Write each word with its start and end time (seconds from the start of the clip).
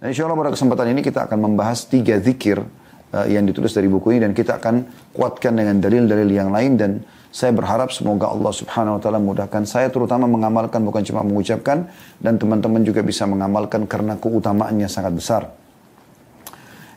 Dan 0.00 0.16
insya 0.16 0.24
Allah 0.24 0.40
pada 0.40 0.56
kesempatan 0.56 0.96
ini 0.96 1.04
kita 1.04 1.28
akan 1.28 1.38
membahas 1.52 1.84
tiga 1.84 2.16
zikir 2.16 2.56
uh, 3.12 3.26
yang 3.28 3.44
ditulis 3.44 3.76
dari 3.76 3.84
buku 3.84 4.16
ini 4.16 4.24
dan 4.24 4.32
kita 4.32 4.56
akan 4.56 4.88
kuatkan 5.12 5.52
dengan 5.52 5.76
dalil-dalil 5.76 6.24
yang 6.24 6.48
lain 6.48 6.80
dan 6.80 6.90
saya 7.28 7.52
berharap 7.52 7.92
semoga 7.92 8.32
Allah 8.32 8.48
subhanahu 8.48 8.96
wa 8.96 9.00
ta'ala 9.00 9.20
mudahkan 9.20 9.62
saya 9.68 9.92
terutama 9.92 10.24
mengamalkan 10.24 10.82
bukan 10.82 11.04
cuma 11.04 11.20
mengucapkan 11.20 11.86
dan 12.16 12.40
teman-teman 12.40 12.80
juga 12.80 13.04
bisa 13.04 13.28
mengamalkan 13.28 13.84
karena 13.84 14.16
keutamaannya 14.16 14.88
sangat 14.88 15.12
besar. 15.12 15.42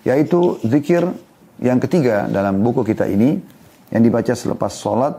Yaitu 0.07 0.63
zikir 0.63 1.03
yang 1.59 1.83
ketiga 1.83 2.31
dalam 2.31 2.63
buku 2.63 2.87
kita 2.87 3.03
ini 3.11 3.35
yang 3.91 3.99
dibaca 3.99 4.31
selepas 4.31 4.73
sholat 4.79 5.13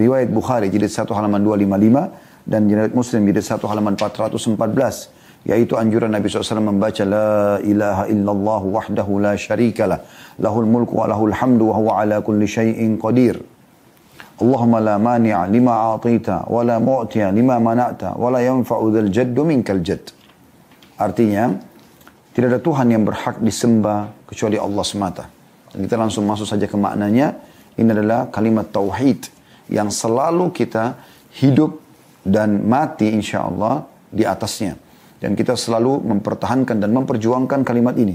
riwayat 0.00 0.32
Bukhari 0.32 0.72
jilid 0.72 0.90
1 0.90 1.06
halaman 1.12 1.44
255 1.44 2.48
dan 2.48 2.64
riwayat 2.64 2.94
Muslim 2.96 3.20
jilid 3.28 3.44
1 3.44 3.60
halaman 3.62 3.94
414 4.00 5.17
yaitu 5.46 5.78
anjuran 5.78 6.10
Nabi 6.10 6.26
SAW 6.26 6.64
membaca 6.64 7.02
la 7.06 7.62
ilaha 7.62 8.04
illallah 8.10 8.62
wahdahu 8.64 9.22
la 9.22 9.34
syarikalah 9.38 10.02
lahul 10.42 10.66
mulku 10.66 10.98
wa 10.98 11.06
lahul 11.06 11.34
hamdu 11.34 11.70
wa 11.70 11.74
huwa 11.78 11.92
ala 12.02 12.18
kulli 12.24 12.48
syai'in 12.48 12.98
qadir 12.98 13.38
Allahumma 14.38 14.78
la 14.78 14.96
mani'a 15.02 15.50
lima 15.50 15.98
a'tita 15.98 16.46
wa 16.46 16.62
la 16.62 16.78
mu'tiya 16.78 17.34
lima 17.34 17.58
mana'ta 17.58 18.14
wa 18.14 18.30
la 18.30 18.38
yanfa'u 18.38 18.94
dhal 18.94 19.10
jaddu 19.10 19.42
minkal 19.42 19.82
jadd. 19.82 20.14
Artinya, 20.94 21.58
tidak 22.30 22.54
ada 22.54 22.60
Tuhan 22.62 22.86
yang 22.86 23.02
berhak 23.02 23.42
disembah 23.42 24.14
kecuali 24.30 24.54
Allah 24.54 24.84
semata. 24.86 25.26
Dan 25.74 25.90
kita 25.90 25.98
langsung 25.98 26.22
masuk 26.22 26.46
saja 26.46 26.70
ke 26.70 26.78
maknanya. 26.78 27.34
Ini 27.74 27.90
adalah 27.90 28.30
kalimat 28.30 28.70
tauhid 28.70 29.26
yang 29.74 29.90
selalu 29.90 30.54
kita 30.54 30.94
hidup 31.34 31.82
dan 32.22 32.62
mati 32.62 33.10
insya 33.10 33.42
Allah 33.42 33.90
di 34.06 34.22
atasnya. 34.22 34.78
Dan 35.18 35.34
kita 35.34 35.58
selalu 35.58 36.02
mempertahankan 36.06 36.78
dan 36.78 36.90
memperjuangkan 36.94 37.66
kalimat 37.66 37.94
ini. 37.98 38.14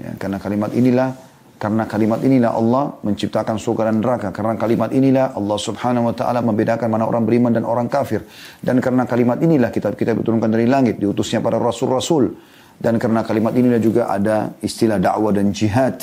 Ya, 0.00 0.14
karena 0.18 0.42
kalimat 0.42 0.74
inilah 0.74 1.14
karena 1.60 1.84
kalimat 1.84 2.24
inilah 2.24 2.56
Allah 2.56 2.96
menciptakan 3.04 3.60
surga 3.60 3.92
dan 3.92 4.00
neraka. 4.00 4.32
Karena 4.32 4.56
kalimat 4.56 4.88
inilah 4.96 5.36
Allah 5.36 5.58
subhanahu 5.60 6.08
wa 6.08 6.14
ta'ala 6.16 6.40
membedakan 6.40 6.88
mana 6.88 7.04
orang 7.04 7.28
beriman 7.28 7.52
dan 7.52 7.68
orang 7.68 7.84
kafir. 7.84 8.24
Dan 8.64 8.80
karena 8.80 9.04
kalimat 9.04 9.36
inilah 9.44 9.68
kitab 9.68 9.92
kita 9.92 10.16
diturunkan 10.16 10.48
dari 10.48 10.64
langit. 10.64 10.96
Diutusnya 10.96 11.44
para 11.44 11.60
rasul-rasul. 11.60 12.32
Dan 12.80 12.96
karena 12.96 13.20
kalimat 13.28 13.52
inilah 13.52 13.76
juga 13.76 14.08
ada 14.08 14.56
istilah 14.64 14.96
dakwah 14.96 15.36
dan 15.36 15.52
jihad. 15.52 16.00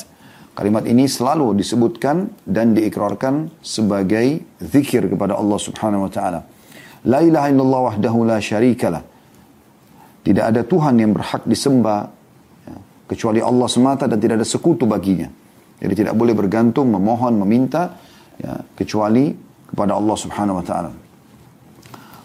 Kalimat 0.53 0.85
ini 0.85 1.09
selalu 1.09 1.57
disebutkan 1.57 2.29
dan 2.45 2.77
diikrarkan 2.77 3.49
sebagai 3.65 4.45
zikir 4.61 5.09
kepada 5.09 5.33
Allah 5.41 5.57
subhanahu 5.57 6.05
wa 6.05 6.11
ta'ala. 6.13 6.45
La 7.09 7.25
ilaha 7.25 7.49
illallah 7.49 7.81
wahdahu 7.93 8.29
la 8.29 8.37
syarikalah. 8.37 9.16
Tidak 10.27 10.43
ada 10.43 10.59
Tuhan 10.67 10.99
yang 10.99 11.15
berhak 11.15 11.47
disembah 11.47 12.11
ya, 12.67 12.75
kecuali 13.07 13.39
Allah 13.39 13.67
semata 13.71 14.11
dan 14.11 14.19
tidak 14.19 14.43
ada 14.43 14.47
sekutu 14.47 14.83
baginya. 14.83 15.31
Jadi 15.79 16.03
tidak 16.03 16.19
boleh 16.19 16.35
bergantung, 16.35 16.91
memohon, 16.91 17.39
meminta 17.39 17.95
ya, 18.35 18.59
kecuali 18.75 19.31
kepada 19.71 19.95
Allah 19.95 20.17
Subhanahu 20.19 20.59
wa 20.59 20.65
taala. 20.67 20.91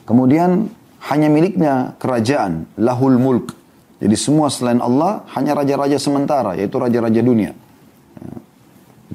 Kemudian 0.03 0.67
hanya 1.15 1.29
miliknya 1.31 1.95
kerajaan, 2.03 2.67
lahul 2.75 3.23
mulk. 3.23 3.55
Jadi 4.03 4.19
semua 4.19 4.51
selain 4.51 4.83
Allah 4.83 5.23
hanya 5.39 5.55
raja-raja 5.55 5.95
sementara, 6.03 6.59
yaitu 6.59 6.75
raja-raja 6.83 7.23
dunia. 7.23 7.55
Ya. 8.19 8.35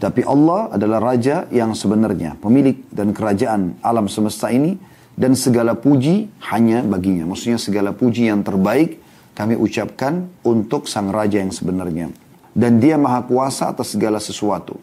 Tapi 0.08 0.24
Allah 0.24 0.72
adalah 0.72 1.12
raja 1.12 1.44
yang 1.52 1.76
sebenarnya, 1.76 2.40
pemilik 2.40 2.88
dan 2.88 3.12
kerajaan 3.12 3.84
alam 3.84 4.08
semesta 4.08 4.48
ini 4.48 4.80
dan 5.18 5.34
segala 5.34 5.74
puji 5.74 6.30
hanya 6.54 6.86
baginya. 6.86 7.26
Maksudnya 7.28 7.58
segala 7.58 7.92
puji 7.92 8.30
yang 8.30 8.46
terbaik 8.46 9.02
kami 9.34 9.58
ucapkan 9.58 10.30
untuk 10.46 10.86
sang 10.86 11.10
raja 11.10 11.42
yang 11.42 11.52
sebenarnya 11.52 12.14
dan 12.58 12.82
dia 12.82 12.98
maha 12.98 13.22
kuasa 13.22 13.70
atas 13.70 13.94
segala 13.94 14.18
sesuatu. 14.18 14.82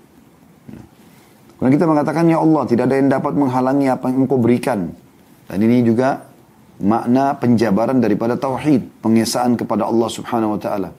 Kemudian 1.59 1.75
kita 1.75 1.91
mengatakan, 1.91 2.31
Ya 2.31 2.39
Allah, 2.39 2.63
tidak 2.71 2.87
ada 2.87 2.97
yang 3.03 3.11
dapat 3.11 3.35
menghalangi 3.35 3.91
apa 3.91 4.11
yang 4.15 4.27
engkau 4.27 4.39
berikan. 4.39 4.95
Dan 5.51 5.59
ini 5.59 5.83
juga 5.83 6.23
makna 6.79 7.35
penjabaran 7.35 7.99
daripada 7.99 8.39
tauhid, 8.39 9.03
pengesaan 9.03 9.59
kepada 9.59 9.91
Allah 9.91 10.09
subhanahu 10.11 10.55
wa 10.55 10.61
ta'ala. 10.61 10.91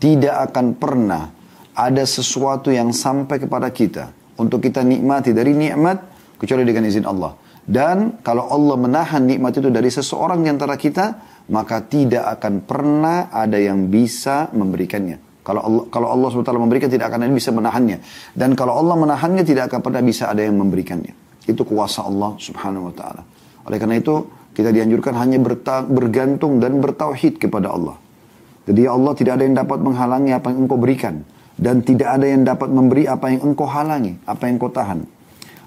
Tidak 0.00 0.34
akan 0.50 0.76
pernah 0.76 1.32
ada 1.72 2.04
sesuatu 2.04 2.72
yang 2.72 2.92
sampai 2.92 3.40
kepada 3.40 3.68
kita 3.72 4.12
untuk 4.36 4.60
kita 4.64 4.84
nikmati 4.84 5.32
dari 5.32 5.52
nikmat 5.56 6.00
kecuali 6.36 6.64
dengan 6.64 6.88
izin 6.88 7.04
Allah. 7.08 7.32
Dan 7.62 8.18
kalau 8.26 8.50
Allah 8.50 8.74
menahan 8.74 9.22
nikmat 9.22 9.54
itu 9.54 9.70
dari 9.70 9.86
seseorang 9.86 10.42
di 10.42 10.50
antara 10.50 10.74
kita, 10.74 11.06
maka 11.50 11.82
tidak 11.86 12.38
akan 12.38 12.66
pernah 12.66 13.30
ada 13.30 13.58
yang 13.58 13.86
bisa 13.86 14.50
memberikannya. 14.50 15.32
Kalau 15.42 15.58
Allah, 15.58 15.84
kalau 15.90 16.08
Allah 16.14 16.28
SWT 16.30 16.54
memberikan 16.54 16.86
tidak 16.86 17.10
akan 17.10 17.26
ada 17.26 17.34
bisa 17.34 17.50
menahannya. 17.50 17.98
Dan 18.30 18.54
kalau 18.54 18.78
Allah 18.78 18.94
menahannya 18.94 19.42
tidak 19.42 19.70
akan 19.70 19.80
pernah 19.82 20.02
bisa 20.02 20.30
ada 20.30 20.42
yang 20.42 20.54
memberikannya. 20.54 21.14
Itu 21.42 21.66
kuasa 21.66 22.06
Allah 22.06 22.38
Subhanahu 22.38 22.90
wa 22.90 22.94
taala. 22.94 23.22
Oleh 23.66 23.78
karena 23.82 23.98
itu 23.98 24.22
kita 24.54 24.70
dianjurkan 24.70 25.18
hanya 25.18 25.42
bergantung 25.90 26.62
dan 26.62 26.78
bertauhid 26.78 27.42
kepada 27.42 27.74
Allah. 27.74 27.98
Jadi 28.62 28.86
Allah 28.86 29.12
tidak 29.18 29.32
ada 29.42 29.44
yang 29.46 29.56
dapat 29.58 29.78
menghalangi 29.82 30.30
apa 30.30 30.54
yang 30.54 30.58
engkau 30.66 30.78
berikan. 30.78 31.26
Dan 31.58 31.82
tidak 31.82 32.16
ada 32.16 32.26
yang 32.26 32.42
dapat 32.46 32.70
memberi 32.70 33.04
apa 33.10 33.28
yang 33.28 33.52
engkau 33.52 33.68
halangi, 33.68 34.18
apa 34.24 34.46
yang 34.46 34.56
engkau 34.56 34.72
tahan. 34.72 35.04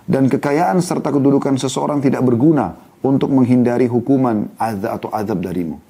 Dan 0.05 0.29
kekayaan 0.29 0.85
serta 0.85 1.09
kedudukan 1.09 1.57
seseorang 1.57 1.97
tidak 1.97 2.21
berguna 2.21 2.77
untuk 3.01 3.33
menghindari 3.33 3.89
hukuman 3.89 4.53
azab 4.57 5.01
atau 5.01 5.09
azab 5.09 5.41
darimu. 5.41 5.81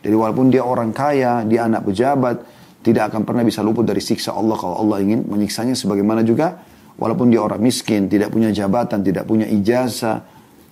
Jadi 0.00 0.16
walaupun 0.16 0.48
dia 0.48 0.64
orang 0.64 0.96
kaya, 0.96 1.44
dia 1.44 1.68
anak 1.68 1.84
pejabat, 1.84 2.40
tidak 2.80 3.12
akan 3.12 3.28
pernah 3.28 3.44
bisa 3.44 3.60
luput 3.60 3.84
dari 3.84 4.00
siksa 4.00 4.32
Allah 4.32 4.56
kalau 4.56 4.80
Allah 4.80 5.04
ingin 5.04 5.28
menyiksanya 5.28 5.76
sebagaimana 5.76 6.24
juga 6.24 6.56
walaupun 6.96 7.28
dia 7.28 7.44
orang 7.44 7.60
miskin, 7.60 8.08
tidak 8.08 8.32
punya 8.32 8.48
jabatan, 8.48 9.04
tidak 9.04 9.28
punya 9.28 9.44
ijazah, 9.44 10.24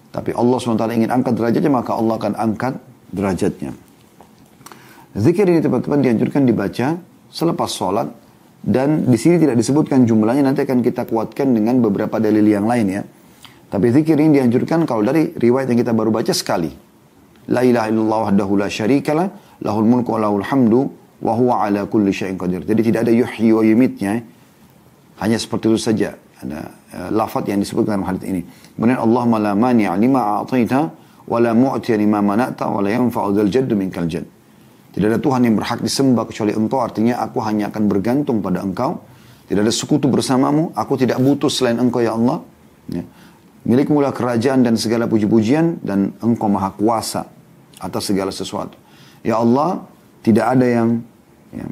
tapi 0.09 0.33
Allah 0.33 0.57
SWT 0.57 0.85
ingin 0.97 1.13
angkat 1.13 1.37
derajatnya 1.37 1.73
maka 1.73 1.93
Allah 1.93 2.15
akan 2.17 2.33
angkat 2.37 2.75
derajatnya. 3.13 3.77
Zikir 5.13 5.45
ini 5.49 5.61
teman-teman 5.61 6.01
dianjurkan 6.01 6.49
dibaca 6.49 6.97
selepas 7.29 7.69
sholat 7.73 8.09
dan 8.69 9.09
di 9.09 9.17
sini 9.17 9.41
tidak 9.41 9.57
disebutkan 9.57 10.05
jumlahnya 10.05 10.45
nanti 10.45 10.61
akan 10.69 10.85
kita 10.85 11.09
kuatkan 11.09 11.57
dengan 11.57 11.81
beberapa 11.81 12.21
dalil 12.21 12.45
yang 12.45 12.69
lain 12.69 13.01
ya. 13.01 13.03
Tapi 13.73 13.87
zikir 13.97 14.21
ini 14.21 14.37
dianjurkan 14.37 14.85
kalau 14.85 15.01
dari 15.01 15.33
riwayat 15.33 15.73
yang 15.73 15.81
kita 15.81 15.97
baru 15.97 16.13
baca 16.13 16.37
sekali. 16.37 16.69
La 17.49 17.65
ilaha 17.65 17.89
illallah 17.89 18.21
wahdahu 18.29 18.61
la 18.61 18.69
syarikalah, 18.69 19.33
lahul 19.65 19.89
mulku 19.89 20.13
wa 20.13 20.21
lahul 20.21 20.45
hamdu 20.45 20.85
wa 21.25 21.33
huwa 21.33 21.65
ala 21.65 21.89
kulli 21.89 22.13
syai'in 22.13 22.37
qadir. 22.37 22.61
Jadi 22.69 22.93
tidak 22.93 23.09
ada 23.09 23.13
yuhyi 23.17 23.57
wa 23.57 23.65
yumitnya. 23.65 24.21
Hanya 25.17 25.41
seperti 25.41 25.73
itu 25.73 25.81
saja. 25.81 26.13
Ada 26.45 26.61
uh, 27.09 27.41
yang 27.49 27.65
disebutkan 27.65 27.97
dalam 27.97 28.05
hadis 28.05 28.29
ini. 28.29 28.45
Kemudian 28.77 29.01
Allah 29.01 29.25
la 29.49 29.53
mani'a 29.57 29.97
lima 29.97 30.45
a'taita 30.45 30.81
wa 31.25 31.39
la 31.41 31.57
mu'tiya 31.57 31.97
lima 31.97 32.21
mana'ta 32.21 32.69
wa 32.69 32.85
la 32.85 32.93
yanfa'u 32.93 33.33
dzal 33.33 33.49
jadd 33.49 33.73
minkal 33.73 34.05
jadd. 34.05 34.29
Tidak 34.99 35.07
ada 35.15 35.23
Tuhan 35.23 35.47
yang 35.47 35.55
berhak 35.55 35.79
disembah 35.79 36.27
kecuali 36.27 36.59
engkau. 36.59 36.83
Artinya 36.83 37.23
aku 37.23 37.39
hanya 37.47 37.71
akan 37.71 37.87
bergantung 37.87 38.43
pada 38.43 38.67
engkau. 38.67 38.99
Tidak 39.47 39.63
ada 39.63 39.71
sekutu 39.71 40.11
bersamamu. 40.11 40.75
Aku 40.75 40.99
tidak 40.99 41.23
butuh 41.23 41.47
selain 41.47 41.79
engkau 41.79 42.03
ya 42.03 42.19
Allah. 42.19 42.43
Ya. 42.91 43.07
Milikmu 43.63 44.03
lah 44.03 44.11
kerajaan 44.11 44.67
dan 44.67 44.75
segala 44.75 45.07
puji-pujian. 45.07 45.79
Dan 45.87 46.19
engkau 46.19 46.51
maha 46.51 46.75
kuasa 46.75 47.31
atas 47.79 48.11
segala 48.11 48.35
sesuatu. 48.35 48.75
Ya 49.23 49.39
Allah, 49.39 49.87
tidak 50.27 50.59
ada 50.59 50.67
yang 50.67 50.99
ya, 51.55 51.71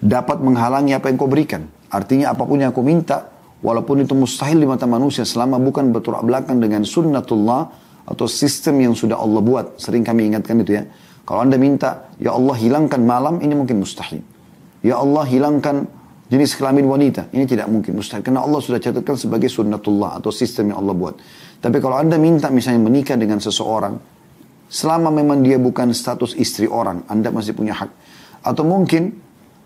dapat 0.00 0.40
menghalangi 0.40 0.96
apa 0.96 1.12
yang 1.12 1.20
kau 1.20 1.28
berikan. 1.28 1.68
Artinya 1.92 2.32
apa 2.32 2.48
pun 2.48 2.56
yang 2.56 2.72
kau 2.72 2.80
minta, 2.80 3.28
walaupun 3.60 4.00
itu 4.00 4.16
mustahil 4.16 4.56
di 4.56 4.64
mata 4.64 4.88
manusia, 4.88 5.28
selama 5.28 5.60
bukan 5.60 5.92
bertolak 5.92 6.24
belakang 6.24 6.56
dengan 6.56 6.88
sunnatullah 6.88 7.68
atau 8.08 8.24
sistem 8.24 8.80
yang 8.80 8.96
sudah 8.96 9.20
Allah 9.20 9.44
buat. 9.44 9.76
Sering 9.76 10.00
kami 10.00 10.32
ingatkan 10.32 10.56
itu 10.64 10.80
ya. 10.80 10.88
Kalau 11.30 11.46
anda 11.46 11.54
minta, 11.54 12.10
ya 12.18 12.34
Allah 12.34 12.58
hilangkan 12.58 12.98
malam, 13.06 13.38
ini 13.38 13.54
mungkin 13.54 13.78
mustahil. 13.78 14.18
Ya 14.82 14.98
Allah 14.98 15.22
hilangkan 15.30 15.86
jenis 16.26 16.58
kelamin 16.58 16.90
wanita, 16.90 17.30
ini 17.30 17.46
tidak 17.46 17.70
mungkin 17.70 18.02
mustahil. 18.02 18.26
Karena 18.26 18.42
Allah 18.42 18.58
sudah 18.58 18.82
catatkan 18.82 19.14
sebagai 19.14 19.46
sunnatullah 19.46 20.18
atau 20.18 20.34
sistem 20.34 20.74
yang 20.74 20.82
Allah 20.82 20.94
buat. 20.98 21.14
Tapi 21.62 21.78
kalau 21.78 22.02
anda 22.02 22.18
minta 22.18 22.50
misalnya 22.50 22.82
menikah 22.82 23.14
dengan 23.14 23.38
seseorang, 23.38 23.94
Selama 24.70 25.10
memang 25.10 25.42
dia 25.42 25.58
bukan 25.58 25.90
status 25.90 26.38
istri 26.38 26.70
orang, 26.70 27.02
Anda 27.10 27.34
masih 27.34 27.58
punya 27.58 27.74
hak. 27.74 27.90
Atau 28.46 28.62
mungkin 28.62 29.18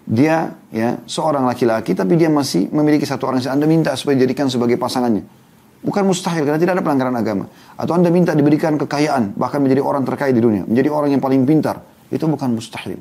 dia 0.08 0.56
ya 0.72 1.00
seorang 1.04 1.44
laki-laki 1.44 1.96
tapi 1.96 2.16
dia 2.16 2.28
masih 2.28 2.68
memiliki 2.72 3.04
satu 3.04 3.28
orang 3.28 3.40
yang 3.40 3.56
Anda 3.60 3.68
minta 3.68 3.92
supaya 4.00 4.16
dijadikan 4.16 4.48
sebagai 4.48 4.80
pasangannya. 4.80 5.43
Bukan 5.84 6.08
mustahil 6.08 6.48
karena 6.48 6.56
tidak 6.56 6.80
ada 6.80 6.82
pelanggaran 6.82 7.12
agama. 7.12 7.44
Atau 7.76 7.92
Anda 7.92 8.08
minta 8.08 8.32
diberikan 8.32 8.80
kekayaan, 8.80 9.36
bahkan 9.36 9.60
menjadi 9.60 9.84
orang 9.84 10.08
terkaya 10.08 10.32
di 10.32 10.40
dunia, 10.40 10.64
menjadi 10.64 10.88
orang 10.88 11.12
yang 11.12 11.20
paling 11.20 11.44
pintar. 11.44 11.84
Itu 12.08 12.24
bukan 12.24 12.56
mustahil. 12.56 12.96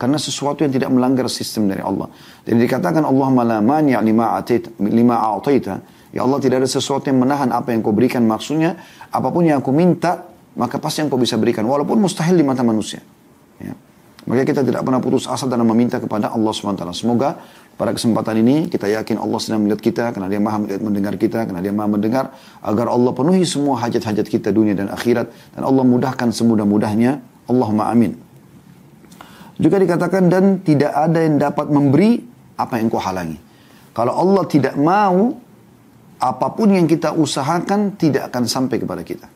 Karena 0.00 0.16
sesuatu 0.16 0.64
yang 0.64 0.72
tidak 0.72 0.88
melanggar 0.90 1.28
sistem 1.28 1.68
dari 1.68 1.84
Allah. 1.84 2.08
Jadi 2.48 2.56
dikatakan 2.56 3.04
Allah 3.04 3.28
la 3.44 3.58
mani' 3.60 3.94
lima 4.00 4.34
atait 4.34 4.64
lima 4.80 5.20
a'taita. 5.20 5.74
Ya 6.10 6.24
Allah 6.24 6.40
tidak 6.40 6.64
ada 6.64 6.68
sesuatu 6.72 7.06
yang 7.06 7.20
menahan 7.20 7.52
apa 7.52 7.70
yang 7.70 7.84
kau 7.84 7.92
berikan. 7.92 8.24
Maksudnya 8.24 8.80
apa 9.12 9.28
pun 9.28 9.44
yang 9.44 9.60
aku 9.60 9.70
minta 9.70 10.32
maka 10.56 10.80
pasti 10.80 11.04
yang 11.04 11.08
kau 11.12 11.20
bisa 11.20 11.36
berikan 11.36 11.64
walaupun 11.68 12.00
mustahil 12.00 12.34
di 12.34 12.44
mata 12.44 12.64
manusia. 12.64 13.00
Ya. 13.60 13.76
Maka 14.22 14.42
kita 14.46 14.62
tidak 14.62 14.86
pernah 14.86 15.02
putus 15.02 15.26
asa 15.26 15.50
dalam 15.50 15.66
meminta 15.66 15.98
kepada 15.98 16.30
Allah 16.30 16.52
SWT. 16.54 16.82
Semoga 16.94 17.42
pada 17.82 17.98
kesempatan 17.98 18.46
ini 18.46 18.70
kita 18.70 18.86
yakin 18.86 19.18
Allah 19.18 19.42
sedang 19.42 19.66
melihat 19.66 19.82
kita 19.82 20.14
karena 20.14 20.30
dia 20.30 20.38
maha 20.38 20.62
melihat 20.62 20.86
mendengar 20.86 21.18
kita, 21.18 21.50
karena 21.50 21.58
dia 21.58 21.74
maha 21.74 21.90
mendengar 21.90 22.30
agar 22.62 22.86
Allah 22.86 23.10
penuhi 23.10 23.42
semua 23.42 23.82
hajat-hajat 23.82 24.22
kita 24.30 24.54
dunia 24.54 24.78
dan 24.78 24.86
akhirat 24.86 25.26
dan 25.58 25.66
Allah 25.66 25.82
mudahkan 25.82 26.30
semudah-mudahnya. 26.30 27.18
Allahumma 27.50 27.90
amin. 27.90 28.14
Juga 29.58 29.82
dikatakan 29.82 30.30
dan 30.30 30.62
tidak 30.62 30.94
ada 30.94 31.26
yang 31.26 31.42
dapat 31.42 31.66
memberi 31.74 32.22
apa 32.54 32.78
yang 32.78 32.86
kau 32.86 33.02
halangi. 33.02 33.42
Kalau 33.90 34.14
Allah 34.14 34.46
tidak 34.46 34.78
mau 34.78 35.34
apa 36.22 36.46
pun 36.54 36.70
yang 36.70 36.86
kita 36.86 37.18
usahakan 37.18 37.98
tidak 37.98 38.30
akan 38.30 38.46
sampai 38.46 38.78
kepada 38.78 39.02
kita. 39.02 39.26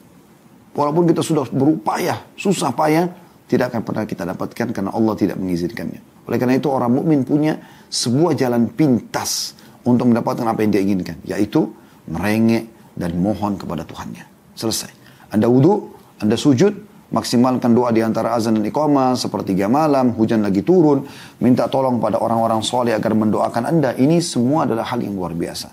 Walaupun 0.70 1.10
kita 1.10 1.26
sudah 1.26 1.50
berupaya, 1.50 2.22
susah 2.38 2.70
payah, 2.70 3.10
tidak 3.46 3.70
akan 3.74 3.82
pernah 3.86 4.04
kita 4.04 4.26
dapatkan 4.26 4.74
karena 4.74 4.90
Allah 4.90 5.14
tidak 5.14 5.38
mengizinkannya. 5.38 6.26
Oleh 6.26 6.38
karena 6.38 6.58
itu 6.58 6.66
orang 6.66 6.90
mukmin 6.90 7.22
punya 7.22 7.58
sebuah 7.86 8.34
jalan 8.34 8.66
pintas 8.74 9.54
untuk 9.86 10.10
mendapatkan 10.10 10.42
apa 10.42 10.66
yang 10.66 10.70
dia 10.74 10.82
inginkan, 10.82 11.16
yaitu 11.22 11.70
merengek 12.10 12.66
dan 12.98 13.14
mohon 13.14 13.54
kepada 13.54 13.86
Tuhannya. 13.86 14.26
Selesai. 14.58 14.90
Anda 15.30 15.46
wudhu, 15.46 15.94
Anda 16.18 16.34
sujud, 16.34 16.74
maksimalkan 17.14 17.70
doa 17.70 17.94
di 17.94 18.02
antara 18.02 18.34
azan 18.34 18.58
dan 18.58 18.66
iqamah, 18.66 19.14
sepertiga 19.14 19.70
malam, 19.70 20.10
hujan 20.18 20.42
lagi 20.42 20.66
turun, 20.66 21.06
minta 21.38 21.70
tolong 21.70 22.02
pada 22.02 22.18
orang-orang 22.18 22.66
soleh 22.66 22.98
agar 22.98 23.14
mendoakan 23.14 23.62
Anda. 23.70 23.94
Ini 23.94 24.18
semua 24.18 24.66
adalah 24.66 24.90
hal 24.90 25.06
yang 25.06 25.14
luar 25.14 25.38
biasa. 25.38 25.70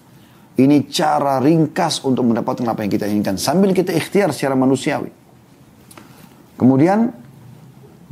Ini 0.54 0.86
cara 0.94 1.42
ringkas 1.42 2.06
untuk 2.06 2.30
mendapatkan 2.30 2.62
apa 2.70 2.86
yang 2.86 2.92
kita 2.94 3.10
inginkan. 3.10 3.42
Sambil 3.42 3.74
kita 3.74 3.90
ikhtiar 3.90 4.30
secara 4.30 4.54
manusiawi. 4.54 5.10
Kemudian 6.54 7.23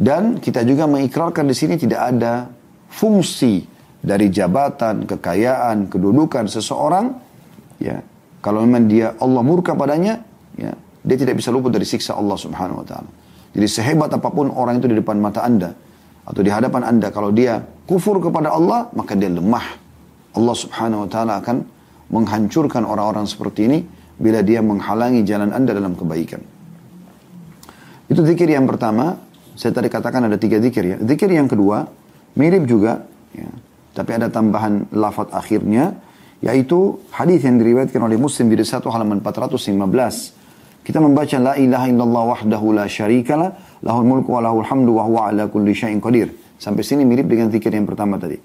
dan 0.01 0.41
kita 0.41 0.65
juga 0.65 0.89
mengikrarkan 0.89 1.45
di 1.45 1.53
sini 1.53 1.77
tidak 1.77 2.01
ada 2.09 2.49
fungsi 2.89 3.61
dari 4.01 4.33
jabatan, 4.33 5.05
kekayaan, 5.05 5.85
kedudukan 5.93 6.49
seseorang, 6.49 7.13
ya. 7.77 8.01
Kalau 8.41 8.65
memang 8.65 8.89
dia 8.89 9.13
Allah 9.21 9.45
murka 9.45 9.77
padanya, 9.77 10.17
ya, 10.57 10.73
dia 11.05 11.17
tidak 11.21 11.37
bisa 11.37 11.53
luput 11.53 11.69
dari 11.69 11.85
siksa 11.85 12.17
Allah 12.17 12.33
Subhanahu 12.33 12.81
wa 12.81 12.85
taala. 12.89 13.09
Jadi 13.53 13.67
sehebat 13.69 14.09
apa 14.09 14.33
pun 14.33 14.49
orang 14.49 14.81
itu 14.81 14.89
di 14.89 14.97
depan 14.97 15.21
mata 15.21 15.45
Anda 15.45 15.69
atau 16.25 16.41
di 16.41 16.49
hadapan 16.49 16.81
Anda 16.81 17.13
kalau 17.13 17.29
dia 17.29 17.61
kufur 17.85 18.17
kepada 18.17 18.57
Allah, 18.57 18.89
maka 18.97 19.13
dia 19.13 19.29
lemah. 19.29 19.77
Allah 20.33 20.55
Subhanahu 20.57 21.05
wa 21.05 21.09
taala 21.13 21.37
akan 21.45 21.61
menghancurkan 22.09 22.89
orang-orang 22.89 23.29
seperti 23.29 23.69
ini 23.69 23.79
bila 24.17 24.41
dia 24.41 24.65
menghalangi 24.65 25.21
jalan 25.21 25.53
Anda 25.53 25.77
dalam 25.77 25.93
kebaikan. 25.93 26.41
Itu 28.09 28.25
zikir 28.25 28.49
yang 28.49 28.65
pertama, 28.65 29.29
saya 29.55 29.71
tadi 29.75 29.91
katakan 29.91 30.27
ada 30.27 30.37
tiga 30.39 30.57
zikir 30.63 30.83
ya. 30.83 30.97
Zikir 31.01 31.29
yang 31.31 31.47
kedua, 31.51 31.87
mirip 32.39 32.63
juga, 32.67 33.03
ya, 33.35 33.49
tapi 33.91 34.15
ada 34.15 34.31
tambahan 34.31 34.87
lafaz 34.95 35.27
akhirnya, 35.35 35.99
yaitu 36.39 36.99
hadis 37.11 37.43
yang 37.43 37.59
diriwayatkan 37.59 37.99
oleh 37.99 38.15
Muslim 38.15 38.47
di 38.47 38.57
satu 38.63 38.87
halaman 38.87 39.19
415. 39.19 40.81
Kita 40.81 40.97
membaca 40.97 41.37
la 41.37 41.53
ilaha 41.61 41.85
illallah 41.85 42.23
wahdahu 42.33 42.73
la 42.73 42.85
syarikalah, 42.89 43.81
lahul 43.85 44.07
mulku 44.07 44.33
wa 44.33 44.41
lahul 44.41 44.65
hamdu 44.65 44.97
wa 44.97 45.03
huwa 45.05 45.21
ala 45.29 45.45
kulli 45.45 45.77
syai'in 45.77 46.01
qadir. 46.01 46.33
Sampai 46.57 46.81
sini 46.81 47.05
mirip 47.05 47.29
dengan 47.29 47.53
zikir 47.53 47.69
yang 47.73 47.85
pertama 47.85 48.17
tadi. 48.17 48.37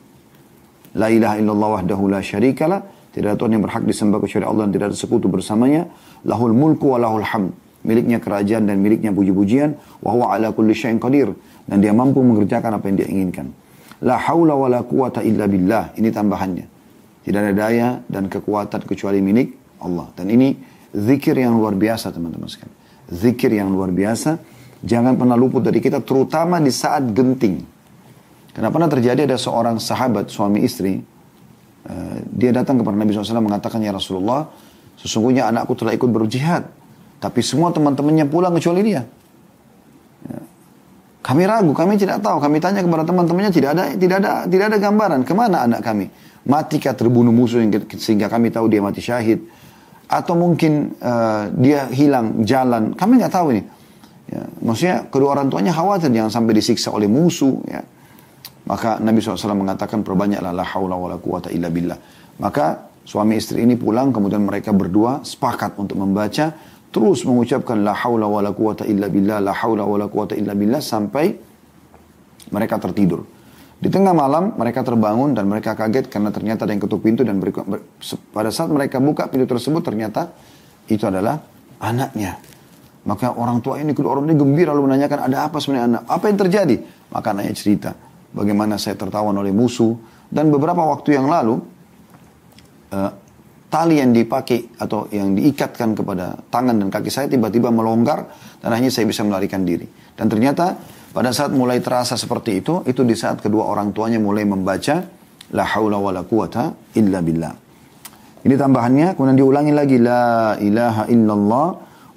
La 0.97 1.09
ilaha 1.09 1.41
illallah 1.41 1.69
wahdahu 1.81 2.13
la 2.13 2.21
syarikalah, 2.21 2.85
tidak 3.17 3.33
ada 3.33 3.37
Tuhan 3.41 3.57
yang 3.57 3.65
berhak 3.65 3.85
disembah 3.89 4.21
kecuali 4.21 4.45
Allah 4.45 4.63
dan 4.69 4.73
tidak 4.77 4.87
ada 4.93 4.99
sekutu 4.99 5.33
bersamanya. 5.33 5.89
Lahul 6.29 6.53
mulku 6.53 6.93
wa 6.93 7.01
lahul 7.01 7.25
hamd 7.25 7.66
miliknya 7.87 8.19
kerajaan 8.19 8.67
dan 8.67 8.83
miliknya 8.83 9.15
puji-pujian, 9.15 10.03
wa 10.03 10.35
ala 10.35 10.51
kulli 10.51 10.75
syai'in 10.75 10.99
qadir 10.99 11.31
dan 11.71 11.79
dia 11.79 11.95
mampu 11.95 12.19
mengerjakan 12.27 12.83
apa 12.83 12.91
yang 12.91 12.97
dia 12.99 13.09
inginkan. 13.09 13.55
La 14.03 14.19
haula 14.19 14.59
wa 14.59 14.69
la 14.69 14.83
quwata 14.85 15.25
illa 15.25 15.49
billah. 15.49 15.97
Ini 15.97 16.09
tambahannya. 16.13 16.67
Tidak 17.25 17.39
ada 17.43 17.53
daya 17.55 17.89
dan 18.07 18.29
kekuatan 18.29 18.85
kecuali 18.85 19.19
milik 19.25 19.81
Allah. 19.83 20.13
Dan 20.15 20.31
ini 20.31 20.53
zikir 20.93 21.35
yang 21.35 21.57
luar 21.57 21.75
biasa 21.75 22.13
teman-teman 22.13 22.47
sekalian. 22.47 22.77
Zikir 23.11 23.51
yang 23.57 23.73
luar 23.73 23.91
biasa. 23.91 24.39
Jangan 24.85 25.17
pernah 25.17 25.35
luput 25.35 25.65
dari 25.65 25.81
kita 25.81 26.05
terutama 26.05 26.61
di 26.61 26.71
saat 26.71 27.09
genting. 27.11 27.65
Karena 28.53 28.69
pernah 28.71 28.89
terjadi 28.89 29.27
ada 29.27 29.37
seorang 29.41 29.81
sahabat 29.81 30.31
suami 30.31 30.63
istri. 30.63 31.01
Uh, 31.87 32.19
dia 32.31 32.51
datang 32.55 32.79
kepada 32.79 32.95
Nabi 32.95 33.11
SAW 33.11 33.43
mengatakan, 33.43 33.83
Ya 33.83 33.91
Rasulullah, 33.91 34.53
sesungguhnya 35.01 35.49
anakku 35.49 35.75
telah 35.75 35.97
ikut 35.97 36.09
berjihad. 36.09 36.69
Tapi 37.17 37.41
semua 37.41 37.73
teman-temannya 37.73 38.29
pulang 38.29 38.53
kecuali 38.53 38.81
dia. 38.85 39.03
Ya. 40.29 40.41
Kami 41.25 41.43
ragu, 41.49 41.73
kami 41.73 41.97
tidak 41.97 42.21
tahu. 42.21 42.39
Kami 42.39 42.61
tanya 42.61 42.85
kepada 42.85 43.03
teman-temannya 43.03 43.51
tidak 43.51 43.71
ada 43.75 43.85
tidak 43.97 44.17
ada 44.23 44.31
tidak 44.47 44.67
ada 44.75 44.79
gambaran 44.79 45.21
ke 45.25 45.33
mana 45.33 45.65
anak 45.65 45.81
kami. 45.83 46.07
Matikah 46.47 46.95
terbunuh 46.95 47.35
musuh 47.35 47.59
sehingga 47.99 48.31
kami 48.31 48.55
tahu 48.55 48.71
dia 48.71 48.79
mati 48.79 49.03
syahid 49.03 49.43
atau 50.07 50.39
mungkin 50.39 50.95
uh, 51.03 51.51
dia 51.59 51.91
hilang 51.91 52.47
jalan. 52.47 52.95
Kami 52.95 53.19
nggak 53.19 53.35
tahu 53.35 53.47
ini. 53.59 53.63
Ya, 54.27 54.43
maksudnya 54.63 54.97
kedua 55.07 55.39
orang 55.39 55.51
tuanya 55.51 55.71
khawatir 55.71 56.11
jangan 56.11 56.31
sampai 56.31 56.53
disiksa 56.55 56.95
oleh 56.95 57.11
musuh. 57.11 57.59
Ya. 57.67 57.83
Maka 58.67 58.99
Nabi 58.99 59.23
SAW 59.23 59.55
mengatakan 59.55 60.03
perbanyaklah 60.03 60.51
la 60.51 60.67
haula 60.67 60.99
wa 60.99 61.07
la 61.11 61.19
quwata 61.19 61.55
illa 61.55 61.71
billah. 61.71 61.99
Maka 62.43 62.91
suami 63.07 63.39
istri 63.39 63.63
ini 63.63 63.79
pulang 63.79 64.11
kemudian 64.11 64.43
mereka 64.43 64.75
berdua 64.75 65.23
sepakat 65.23 65.79
untuk 65.79 65.95
membaca 66.03 66.51
terus 66.97 67.29
mengucapkan 67.29 67.85
la 67.85 67.93
haula 67.93 68.25
wala 68.25 68.57
quwata 68.57 68.89
illa 68.89 69.13
billah, 69.13 69.45
la 69.45 69.53
haula 69.53 69.85
wala 69.85 70.09
quwata 70.09 70.33
illa 70.33 70.57
billah 70.57 70.81
sampai 70.81 71.29
mereka 72.49 72.81
tertidur. 72.81 73.21
Di 73.77 73.93
tengah 73.93 74.17
malam 74.17 74.57
mereka 74.57 74.81
terbangun 74.81 75.37
dan 75.37 75.45
mereka 75.45 75.77
kaget 75.77 76.09
karena 76.09 76.33
ternyata 76.33 76.65
ada 76.65 76.73
yang 76.73 76.81
ketuk 76.81 77.05
pintu 77.05 77.21
dan 77.21 77.37
ber, 77.37 77.53
ber, 77.53 77.85
pada 78.33 78.49
saat 78.49 78.73
mereka 78.73 78.97
buka 78.97 79.29
pintu 79.29 79.45
tersebut 79.45 79.85
ternyata 79.85 80.33
itu 80.89 81.05
adalah 81.05 81.37
anaknya. 81.85 82.41
Maka 83.05 83.37
orang 83.37 83.61
tua 83.61 83.77
ini 83.77 83.93
kedua 83.93 84.17
orang 84.17 84.33
ini 84.33 84.41
gembira 84.41 84.73
lalu 84.73 84.89
menanyakan 84.89 85.29
ada 85.29 85.53
apa 85.53 85.61
sebenarnya 85.61 85.85
anak? 85.93 86.03
Apa 86.09 86.25
yang 86.33 86.39
terjadi? 86.41 86.77
Maka 87.13 87.27
anaknya 87.37 87.53
cerita 87.53 87.91
bagaimana 88.33 88.81
saya 88.81 88.97
tertawan 88.97 89.37
oleh 89.37 89.53
musuh 89.53 89.93
dan 90.33 90.49
beberapa 90.49 90.81
waktu 90.81 91.21
yang 91.21 91.29
lalu 91.29 91.61
uh, 92.97 93.13
tali 93.67 93.99
yang 93.99 94.15
dipakai 94.15 94.79
atau 94.79 95.11
yang 95.11 95.35
diikatkan 95.35 95.99
kepada 95.99 96.39
tangan 96.51 96.79
dan 96.79 96.89
kaki 96.89 97.11
saya 97.11 97.27
tiba-tiba 97.27 97.75
melonggar 97.75 98.31
dan 98.63 98.69
akhirnya 98.71 98.93
saya 98.95 99.07
bisa 99.11 99.27
melarikan 99.27 99.67
diri. 99.67 99.87
Dan 100.17 100.31
ternyata 100.31 100.79
pada 101.17 101.33
saat 101.33 101.53
mulai 101.53 101.81
terasa 101.81 102.15
seperti 102.15 102.61
itu, 102.61 102.85
itu 102.85 103.01
di 103.03 103.17
saat 103.17 103.41
kedua 103.41 103.69
orang 103.73 103.91
tuanya 103.97 104.21
mulai 104.21 104.45
membaca 104.45 105.01
la 105.53 105.65
haula 105.65 105.97
wala 105.97 106.23
quwata 106.25 106.95
illa 106.99 107.25
billah. 107.25 107.55
Ini 108.47 108.55
tambahannya, 108.55 109.19
kemudian 109.19 109.39
diulangi 109.41 109.73
lagi 109.75 109.97
la 109.99 110.55
ilaha 110.61 111.11
illallah 111.11 111.69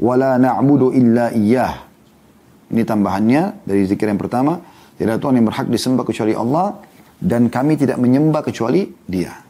wala 0.04 0.38
na'budu 0.38 0.94
illa 0.94 1.34
iyyah. 1.34 1.74
Ini 2.70 2.84
tambahannya 2.86 3.66
dari 3.66 3.90
zikir 3.90 4.06
yang 4.06 4.22
pertama, 4.22 4.62
tidak 5.00 5.18
Tuhan 5.24 5.42
yang 5.42 5.48
berhak 5.50 5.68
disembah 5.72 6.06
kecuali 6.06 6.38
Allah 6.38 6.78
dan 7.18 7.50
kami 7.50 7.80
tidak 7.80 7.98
menyembah 7.98 8.46
kecuali 8.46 8.86
Dia. 9.10 9.49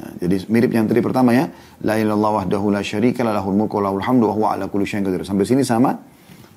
Ya, 0.00 0.24
jadi 0.24 0.48
mirip 0.48 0.72
yang 0.72 0.88
tadi 0.88 1.04
pertama 1.04 1.36
ya. 1.36 1.52
La 1.84 2.00
ilallah 2.00 2.40
wahdahu 2.40 2.72
la 2.72 2.80
syarika 2.80 3.20
la 3.20 3.36
lahul 3.36 3.52
mulku 3.52 3.76
lahul 3.84 4.00
hamdu 4.00 4.32
wa 4.32 4.34
huwa 4.34 4.48
ala 4.56 4.64
kulli 4.72 4.88
syai'in 4.88 5.04
qadir. 5.04 5.28
Sampai 5.28 5.44
sini 5.44 5.60
sama. 5.60 5.92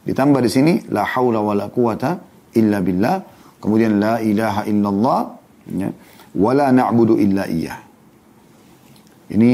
Ditambah 0.07 0.39
di 0.39 0.47
sini 0.51 0.73
la 0.87 1.03
haula 1.03 1.43
wa 1.43 1.51
la 1.51 1.67
quwata 1.67 2.23
illa 2.55 2.79
billah. 2.79 3.19
Kemudian 3.59 3.99
la 3.99 4.23
ilaha 4.23 4.63
illallah 4.63 5.19
ya. 5.75 5.89
Wa 6.39 6.51
la 6.55 6.71
na'budu 6.71 7.19
illa 7.19 7.43
iyyah. 7.43 7.77
Ini 9.35 9.49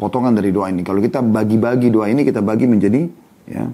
potongan 0.00 0.32
dari 0.32 0.48
doa 0.48 0.72
ini. 0.72 0.80
Kalau 0.80 1.04
kita 1.04 1.20
bagi-bagi 1.20 1.92
doa 1.92 2.08
ini 2.08 2.24
kita 2.24 2.40
bagi 2.40 2.64
menjadi 2.64 3.04
ya 3.52 3.64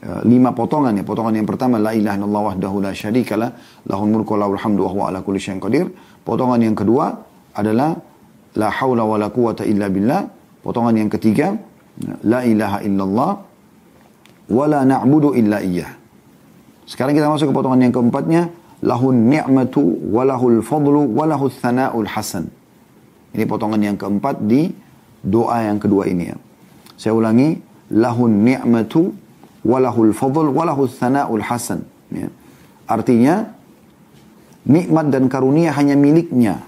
eh, 0.00 0.20
lima 0.24 0.56
potongan 0.56 0.96
ya. 0.96 1.04
Potongan 1.04 1.36
yang 1.36 1.48
pertama 1.48 1.76
la 1.76 1.92
ilaha 1.92 2.16
illallah 2.20 2.42
wahdahu 2.56 2.76
la 2.80 2.92
syarika 2.96 3.36
la 3.36 3.52
lahul 3.84 4.08
mulku 4.08 4.32
lahul 4.36 4.56
hamdu 4.56 4.88
wa 4.88 4.90
huwa 4.92 5.04
ala 5.12 5.20
kulli 5.20 5.40
syai'in 5.40 5.60
qadir. 5.60 5.92
Potongan 6.24 6.60
yang 6.64 6.72
kedua 6.72 7.20
adalah 7.52 8.13
la 8.54 8.70
haula 8.70 9.02
wa 9.04 9.16
la 9.18 9.28
quwata 9.30 9.66
illa 9.66 9.90
billah. 9.90 10.30
Potongan 10.64 10.96
yang 10.96 11.10
ketiga, 11.12 11.52
la 12.24 12.40
ilaha 12.40 12.80
illallah 12.80 13.30
wa 14.48 14.64
la 14.64 14.80
na'budu 14.88 15.36
illa 15.36 15.60
iyyah. 15.60 15.90
Sekarang 16.88 17.12
kita 17.12 17.28
masuk 17.28 17.52
ke 17.52 17.54
potongan 17.54 17.80
yang 17.84 17.92
keempatnya, 17.92 18.48
lahun 18.80 19.28
ni'matu 19.28 19.80
wa 20.08 20.24
lahul 20.24 20.60
fadlu 20.64 21.12
wa 21.12 21.24
lahul 21.28 21.52
thana'ul 21.52 22.08
hasan. 22.08 22.48
Ini 23.34 23.44
potongan 23.44 23.80
yang 23.82 23.96
keempat 23.98 24.40
di 24.44 24.72
doa 25.20 25.64
yang 25.68 25.80
kedua 25.80 26.08
ini 26.08 26.32
ya. 26.32 26.36
Saya 26.96 27.12
ulangi, 27.16 27.58
lahun 27.92 28.44
ni'matu 28.44 29.12
wa 29.64 29.78
lahul 29.80 30.12
fadl 30.16 30.48
wa 30.48 30.64
lahul 30.64 30.88
thana'ul 30.88 31.44
hasan. 31.44 31.84
Ya. 32.12 32.28
Artinya, 32.88 33.48
nikmat 34.64 35.12
dan 35.12 35.28
karunia 35.28 35.72
hanya 35.76 35.96
miliknya 35.96 36.64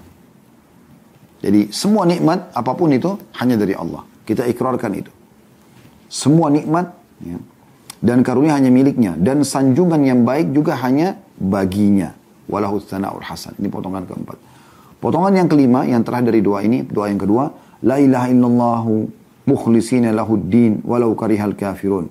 jadi 1.37 1.69
semua 1.69 2.09
nikmat 2.09 2.49
apa 2.53 2.71
pun 2.73 2.89
itu 2.89 3.13
hanya 3.37 3.55
dari 3.57 3.77
Allah. 3.77 4.01
Kita 4.25 4.43
ikrarkan 4.49 4.91
itu. 4.97 5.11
Semua 6.09 6.49
nikmat 6.49 6.91
ya, 7.21 7.37
dan 8.01 8.23
karunia 8.25 8.57
hanya 8.57 8.71
miliknya 8.71 9.13
dan 9.19 9.43
sanjungan 9.43 10.01
yang 10.03 10.21
baik 10.23 10.51
juga 10.55 10.77
hanya 10.81 11.19
baginya. 11.37 12.15
walahu 12.47 12.79
tsana'ul 12.79 13.27
hasan. 13.27 13.59
Ini 13.59 13.67
potongan 13.67 14.07
keempat. 14.07 14.39
Potongan 15.03 15.35
yang 15.35 15.51
kelima 15.51 15.83
yang 15.83 15.99
terakhir 15.99 16.31
dari 16.31 16.39
doa 16.39 16.63
ini, 16.63 16.79
doa 16.87 17.11
yang 17.11 17.19
kedua, 17.19 17.51
la 17.83 17.99
ilaha 17.99 18.31
illallah 18.31 18.85
mukhlisina 19.43 20.15
lahuddin 20.15 20.79
walau 20.87 21.11
karihal 21.11 21.51
kafirun. 21.59 22.07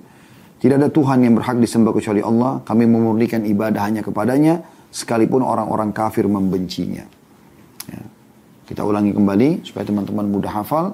Tidak 0.61 0.77
ada 0.77 0.89
Tuhan 0.93 1.25
yang 1.25 1.33
berhak 1.37 1.57
disembah 1.57 1.89
kecuali 1.89 2.21
Allah. 2.21 2.61
Kami 2.65 2.85
memurnikan 2.85 3.45
ibadah 3.49 3.81
hanya 3.81 4.01
kepadanya, 4.05 4.61
sekalipun 4.89 5.41
orang-orang 5.41 5.89
kafir 5.89 6.29
membencinya. 6.29 7.05
Ya. 7.89 8.01
Kita 8.67 8.83
ulangi 8.83 9.15
kembali 9.15 9.63
supaya 9.63 9.87
teman-teman 9.87 10.27
mudah 10.27 10.51
hafal. 10.51 10.91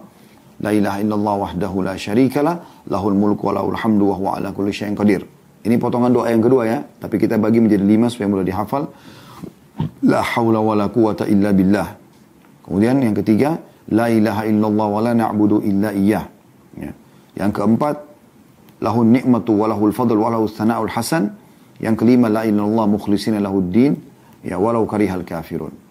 La 0.61 0.69
ilaha 0.69 1.01
illallah 1.01 1.35
wahdahu 1.49 1.81
la 1.81 1.97
syarikalah, 1.97 2.85
lahul 2.85 3.17
mulku 3.17 3.49
wa 3.49 3.57
lahul 3.57 3.73
hamdu 3.73 4.13
wa 4.13 4.15
huwa 4.15 4.31
ala 4.37 4.53
kulli 4.53 4.69
syai'in 4.69 4.93
qadir. 4.93 5.25
Ini 5.65 5.81
potongan 5.81 6.13
doa 6.13 6.29
yang 6.29 6.45
kedua 6.45 6.69
ya, 6.69 6.85
tapi 7.01 7.17
kita 7.17 7.41
bagi 7.41 7.57
menjadi 7.57 7.81
lima 7.81 8.13
supaya 8.13 8.29
mudah 8.29 8.45
dihafal. 8.45 8.93
La 10.05 10.21
haula 10.21 10.61
wa 10.61 10.77
la 10.77 10.87
quwata 10.93 11.25
illa 11.25 11.49
billah. 11.49 11.97
Kemudian 12.61 13.01
yang 13.01 13.17
ketiga, 13.17 13.57
la 13.89 14.07
ilaha 14.07 14.45
illallah 14.45 14.87
wa 14.87 15.01
la 15.01 15.11
na'budu 15.17 15.65
illa 15.65 15.89
iyyah. 15.91 16.23
Ya. 16.77 16.91
Yang 17.41 17.51
keempat, 17.57 17.95
lahun 18.85 19.09
nikmatu 19.09 19.57
wa 19.57 19.65
lahul 19.73 19.91
fadl 19.91 20.15
wa 20.15 20.29
lahul 20.29 20.47
thana'ul 20.47 20.93
hasan. 20.93 21.33
Yang 21.81 22.05
kelima, 22.05 22.29
la 22.29 22.45
ilallah 22.45 22.85
mukhlisina 22.85 23.41
lahud 23.41 23.67
din. 23.73 23.97
Ya, 24.45 24.61
walau 24.61 24.85
karihal 24.85 25.25
kafirun. 25.25 25.82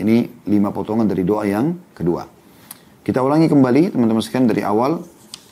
Ini 0.00 0.48
lima 0.48 0.72
potongan 0.72 1.04
dari 1.04 1.28
doa 1.28 1.44
yang 1.44 1.76
kedua. 1.92 2.24
Kita 3.04 3.20
ulangi 3.20 3.52
kembali 3.52 3.92
teman-teman 3.92 4.24
sekalian 4.24 4.48
dari 4.48 4.64
awal. 4.64 5.04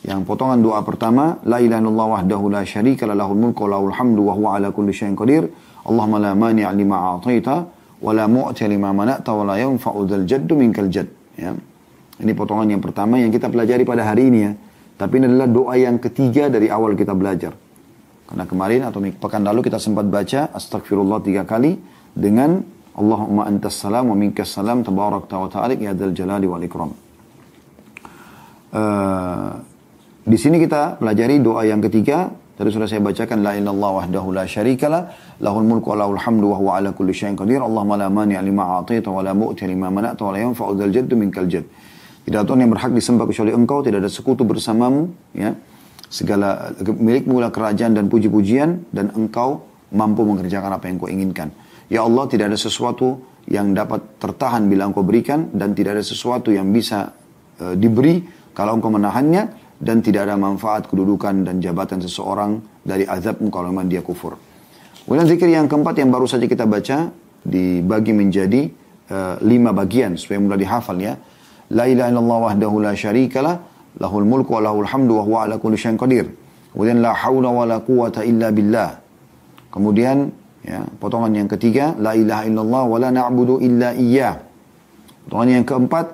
Yang 0.08 0.24
potongan 0.24 0.62
doa 0.64 0.80
pertama, 0.86 1.36
La 1.44 1.60
ilaha 1.60 1.84
illallah 1.84 2.08
wahdahu 2.16 2.48
la 2.48 2.62
syarika 2.64 3.04
la 3.04 3.12
lahul 3.12 3.36
mulku 3.36 3.68
wa 3.68 3.76
lahul 3.76 3.92
hamdu 3.92 4.24
wa 4.24 4.32
huwa 4.32 4.48
ala 4.56 4.72
kulli 4.72 4.94
syai'in 4.96 5.12
qadir. 5.12 5.52
Allahumma 5.84 6.16
la 6.22 6.32
mani'a 6.32 6.72
lima 6.72 7.18
a'taita 7.18 7.56
wa 8.00 8.10
la 8.14 8.24
mu'ti 8.24 8.64
lima 8.70 8.94
mana'ta 8.94 9.36
wa 9.36 9.52
la 9.52 9.60
yanfa'u 9.60 10.06
dzal 10.08 10.24
jaddu 10.24 10.54
minkal 10.56 10.88
jadd. 10.88 11.12
Ya. 11.36 11.52
Ini 12.18 12.32
potongan 12.32 12.72
yang 12.72 12.80
pertama 12.80 13.20
yang 13.20 13.28
kita 13.28 13.52
pelajari 13.52 13.84
pada 13.84 14.06
hari 14.08 14.32
ini 14.32 14.38
ya. 14.48 14.52
Tapi 14.98 15.22
ini 15.22 15.30
adalah 15.30 15.50
doa 15.50 15.74
yang 15.76 16.00
ketiga 16.00 16.48
dari 16.48 16.72
awal 16.72 16.96
kita 16.96 17.12
belajar. 17.12 17.52
Karena 18.28 18.44
kemarin 18.48 18.80
atau 18.86 19.00
pekan 19.02 19.42
lalu 19.44 19.66
kita 19.66 19.76
sempat 19.76 20.08
baca 20.08 20.50
astagfirullah 20.52 21.20
tiga 21.24 21.42
kali 21.46 21.78
dengan 22.12 22.77
Allahumma 22.98 23.46
antas 23.46 23.78
salam 23.78 24.10
wa 24.10 24.16
minkas 24.18 24.50
salam 24.50 24.82
tabarak 24.82 25.30
wa 25.30 25.46
ta'alik 25.46 25.78
ya 25.78 25.94
dal 25.94 26.10
jalali 26.10 26.50
wal 26.50 26.62
ikram. 26.66 26.90
Uh, 28.74 29.54
di 30.26 30.36
sini 30.36 30.58
kita 30.58 30.98
pelajari 30.98 31.38
doa 31.38 31.62
yang 31.62 31.78
ketiga. 31.78 32.28
Tadi 32.58 32.74
sudah 32.74 32.90
saya 32.90 32.98
bacakan 32.98 33.46
la 33.46 33.54
ilallah 33.54 34.02
wahdahu 34.02 34.34
la 34.34 34.42
syarikalah 34.42 35.14
lahul 35.38 35.62
mulku 35.62 35.94
wa 35.94 36.02
lahul 36.02 36.18
hamdu 36.18 36.50
wa 36.50 36.56
huwa 36.58 36.70
ala 36.82 36.90
kulli 36.90 37.14
syai'in 37.14 37.38
qadir. 37.38 37.62
Allahumma 37.62 37.94
la 37.94 38.10
mani'a 38.10 38.42
lima 38.42 38.82
a'taita 38.82 39.14
wa 39.14 39.22
la 39.22 39.30
mu'ti 39.30 39.62
lima 39.70 39.86
mana'ta 39.94 40.26
wa 40.26 40.34
la 40.34 40.42
yanfa'u 40.42 40.74
dzal 40.74 40.90
jaddu 40.90 41.14
minkal 41.14 41.46
jadd. 41.46 41.70
Tidak 42.26 42.34
ada 42.34 42.44
Tuhan 42.44 42.60
yang 42.66 42.74
berhak 42.74 42.90
disembah 42.92 43.24
kecuali 43.30 43.54
engkau, 43.54 43.80
tidak 43.80 44.02
ada 44.04 44.10
sekutu 44.10 44.42
bersamamu, 44.42 45.06
ya. 45.38 45.54
Segala 46.10 46.74
milikmu 46.82 47.38
lah 47.38 47.54
kerajaan 47.54 47.94
dan 47.94 48.10
puji-pujian 48.10 48.90
dan 48.90 49.14
engkau 49.14 49.64
mampu 49.94 50.26
mengerjakan 50.26 50.76
apa 50.76 50.90
yang 50.90 50.98
kau 50.98 51.08
inginkan. 51.08 51.48
Ya 51.88 52.04
Allah, 52.04 52.24
tidak 52.28 52.52
ada 52.52 52.58
sesuatu 52.60 53.24
yang 53.48 53.72
dapat 53.72 54.20
tertahan 54.20 54.68
bila 54.68 54.84
engkau 54.84 55.00
berikan 55.00 55.48
dan 55.56 55.72
tidak 55.72 55.96
ada 55.96 56.04
sesuatu 56.04 56.52
yang 56.52 56.68
bisa 56.68 57.16
uh, 57.64 57.74
diberi 57.74 58.20
kalau 58.52 58.76
engkau 58.76 58.92
menahannya 58.92 59.48
dan 59.80 60.04
tidak 60.04 60.28
ada 60.28 60.36
manfaat 60.36 60.84
kedudukan 60.84 61.48
dan 61.48 61.64
jabatan 61.64 62.02
seseorang 62.04 62.60
dari 62.84 63.08
azabmu 63.08 63.48
kalau 63.48 63.72
memang 63.72 63.88
dia 63.88 64.04
kufur. 64.04 64.36
Kemudian 65.08 65.24
zikir 65.24 65.48
yang 65.48 65.64
keempat 65.64 65.96
yang 65.96 66.12
baru 66.12 66.28
saja 66.28 66.44
kita 66.44 66.68
baca 66.68 67.08
dibagi 67.40 68.12
menjadi 68.12 68.68
uh, 69.08 69.40
lima 69.40 69.72
bagian 69.72 70.20
supaya 70.20 70.44
mudah 70.44 70.58
dihafal 70.60 71.00
ya. 71.00 71.16
La 71.72 71.88
ilaha 71.88 72.12
illallah 72.12 72.38
wahdahu 72.52 72.76
la 72.84 72.92
syarikalah, 72.92 73.56
lahul 73.96 74.28
mulku 74.28 74.52
wa 74.56 74.68
lahul 74.68 74.84
hamdu 74.84 75.16
wa 75.16 75.22
huwa 75.24 75.38
ala 75.48 75.56
kulli 75.56 75.80
syai'in 75.80 75.96
qadir. 75.96 76.28
Kemudian 76.76 77.00
la 77.00 77.16
haula 77.16 77.48
wa 77.48 77.64
la 77.64 77.80
quwata 77.80 78.28
illa 78.28 78.52
billah. 78.52 79.00
Kemudian 79.72 80.28
ya, 80.68 80.84
potongan 81.00 81.32
yang 81.32 81.48
ketiga, 81.48 81.96
la 81.96 82.12
ilaha 82.12 82.44
illallah 82.44 82.82
wa 82.84 82.98
la 83.00 83.08
na'budu 83.08 83.64
illa 83.64 83.96
iyyah. 83.96 84.36
Potongan 85.24 85.48
yang 85.48 85.64
keempat, 85.64 86.06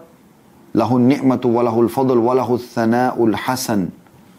lahun 0.78 1.10
ni'matu 1.10 1.50
wa 1.50 1.66
lahul 1.66 1.90
fadl 1.90 2.14
wa 2.14 2.32
lahul 2.38 2.62
thana'ul 2.62 3.34
hasan. 3.34 3.90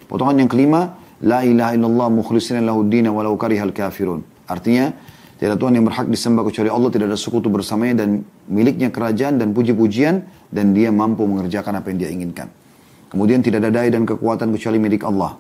Potongan 0.08 0.48
yang 0.48 0.50
kelima, 0.50 0.96
la 1.20 1.44
ilaha 1.44 1.76
illallah 1.76 2.08
mukhlisina 2.08 2.64
lahud 2.64 2.88
dina 2.88 3.12
walau 3.12 3.36
karihal 3.36 3.76
kafirun. 3.76 4.24
Artinya, 4.48 4.96
tidak 5.36 5.60
Tuhan 5.60 5.76
yang 5.76 5.84
berhak 5.84 6.08
disembah 6.08 6.48
kecuali 6.48 6.72
Allah, 6.72 6.90
tidak 6.96 7.12
ada 7.12 7.20
sekutu 7.20 7.52
bersamanya 7.52 8.08
dan 8.08 8.24
miliknya 8.48 8.88
kerajaan 8.88 9.36
dan 9.36 9.52
puji-pujian 9.52 10.24
dan 10.48 10.72
dia 10.72 10.96
mampu 10.96 11.28
mengerjakan 11.28 11.84
apa 11.84 11.92
yang 11.92 11.98
dia 12.00 12.10
inginkan. 12.16 12.48
Kemudian 13.12 13.44
tidak 13.44 13.68
ada 13.68 13.84
daya 13.84 13.90
dan 13.92 14.08
kekuatan 14.08 14.56
kecuali 14.56 14.80
milik 14.80 15.04
Allah. 15.04 15.36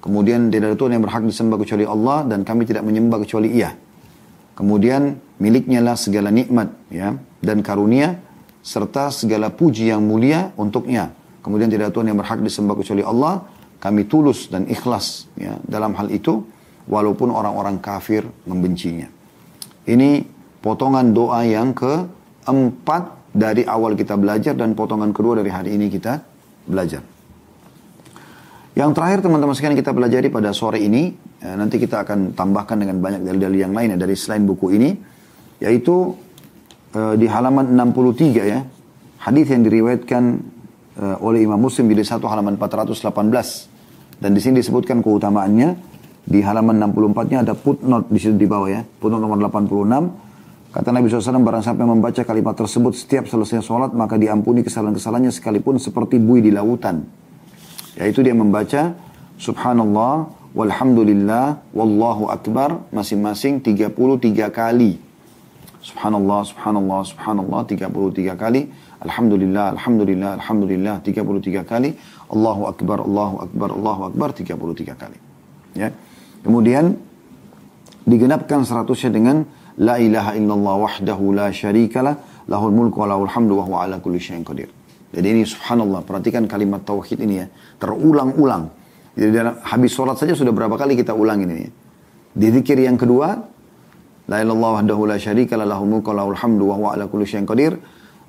Kemudian 0.00 0.48
tidak 0.48 0.72
ada 0.72 0.76
Tuhan 0.76 0.92
yang 0.96 1.04
berhak 1.04 1.22
disembah 1.24 1.56
kecuali 1.60 1.84
Allah 1.84 2.24
dan 2.24 2.40
kami 2.44 2.64
tidak 2.64 2.84
menyembah 2.84 3.20
kecuali 3.20 3.52
Ia. 3.60 3.89
Kemudian 4.60 5.16
miliknya 5.40 5.80
lah 5.80 5.96
segala 5.96 6.28
nikmat 6.28 6.68
ya 6.92 7.16
dan 7.40 7.64
karunia 7.64 8.20
serta 8.60 9.08
segala 9.08 9.48
puji 9.48 9.88
yang 9.88 10.04
mulia 10.04 10.52
untuknya. 10.60 11.16
Kemudian 11.40 11.72
tidak 11.72 11.88
ada 11.88 11.94
Tuhan 11.96 12.12
yang 12.12 12.20
berhak 12.20 12.44
disembah 12.44 12.76
kecuali 12.76 13.00
Allah. 13.00 13.48
Kami 13.80 14.04
tulus 14.04 14.52
dan 14.52 14.68
ikhlas 14.68 15.32
ya 15.40 15.56
dalam 15.64 15.96
hal 15.96 16.12
itu 16.12 16.44
walaupun 16.84 17.32
orang-orang 17.32 17.80
kafir 17.80 18.28
membencinya. 18.44 19.08
Ini 19.88 20.28
potongan 20.60 21.16
doa 21.16 21.40
yang 21.48 21.72
keempat 21.72 23.32
dari 23.32 23.64
awal 23.64 23.96
kita 23.96 24.20
belajar 24.20 24.52
dan 24.52 24.76
potongan 24.76 25.16
kedua 25.16 25.40
dari 25.40 25.48
hari 25.48 25.72
ini 25.72 25.88
kita 25.88 26.20
belajar. 26.68 27.00
Yang 28.78 28.90
terakhir 28.94 29.18
teman-teman 29.26 29.54
sekalian 29.54 29.78
kita 29.78 29.90
pelajari 29.90 30.30
pada 30.30 30.54
sore 30.54 30.78
ini, 30.78 31.10
ya, 31.42 31.58
nanti 31.58 31.76
kita 31.82 32.06
akan 32.06 32.38
tambahkan 32.38 32.78
dengan 32.78 33.02
banyak 33.02 33.26
dalil-dalil 33.26 33.58
yang 33.58 33.74
lainnya 33.74 33.98
dari 33.98 34.14
selain 34.14 34.46
buku 34.46 34.78
ini, 34.78 34.90
yaitu 35.58 36.14
uh, 36.94 37.14
di 37.18 37.26
halaman 37.26 37.74
63 37.74 38.46
ya, 38.46 38.62
hadis 39.26 39.46
yang 39.50 39.66
diriwayatkan 39.66 40.22
uh, 41.02 41.16
oleh 41.18 41.42
Imam 41.42 41.58
Muslim 41.58 41.90
di 41.90 41.98
satu 42.06 42.30
halaman 42.30 42.54
418 42.54 44.20
dan 44.20 44.30
di 44.36 44.40
sini 44.40 44.60
disebutkan 44.60 45.00
keutamaannya 45.00 45.68
di 46.28 46.44
halaman 46.44 46.76
64-nya 46.78 47.38
ada 47.42 47.54
footnote 47.56 48.12
di 48.12 48.20
situ 48.20 48.36
di 48.36 48.44
bawah 48.44 48.68
ya. 48.68 48.80
Footnote 48.84 49.22
nomor 49.24 49.40
86. 49.48 50.30
Kata 50.70 50.94
Nabi 50.94 51.10
SAW, 51.10 51.42
barang 51.42 51.66
yang 51.66 51.90
membaca 51.98 52.22
kalimat 52.22 52.54
tersebut 52.54 52.94
setiap 52.94 53.26
selesai 53.26 53.58
sholat, 53.58 53.90
maka 53.90 54.14
diampuni 54.14 54.62
kesalahan-kesalahannya 54.62 55.34
sekalipun 55.34 55.82
seperti 55.82 56.22
bui 56.22 56.38
di 56.38 56.54
lautan. 56.54 57.02
Yaitu 57.98 58.22
dia 58.22 58.36
membaca, 58.36 58.94
Subhanallah, 59.40 60.30
Walhamdulillah, 60.54 61.62
Wallahu 61.74 62.28
Akbar, 62.28 62.82
masing-masing 62.90 63.62
33 63.62 64.50
kali. 64.50 64.98
Subhanallah, 65.80 66.44
Subhanallah, 66.44 67.00
Subhanallah, 67.06 67.60
33 67.64 68.36
kali. 68.36 68.68
Alhamdulillah, 69.00 69.78
Alhamdulillah, 69.78 70.30
Alhamdulillah, 70.42 70.94
33 71.00 71.64
kali. 71.64 71.96
Allahu 72.28 72.62
Akbar, 72.68 73.00
Allahu 73.00 73.36
Akbar, 73.48 73.68
Allahu 73.72 74.02
Akbar, 74.12 74.28
33 74.36 74.92
kali. 74.98 75.18
Ya. 75.78 75.94
Kemudian 76.44 76.98
digenapkan 78.04 78.66
seratusnya 78.66 79.10
dengan 79.14 79.36
La 79.80 79.96
ilaha 79.96 80.36
illallah 80.36 80.76
wahdahu 80.84 81.32
la 81.32 81.48
syarikalah 81.48 82.44
lahul 82.50 82.74
mulku 82.74 83.00
wa 83.00 83.16
lahul 83.16 83.30
hamdu 83.30 83.56
wa 83.56 83.64
huwa 83.64 83.78
ala 83.88 83.96
kulli 83.96 84.20
syai'in 84.20 84.44
qadir. 84.44 84.68
Jadi 85.10 85.26
ini 85.26 85.42
subhanallah, 85.42 86.06
perhatikan 86.06 86.46
kalimat 86.46 86.86
tauhid 86.86 87.18
ini 87.22 87.42
ya, 87.42 87.46
terulang-ulang. 87.82 88.70
Jadi 89.18 89.30
dalam 89.34 89.58
habis 89.62 89.90
sholat 89.90 90.14
saja 90.14 90.38
sudah 90.38 90.54
berapa 90.54 90.78
kali 90.78 90.94
kita 90.94 91.10
ulang 91.12 91.42
ini 91.42 91.66
ya. 91.66 91.70
Di 92.30 92.48
zikir 92.54 92.78
yang 92.78 92.94
kedua, 92.94 93.34
La 94.30 94.38
ilallah 94.38 94.78
wahdahu 94.78 95.10
la 95.10 95.18
syarikalah 95.18 95.66
lahul 95.66 95.90
mulku 95.90 96.14
wa 96.14 96.22
lahul 96.22 96.38
hamdu 96.38 96.62
wa 96.70 96.74
huwa 96.78 96.88
ala 96.94 97.10
kulli 97.10 97.26
syai'in 97.26 97.42
qadir. 97.42 97.74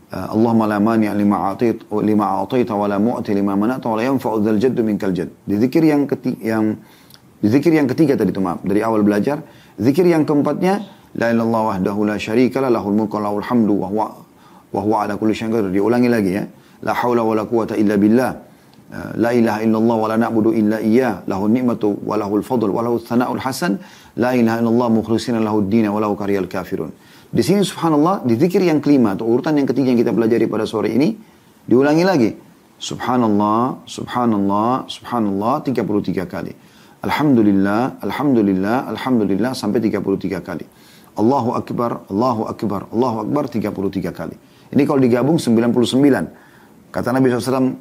Uh, 0.09 0.33
Allahumma 0.33 0.65
la 0.65 0.81
mani' 0.81 1.13
lima 1.13 1.53
atit 1.53 1.85
lima 2.01 2.41
atita 2.41 2.73
wa 2.73 2.89
la 2.89 2.97
mu'ti 2.97 3.37
lima 3.37 3.53
manata 3.53 3.85
wa 3.85 4.01
la 4.01 4.09
yanfa'u 4.09 4.41
dzal 4.41 4.57
jaddu 4.57 4.81
minkal 4.81 5.13
jadd. 5.13 5.29
Di 5.45 5.61
zikir 5.61 5.85
yang 5.85 6.09
ketiga 6.09 6.41
yang 6.41 6.81
Zikir 7.41 7.73
yang 7.73 7.89
ketiga 7.89 8.13
tadi 8.13 8.29
itu 8.29 8.37
maaf, 8.37 8.61
dari 8.61 8.85
awal 8.85 9.01
belajar. 9.01 9.41
Zikir 9.81 10.05
yang 10.05 10.29
keempatnya, 10.29 11.01
La 11.17 11.27
ilallah 11.27 11.75
wahdahu 11.75 12.07
la 12.07 12.15
syarika 12.15 12.63
la 12.63 12.71
lahul 12.71 12.95
mulku 12.95 13.19
lahul 13.19 13.43
hamdu 13.43 13.83
wa 13.83 13.87
huwa 13.91 14.07
wa 14.71 14.79
huwa 14.79 14.97
ala 15.03 15.17
kulli 15.19 15.35
syai'in 15.35 15.51
qadir. 15.51 15.73
Diulangi 15.73 16.07
lagi 16.07 16.31
ya. 16.37 16.45
La 16.81 16.93
haula 16.93 17.21
wa 17.23 17.33
la 17.35 17.45
quwata 17.45 17.77
illa 17.77 17.97
billah. 17.97 18.31
Uh, 18.91 19.15
la 19.15 19.31
ilaha 19.31 19.59
illallah 19.63 19.97
wa 20.03 20.07
la 20.11 20.17
na'budu 20.17 20.51
illa 20.53 20.77
iyyah. 20.81 21.23
Lahul 21.27 21.51
ni'matu 21.55 22.01
wa 22.03 22.15
lahul 22.19 22.43
fadl 22.43 22.69
wa 22.69 22.81
lahul 22.85 22.99
thana'ul 22.99 23.39
hasan. 23.39 23.79
La 24.17 24.35
ilaha 24.35 24.59
illallah 24.61 24.89
mukhlisina 24.91 25.39
lahud 25.39 25.69
dina 25.69 25.89
wa 25.93 25.99
lahu 26.03 26.17
kariyal 26.19 26.49
kafirun. 26.49 26.91
Di 27.31 27.39
sini 27.39 27.63
subhanallah, 27.63 28.27
di 28.27 28.35
zikir 28.35 28.59
yang 28.59 28.83
kelima 28.83 29.15
atau 29.15 29.23
urutan 29.23 29.55
yang 29.55 29.63
ketiga 29.63 29.95
yang 29.95 29.99
kita 30.03 30.11
pelajari 30.11 30.51
pada 30.51 30.67
sore 30.67 30.91
ini, 30.91 31.15
diulangi 31.63 32.03
lagi. 32.03 32.29
Subhanallah, 32.75 33.87
subhanallah, 33.87 34.89
subhanallah 34.91 35.63
33 35.63 36.27
kali. 36.27 36.51
Alhamdulillah, 37.07 38.03
Alhamdulillah, 38.03 38.89
Alhamdulillah 38.91 39.55
sampai 39.55 39.79
33 39.79 40.43
kali. 40.43 40.65
Allahu 41.15 41.55
Akbar, 41.55 42.03
Allahu 42.11 42.51
Akbar, 42.51 42.91
Allahu 42.91 43.17
Akbar 43.23 43.43
33 43.47 44.11
kali. 44.11 44.35
Ini 44.75 44.83
kalau 44.83 44.99
digabung 44.99 45.39
99. 45.39 46.50
Kata 46.91 47.15
Nabi 47.15 47.31
SAW, 47.31 47.71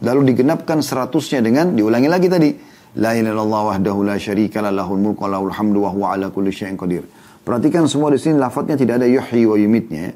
lalu 0.00 0.20
digenapkan 0.32 0.80
seratusnya 0.80 1.44
dengan, 1.44 1.76
diulangi 1.76 2.08
lagi 2.08 2.28
tadi. 2.32 2.50
La 2.92 3.16
ilaha 3.16 3.32
illallah 3.32 3.62
wahdahu 3.72 4.04
la 4.04 4.16
syarika 4.20 4.60
la 4.60 4.68
lahul 4.68 5.00
mulku 5.00 5.24
lahul 5.24 5.52
hamdu 5.52 5.84
wa 5.84 5.90
huwa 5.92 6.06
ala 6.12 6.28
kulli 6.28 6.52
syai'in 6.52 6.76
qadir. 6.76 7.04
Perhatikan 7.44 7.88
semua 7.88 8.12
di 8.12 8.20
sini 8.20 8.36
lafadznya 8.36 8.76
tidak 8.76 9.00
ada 9.00 9.08
yuhyi 9.08 9.48
wa 9.48 9.56
yumitnya. 9.56 10.00
Ya. 10.08 10.12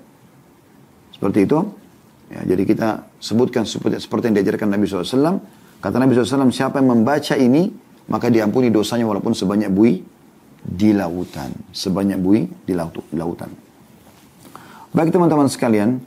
Seperti 1.16 1.48
itu. 1.48 1.58
Ya, 2.26 2.40
jadi 2.42 2.62
kita 2.66 2.88
sebutkan 3.22 3.64
seperti, 3.64 4.02
seperti 4.02 4.28
yang 4.28 4.36
diajarkan 4.42 4.68
Nabi 4.68 4.84
SAW. 4.84 5.40
Kata 5.78 5.96
Nabi 5.96 6.12
SAW, 6.18 6.50
siapa 6.50 6.82
yang 6.82 6.90
membaca 6.90 7.34
ini, 7.38 7.70
maka 8.10 8.28
diampuni 8.28 8.68
dosanya 8.68 9.06
walaupun 9.06 9.32
sebanyak 9.32 9.70
bui 9.70 10.02
di 10.60 10.90
lautan. 10.90 11.54
Sebanyak 11.70 12.18
bui 12.18 12.44
di 12.66 12.74
lautan. 13.14 13.50
Baik 14.90 15.14
teman-teman 15.14 15.46
sekalian, 15.46 16.02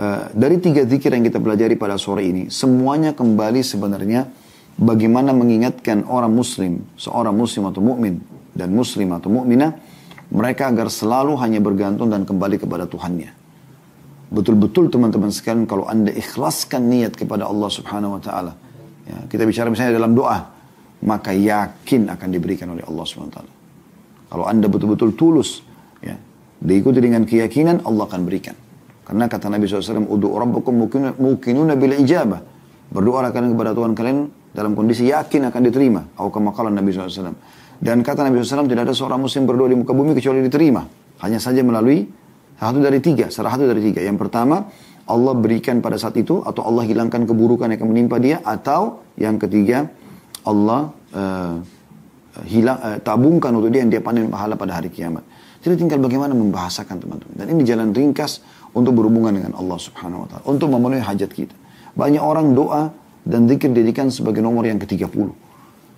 uh, 0.00 0.32
dari 0.32 0.56
tiga 0.56 0.88
zikir 0.88 1.12
yang 1.12 1.28
kita 1.28 1.36
pelajari 1.36 1.76
pada 1.76 2.00
sore 2.00 2.24
ini, 2.24 2.48
semuanya 2.48 3.12
kembali 3.12 3.60
sebenarnya 3.60 4.32
bagaimana 4.80 5.36
mengingatkan 5.36 6.08
orang 6.08 6.32
muslim, 6.32 6.80
seorang 6.96 7.36
muslim 7.36 7.68
atau 7.68 7.84
mukmin 7.84 8.24
dan 8.56 8.72
muslim 8.72 9.12
atau 9.12 9.28
mukminah, 9.28 9.76
mereka 10.32 10.72
agar 10.72 10.88
selalu 10.88 11.36
hanya 11.42 11.60
bergantung 11.60 12.08
dan 12.08 12.24
kembali 12.24 12.56
kepada 12.56 12.88
Tuhannya. 12.88 13.36
Betul-betul 14.30 14.94
teman-teman 14.94 15.34
sekalian 15.34 15.66
kalau 15.66 15.90
anda 15.90 16.14
ikhlaskan 16.14 16.86
niat 16.86 17.18
kepada 17.18 17.50
Allah 17.50 17.66
subhanahu 17.66 18.14
wa 18.16 18.22
ta'ala. 18.22 18.54
Ya, 19.10 19.26
kita 19.26 19.42
bicara 19.42 19.66
misalnya 19.74 19.98
dalam 19.98 20.14
doa. 20.14 20.54
Maka 21.02 21.34
yakin 21.34 22.12
akan 22.12 22.28
diberikan 22.30 22.70
oleh 22.70 22.86
Allah 22.86 23.04
subhanahu 23.10 23.32
wa 23.34 23.36
ta'ala. 23.42 23.52
Kalau 24.30 24.44
anda 24.46 24.70
betul-betul 24.70 25.18
tulus. 25.18 25.66
Ya, 25.98 26.14
diikuti 26.62 27.02
dengan 27.02 27.26
keyakinan 27.26 27.82
Allah 27.82 28.06
akan 28.06 28.22
berikan. 28.22 28.54
Karena 29.04 29.26
kata 29.26 29.50
Nabi 29.50 29.66
SAW, 29.66 30.06
Udu 30.06 30.30
rabbakum 30.34 30.86
mukinuna 31.18 31.74
bila 31.74 31.94
ijabah. 31.98 32.40
Berdoa 32.90 33.30
kalian 33.30 33.54
kepada 33.54 33.70
Tuhan 33.74 33.92
kalian 33.94 34.18
dalam 34.50 34.72
kondisi 34.74 35.10
yakin 35.10 35.50
akan 35.50 35.60
diterima. 35.66 36.02
Atau 36.14 36.30
kemakalan 36.30 36.74
Nabi 36.74 36.90
SAW. 36.94 37.34
Dan 37.80 38.04
kata 38.04 38.28
Nabi 38.28 38.44
SAW, 38.44 38.68
tidak 38.68 38.90
ada 38.90 38.94
seorang 38.94 39.20
muslim 39.24 39.48
berdoa 39.48 39.68
di 39.72 39.76
muka 39.80 39.96
bumi 39.96 40.12
kecuali 40.12 40.44
diterima. 40.44 40.84
Hanya 41.24 41.40
saja 41.40 41.64
melalui 41.64 42.04
satu 42.60 42.76
dari 42.76 43.00
tiga, 43.00 43.32
salah 43.32 43.56
satu 43.56 43.64
dari 43.64 43.80
tiga. 43.80 44.04
Yang 44.04 44.20
pertama, 44.20 44.68
Allah 45.08 45.32
berikan 45.32 45.80
pada 45.80 45.96
saat 45.96 46.12
itu, 46.20 46.44
atau 46.44 46.60
Allah 46.60 46.84
hilangkan 46.84 47.24
keburukan 47.24 47.72
yang 47.72 47.80
akan 47.80 47.88
menimpa 47.88 48.20
dia, 48.20 48.44
atau 48.44 49.00
yang 49.16 49.40
ketiga, 49.40 49.88
Allah 50.44 50.92
uh, 51.16 51.56
hilang, 52.44 52.78
uh, 52.84 52.98
tabungkan 53.00 53.56
untuk 53.56 53.72
dia 53.72 53.80
yang 53.80 53.88
dia 53.88 54.04
panen 54.04 54.28
pahala 54.28 54.60
pada 54.60 54.76
hari 54.76 54.92
kiamat. 54.92 55.24
Jadi 55.60 55.76
tinggal 55.80 56.04
bagaimana 56.04 56.36
membahasakan 56.36 57.00
teman-teman. 57.00 57.36
Dan 57.36 57.46
ini 57.52 57.62
jalan 57.64 57.96
ringkas 57.96 58.44
untuk 58.74 58.94
berhubungan 58.94 59.34
dengan 59.34 59.52
Allah 59.58 59.78
subhanahu 59.78 60.24
wa 60.24 60.28
ta'ala. 60.30 60.44
Untuk 60.46 60.68
memenuhi 60.70 61.02
hajat 61.02 61.30
kita. 61.30 61.54
Banyak 61.94 62.22
orang 62.22 62.54
doa 62.54 62.94
dan 63.26 63.50
zikir 63.50 63.70
dijadikan 63.74 64.08
sebagai 64.08 64.40
nomor 64.40 64.64
yang 64.66 64.78
ke-30. 64.78 65.30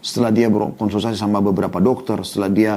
Setelah 0.03 0.31
dia 0.35 0.51
berkonsultasi 0.51 1.15
sama 1.15 1.39
beberapa 1.39 1.79
dokter, 1.79 2.19
setelah 2.27 2.51
dia 2.51 2.73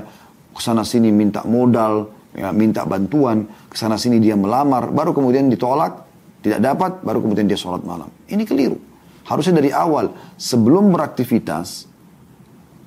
ke 0.54 0.62
sana 0.62 0.86
sini 0.86 1.10
minta 1.10 1.42
modal, 1.42 2.14
ya, 2.36 2.54
minta 2.54 2.86
bantuan, 2.86 3.50
ke 3.68 3.76
sana 3.76 3.98
sini 3.98 4.22
dia 4.22 4.38
melamar, 4.38 4.94
baru 4.94 5.16
kemudian 5.16 5.50
ditolak, 5.50 6.06
tidak 6.46 6.62
dapat, 6.62 6.92
baru 7.02 7.26
kemudian 7.26 7.50
dia 7.50 7.58
sholat 7.58 7.82
malam. 7.82 8.12
Ini 8.30 8.46
keliru. 8.46 8.78
Harusnya 9.26 9.58
dari 9.58 9.74
awal, 9.74 10.14
sebelum 10.38 10.94
beraktivitas, 10.94 11.90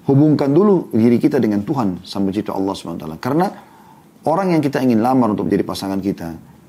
hubungkan 0.06 0.54
dulu 0.54 0.88
diri 0.94 1.18
kita 1.18 1.42
dengan 1.42 1.66
Tuhan 1.66 2.06
sampai 2.06 2.30
cita 2.30 2.54
Allah 2.54 2.72
SWT. 2.72 3.18
Karena 3.18 3.50
orang 4.22 4.54
yang 4.54 4.62
kita 4.62 4.78
ingin 4.78 5.02
lamar 5.02 5.34
untuk 5.34 5.50
menjadi 5.50 5.66
pasangan 5.66 5.98
kita, 5.98 6.28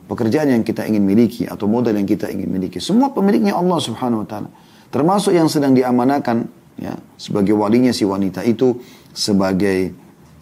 pekerjaan 0.10 0.50
yang 0.50 0.66
kita 0.66 0.90
ingin 0.90 1.06
miliki 1.06 1.46
atau 1.46 1.70
modal 1.70 1.94
yang 1.94 2.10
kita 2.10 2.34
ingin 2.34 2.50
miliki, 2.50 2.82
semua 2.82 3.14
pemiliknya 3.14 3.54
Allah 3.54 3.78
Subhanahu 3.78 4.26
wa 4.26 4.28
taala. 4.28 4.50
Termasuk 4.90 5.38
yang 5.38 5.46
sedang 5.46 5.78
diamanakan 5.78 6.50
ya 6.82 6.98
sebagai 7.14 7.54
walinya 7.54 7.94
si 7.94 8.10
wanita 8.10 8.42
itu 8.42 8.74
sebagai 9.14 9.94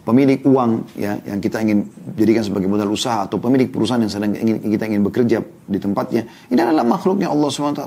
pemilik 0.07 0.39
uang 0.47 0.95
ya 0.95 1.19
yang 1.27 1.43
kita 1.43 1.59
ingin 1.59 1.83
jadikan 2.15 2.47
sebagai 2.47 2.71
modal 2.71 2.95
usaha 2.95 3.27
atau 3.27 3.43
pemilik 3.43 3.67
perusahaan 3.67 3.99
yang 3.99 4.07
sedang 4.07 4.31
ingin 4.39 4.63
kita 4.63 4.87
ingin 4.87 5.03
bekerja 5.03 5.43
di 5.43 5.79
tempatnya. 5.83 6.23
Ini 6.47 6.59
adalah 6.63 6.87
makhluknya 6.87 7.27
Allah 7.27 7.51
SWT 7.51 7.83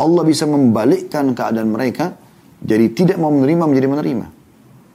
Allah 0.00 0.22
bisa 0.24 0.44
membalikkan 0.44 1.32
keadaan 1.32 1.72
mereka 1.72 2.12
jadi 2.60 2.92
tidak 2.92 3.16
mau 3.16 3.32
menerima 3.32 3.64
menjadi 3.64 3.88
menerima. 3.88 4.26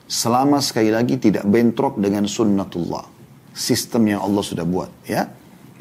Selama 0.06 0.62
sekali 0.62 0.94
lagi 0.94 1.18
tidak 1.18 1.50
bentrok 1.50 1.98
dengan 1.98 2.30
sunnatullah 2.30 3.10
sistem 3.58 4.14
yang 4.14 4.22
Allah 4.22 4.46
sudah 4.46 4.62
buat 4.62 4.94
ya 5.10 5.26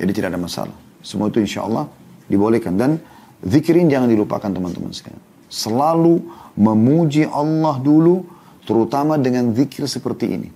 jadi 0.01 0.11
tidak 0.11 0.29
ada 0.35 0.41
masalah 0.41 0.77
semua 1.05 1.29
itu 1.31 1.41
insya 1.41 1.65
Allah 1.67 1.89
dibolehkan 2.27 2.75
dan 2.75 3.01
zikirin 3.45 3.89
jangan 3.89 4.09
dilupakan 4.09 4.51
teman-teman 4.51 4.91
sekalian 4.91 5.21
selalu 5.49 6.25
memuji 6.55 7.29
Allah 7.29 7.79
dulu 7.79 8.35
Terutama 8.65 9.21
dengan 9.21 9.53
zikir 9.53 9.85
seperti 9.85 10.27
ini. 10.41 10.49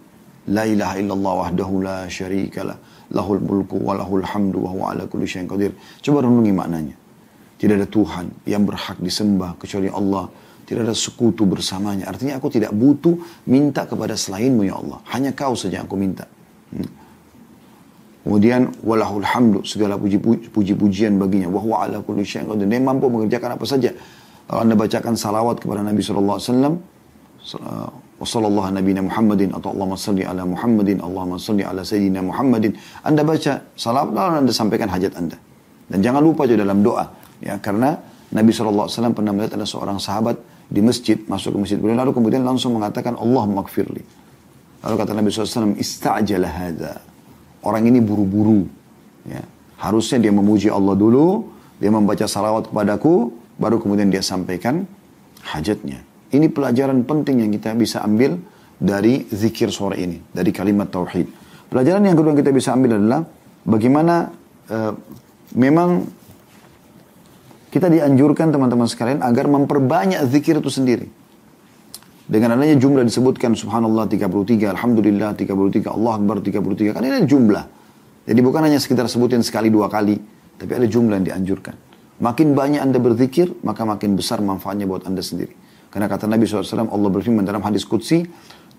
La 0.48 0.64
ilaha 0.64 0.96
illallah 0.96 1.32
wahdahu 1.44 1.84
la 1.84 1.98
syarikalah. 2.08 2.76
Lahul 3.12 3.40
mulku 3.40 3.76
wa 3.80 3.96
lahul 3.96 4.24
hamdu 4.24 4.64
wa 4.64 4.70
huwa 4.72 4.84
ala 4.92 5.04
kulli 5.04 5.28
syai'in 5.28 5.48
qadir. 5.48 5.76
Coba 6.00 6.24
renungi 6.24 6.52
maknanya. 6.52 6.96
Tidak 7.60 7.74
ada 7.76 7.88
Tuhan 7.88 8.48
yang 8.48 8.64
berhak 8.64 8.96
disembah 9.00 9.60
kecuali 9.60 9.92
Allah. 9.92 10.28
Tidak 10.64 10.84
ada 10.84 10.96
sekutu 10.96 11.44
bersamanya. 11.44 12.08
Artinya 12.08 12.40
aku 12.40 12.48
tidak 12.52 12.72
butuh 12.72 13.16
minta 13.48 13.84
kepada 13.84 14.16
selainmu 14.16 14.64
ya 14.64 14.80
Allah. 14.80 15.00
Hanya 15.12 15.32
kau 15.36 15.52
saja 15.56 15.84
aku 15.84 15.96
minta. 15.96 16.24
Hmm. 16.72 16.88
Kemudian 18.28 18.68
walahul 18.84 19.24
hamdu 19.24 19.64
segala 19.64 19.96
puji-pujian 19.96 21.16
baginya. 21.16 21.48
Wa 21.48 21.64
huwa 21.64 21.76
ala 21.88 22.04
kulli 22.04 22.28
syai'in 22.28 22.44
qadir. 22.44 22.68
Dia 22.68 22.76
mampu 22.76 23.08
mengerjakan 23.08 23.56
apa 23.56 23.64
saja. 23.64 23.88
Kalau 24.44 24.60
anda 24.68 24.76
bacakan 24.76 25.16
salawat 25.16 25.64
kepada 25.64 25.80
Nabi 25.80 26.04
SAW, 26.04 26.76
Wassallallahu 28.20 28.68
Nabi 28.74 28.92
Muhammadin 29.00 29.56
atau 29.56 29.72
Allahumma 29.72 29.96
salli 29.96 30.28
ala 30.28 30.44
Muhammadin, 30.44 31.00
Allahumma 31.00 31.40
salli 31.40 31.64
ala 31.64 31.80
Sayyidina 31.80 32.20
Muhammadin. 32.20 32.76
Anda 33.00 33.24
baca 33.24 33.64
salam 33.72 34.12
lalu 34.12 34.44
Anda 34.44 34.52
sampaikan 34.52 34.92
hajat 34.92 35.16
Anda. 35.16 35.40
Dan 35.88 36.04
jangan 36.04 36.20
lupa 36.20 36.44
juga 36.44 36.68
dalam 36.68 36.84
doa. 36.84 37.08
Ya, 37.40 37.56
karena 37.56 37.96
Nabi 38.28 38.52
SAW 38.52 38.92
pernah 39.16 39.32
melihat 39.32 39.56
ada 39.56 39.64
seorang 39.64 39.96
sahabat 39.96 40.36
di 40.68 40.84
masjid, 40.84 41.16
masuk 41.24 41.56
ke 41.56 41.58
masjid 41.64 41.80
lalu 41.80 42.12
kemudian 42.12 42.44
langsung 42.44 42.76
mengatakan, 42.76 43.16
Allah 43.16 43.48
makfirli. 43.48 44.04
Lalu 44.84 44.94
kata 45.00 45.16
Nabi 45.16 45.32
SAW, 45.32 45.80
ista'jala 45.80 46.44
hadha. 46.44 47.00
Orang 47.62 47.86
ini 47.86 47.98
buru-buru. 47.98 48.66
Ya. 49.26 49.42
Harusnya 49.78 50.18
dia 50.18 50.32
memuji 50.34 50.70
Allah 50.70 50.94
dulu, 50.98 51.50
dia 51.78 51.90
membaca 51.90 52.26
salawat 52.26 52.70
kepadaku, 52.70 53.30
baru 53.58 53.78
kemudian 53.78 54.10
dia 54.10 54.22
sampaikan 54.22 54.86
hajatnya. 55.42 56.02
Ini 56.28 56.50
pelajaran 56.50 57.06
penting 57.06 57.46
yang 57.46 57.50
kita 57.54 57.72
bisa 57.78 58.02
ambil 58.04 58.36
dari 58.78 59.26
zikir 59.30 59.70
sore 59.72 59.98
ini, 59.98 60.18
dari 60.30 60.50
kalimat 60.54 60.90
tauhid. 60.90 61.26
Pelajaran 61.68 62.04
yang 62.06 62.16
kedua 62.16 62.32
yang 62.32 62.40
kita 62.40 62.52
bisa 62.54 62.72
ambil 62.74 62.96
adalah 62.96 63.20
bagaimana 63.66 64.32
uh, 64.70 64.92
memang 65.58 66.06
kita 67.68 67.92
dianjurkan 67.92 68.48
teman-teman 68.48 68.88
sekalian 68.88 69.20
agar 69.20 69.44
memperbanyak 69.46 70.24
zikir 70.32 70.58
itu 70.58 70.70
sendiri. 70.72 71.06
Dengan 72.28 72.60
adanya 72.60 72.76
jumlah 72.76 73.08
disebutkan 73.08 73.56
subhanallah 73.56 74.04
33, 74.04 74.76
alhamdulillah 74.76 75.32
33, 75.32 75.88
Allah 75.88 76.12
akbar 76.20 76.44
33. 76.44 76.92
Kan 76.92 77.00
ini 77.00 77.24
jumlah. 77.24 77.64
Jadi 78.28 78.40
bukan 78.44 78.68
hanya 78.68 78.76
sekitar 78.76 79.08
sebutin 79.08 79.40
sekali 79.40 79.72
dua 79.72 79.88
kali, 79.88 80.20
tapi 80.60 80.76
ada 80.76 80.84
jumlah 80.84 81.16
yang 81.16 81.24
dianjurkan. 81.24 81.72
Makin 82.20 82.52
banyak 82.52 82.84
Anda 82.84 83.00
berzikir, 83.00 83.56
maka 83.64 83.88
makin 83.88 84.12
besar 84.12 84.44
manfaatnya 84.44 84.84
buat 84.84 85.08
Anda 85.08 85.24
sendiri. 85.24 85.56
Karena 85.88 86.04
kata 86.04 86.28
Nabi 86.28 86.44
SAW, 86.44 86.92
Allah 86.92 87.08
berfirman 87.08 87.48
dalam 87.48 87.64
hadis 87.64 87.88
Qudsi, 87.88 88.20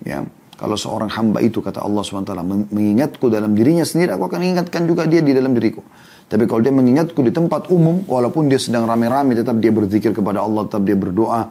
ya, 0.05 0.21
kalau 0.53 0.77
seorang 0.77 1.09
hamba 1.09 1.41
itu, 1.41 1.57
kata 1.57 1.81
Allah 1.81 2.05
SWT, 2.05 2.29
mengingatku 2.69 3.33
dalam 3.33 3.57
dirinya 3.57 3.81
sendiri, 3.81 4.13
aku 4.13 4.29
akan 4.29 4.45
ingatkan 4.45 4.85
juga 4.85 5.09
dia 5.09 5.25
di 5.25 5.33
dalam 5.33 5.57
diriku. 5.57 5.81
Tapi 6.29 6.45
kalau 6.45 6.61
dia 6.61 6.69
mengingatku 6.69 7.17
di 7.25 7.33
tempat 7.33 7.73
umum, 7.73 8.05
walaupun 8.05 8.45
dia 8.45 8.61
sedang 8.61 8.85
rame-rame, 8.85 9.33
tetap 9.33 9.57
dia 9.57 9.73
berzikir 9.73 10.13
kepada 10.13 10.45
Allah, 10.45 10.69
tetap 10.69 10.85
dia 10.85 10.93
berdoa, 10.93 11.49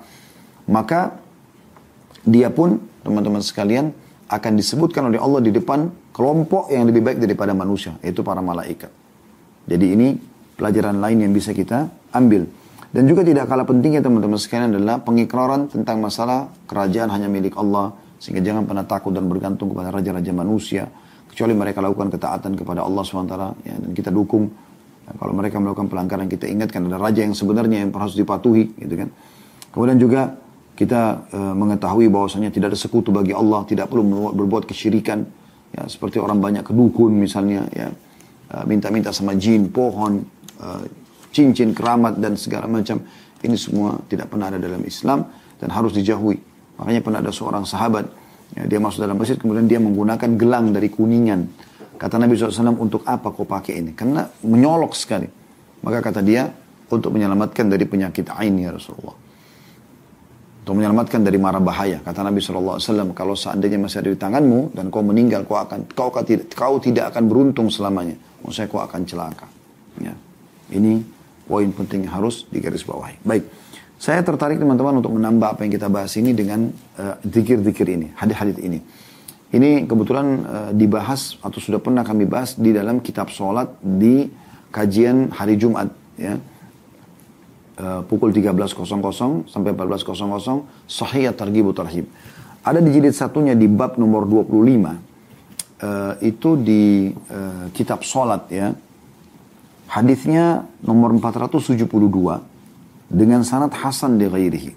maka 0.70 1.26
dia 2.28 2.52
pun, 2.52 2.78
teman-teman 3.02 3.40
sekalian, 3.40 3.90
akan 4.28 4.52
disebutkan 4.60 5.08
oleh 5.08 5.16
Allah 5.16 5.40
di 5.40 5.48
depan 5.48 5.88
kelompok 6.12 6.68
yang 6.68 6.84
lebih 6.84 7.00
baik 7.00 7.18
daripada 7.18 7.56
manusia, 7.56 7.96
yaitu 8.04 8.20
para 8.20 8.44
malaikat. 8.44 8.92
Jadi 9.64 9.86
ini 9.96 10.08
pelajaran 10.56 11.00
lain 11.00 11.24
yang 11.24 11.32
bisa 11.32 11.56
kita 11.56 11.88
ambil. 12.12 12.44
Dan 12.88 13.04
juga 13.04 13.20
tidak 13.20 13.52
kalah 13.52 13.68
pentingnya 13.68 14.00
teman-teman 14.00 14.40
sekalian 14.40 14.72
adalah 14.72 14.96
pengikraran 15.04 15.68
tentang 15.68 16.00
masalah 16.00 16.48
kerajaan 16.64 17.12
hanya 17.12 17.28
milik 17.28 17.52
Allah. 17.60 17.92
Sehingga 18.18 18.40
jangan 18.40 18.64
pernah 18.64 18.82
takut 18.88 19.12
dan 19.12 19.28
bergantung 19.28 19.70
kepada 19.70 19.92
raja-raja 19.92 20.32
manusia. 20.32 20.88
Kecuali 21.28 21.52
mereka 21.52 21.84
lakukan 21.84 22.08
ketaatan 22.08 22.56
kepada 22.56 22.82
Allah 22.82 23.04
SWT. 23.04 23.36
Ya, 23.62 23.76
dan 23.76 23.90
kita 23.92 24.08
dukung. 24.08 24.48
Ya, 25.04 25.12
kalau 25.20 25.36
mereka 25.36 25.60
melakukan 25.60 25.86
pelanggaran 25.92 26.26
kita 26.32 26.48
ingatkan 26.48 26.88
ada 26.88 26.96
raja 26.96 27.22
yang 27.22 27.36
sebenarnya 27.36 27.84
yang 27.84 27.92
harus 27.92 28.16
dipatuhi. 28.16 28.72
Gitu 28.74 28.94
kan. 28.96 29.08
Kemudian 29.70 30.00
juga 30.00 30.34
kita 30.78 31.26
e, 31.34 31.38
mengetahui 31.58 32.06
bahwasanya 32.06 32.54
tidak 32.54 32.70
ada 32.70 32.78
sekutu 32.78 33.10
bagi 33.10 33.34
Allah. 33.34 33.66
Tidak 33.66 33.90
perlu 33.90 34.30
berbuat 34.30 34.62
kesyirikan. 34.62 35.26
ya 35.68 35.84
seperti 35.84 36.22
orang 36.22 36.38
banyak 36.38 36.64
kedukun 36.64 37.12
misalnya 37.12 37.68
ya 37.76 37.92
uh, 38.54 38.64
minta-minta 38.64 39.12
sama 39.12 39.36
jin, 39.36 39.68
pohon, 39.68 40.24
uh, 40.60 40.82
cincin, 41.32 41.76
keramat 41.76 42.16
dan 42.16 42.36
segala 42.40 42.64
macam. 42.68 43.00
Ini 43.38 43.54
semua 43.54 44.00
tidak 44.08 44.32
pernah 44.32 44.50
ada 44.50 44.58
dalam 44.58 44.82
Islam 44.82 45.28
dan 45.60 45.68
harus 45.70 45.94
dijauhi. 45.94 46.40
Makanya 46.80 47.00
pernah 47.02 47.20
ada 47.22 47.30
seorang 47.30 47.68
sahabat, 47.68 48.08
ya, 48.56 48.66
dia 48.66 48.78
masuk 48.80 49.02
dalam 49.02 49.18
masjid 49.18 49.38
kemudian 49.38 49.66
dia 49.68 49.78
menggunakan 49.78 50.30
gelang 50.38 50.72
dari 50.74 50.90
kuningan. 50.90 51.46
Kata 51.98 52.14
Nabi 52.16 52.38
SAW, 52.38 52.78
untuk 52.78 53.02
apa 53.06 53.34
kau 53.34 53.42
pakai 53.42 53.82
ini? 53.82 53.90
Karena 53.94 54.22
menyolok 54.46 54.94
sekali. 54.94 55.26
Maka 55.82 55.98
kata 55.98 56.22
dia, 56.22 56.46
untuk 56.88 57.10
menyelamatkan 57.14 57.66
dari 57.66 57.84
penyakit 57.84 58.30
ain 58.32 58.54
ya 58.58 58.70
Rasulullah. 58.70 59.27
Untuk 60.68 60.84
menyelamatkan 60.84 61.24
dari 61.24 61.40
marah 61.40 61.64
bahaya. 61.64 61.96
Kata 62.04 62.20
Nabi 62.20 62.44
SAW, 62.44 62.76
kalau 63.16 63.32
seandainya 63.32 63.80
masih 63.80 64.04
ada 64.04 64.12
di 64.12 64.20
tanganmu 64.20 64.76
dan 64.76 64.92
kau 64.92 65.00
meninggal, 65.00 65.48
kau 65.48 65.56
akan 65.56 65.88
kau, 65.96 66.12
kau, 66.12 66.20
kau 66.28 66.76
tidak 66.76 67.08
akan 67.08 67.24
beruntung 67.24 67.72
selamanya. 67.72 68.12
Maksudnya 68.44 68.68
kau 68.68 68.84
akan 68.84 69.00
celaka. 69.08 69.48
Ya. 69.96 70.12
Ini 70.68 71.00
poin 71.48 71.72
penting 71.72 72.04
yang 72.04 72.20
harus 72.20 72.44
digarisbawahi. 72.52 73.24
Baik. 73.24 73.48
Saya 73.96 74.20
tertarik 74.20 74.60
teman-teman 74.60 75.00
untuk 75.00 75.16
menambah 75.16 75.56
apa 75.56 75.64
yang 75.64 75.72
kita 75.72 75.88
bahas 75.88 76.12
ini 76.20 76.36
dengan 76.36 76.68
zikir-zikir 77.24 77.88
uh, 77.88 77.96
ini, 77.96 78.06
hadis-hadis 78.12 78.60
ini. 78.60 78.84
Ini 79.48 79.88
kebetulan 79.88 80.26
uh, 80.44 80.70
dibahas 80.76 81.40
atau 81.40 81.64
sudah 81.64 81.80
pernah 81.80 82.04
kami 82.04 82.28
bahas 82.28 82.60
di 82.60 82.76
dalam 82.76 83.00
kitab 83.00 83.32
sholat 83.32 83.72
di 83.80 84.28
kajian 84.68 85.32
hari 85.32 85.56
Jumat 85.56 85.88
ya. 86.20 86.36
Uh, 87.78 88.02
pukul 88.10 88.34
13.00 88.34 89.46
sampai 89.46 89.70
14.00 89.70 90.10
Sahih 90.90 91.30
Targhib 91.30 91.70
Tarhib. 91.70 92.10
Ada 92.66 92.82
di 92.82 92.90
jilid 92.90 93.14
satunya 93.14 93.54
di 93.54 93.70
bab 93.70 93.94
nomor 94.02 94.26
25 94.26 94.50
uh, 94.50 96.18
itu 96.18 96.50
di 96.58 97.14
uh, 97.14 97.70
kitab 97.70 98.02
sholat 98.02 98.50
ya. 98.50 98.74
Hadisnya 99.94 100.66
nomor 100.82 101.14
472 101.22 101.86
dengan 103.08 103.46
sanad 103.46 103.70
hasan 103.70 104.18
di 104.18 104.26
ghairihi. 104.26 104.72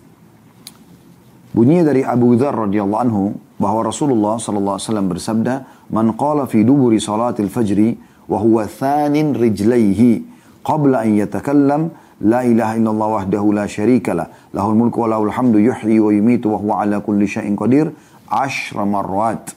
Bunyinya 1.51 1.91
dari 1.91 2.05
Abu 2.05 2.37
Dhar 2.39 2.55
radhiyallahu 2.69 3.01
anhu 3.01 3.35
bahwa 3.59 3.91
Rasulullah 3.91 4.39
sallallahu 4.39 4.79
alaihi 4.79 4.87
wasallam 4.87 5.07
bersabda, 5.11 5.53
"Man 5.91 6.15
qala 6.15 6.47
fi 6.47 6.63
duburi 6.63 7.01
salatil 7.01 7.51
fajri 7.51 7.99
wa 8.31 8.39
huwa 8.39 8.63
thanin 8.69 9.35
rijlaihi 9.35 10.23
qabla 10.63 11.03
an 11.03 11.09
yatakallam 11.19 11.81
لا 12.21 12.41
إله 12.41 12.75
إلا 12.75 12.89
الله 12.89 13.07
وحده 13.07 13.53
لا 13.53 13.65
شريك 13.65 14.09
له. 14.09 14.27
له 14.53 14.69
الملك 14.69 14.97
وله 14.97 15.23
الحمد 15.23 15.55
يحيي 15.55 15.99
ويميت 15.99 16.45
وهو 16.45 16.73
على 16.73 16.99
كل 16.99 17.27
شيء 17.27 17.55
قدير. 17.55 17.91
عشر 18.31 18.85
مرات 18.85 19.49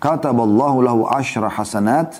كتب 0.00 0.40
الله 0.40 0.82
له 0.82 1.14
عشر 1.14 1.48
حسنات 1.48 2.16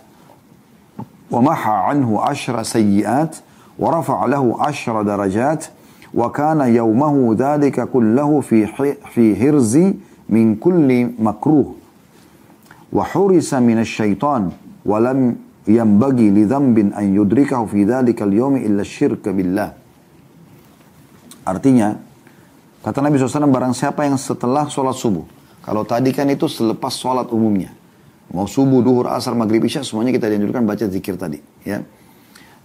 ومحى 1.31 1.73
عنه 1.73 2.21
عشر 2.21 2.63
سيئات 2.63 3.37
ورفع 3.79 4.27
له 4.27 4.57
عشر 4.61 5.03
درجات 5.03 5.65
وكان 6.15 6.61
يومه 6.61 7.37
ذلك 7.39 7.89
كله 7.89 8.41
في 8.41 8.67
في 9.15 9.49
هرز 9.49 9.79
من 10.29 10.55
كل 10.55 11.11
مكروه. 11.19 11.75
وحرس 12.93 13.55
من 13.55 13.79
الشيطان 13.79 14.51
ولم 14.87 15.37
yambagi 15.67 16.31
li 16.31 16.45
dhambin 16.47 16.91
an 16.95 17.07
yudrikahu 17.15 17.71
fi 17.71 17.87
dzalikal 17.87 18.33
yaumi 18.33 18.67
illa 18.67 18.83
syirka 18.83 19.31
billah. 19.31 19.71
Artinya, 21.43 21.99
kata 22.87 22.99
Nabi 23.03 23.19
SAW, 23.19 23.51
barang 23.51 23.75
siapa 23.75 24.07
yang 24.07 24.15
setelah 24.15 24.71
sholat 24.71 24.95
subuh. 24.95 25.27
Kalau 25.63 25.83
tadi 25.87 26.11
kan 26.15 26.27
itu 26.31 26.47
selepas 26.47 26.95
sholat 26.95 27.31
umumnya. 27.31 27.71
Mau 28.31 28.47
subuh, 28.49 28.81
duhur, 28.81 29.11
asar, 29.11 29.35
maghrib, 29.35 29.63
isya, 29.63 29.85
semuanya 29.85 30.15
kita 30.15 30.31
dianjurkan 30.31 30.65
baca 30.65 30.87
zikir 30.89 31.19
tadi. 31.19 31.39
Ya. 31.67 31.85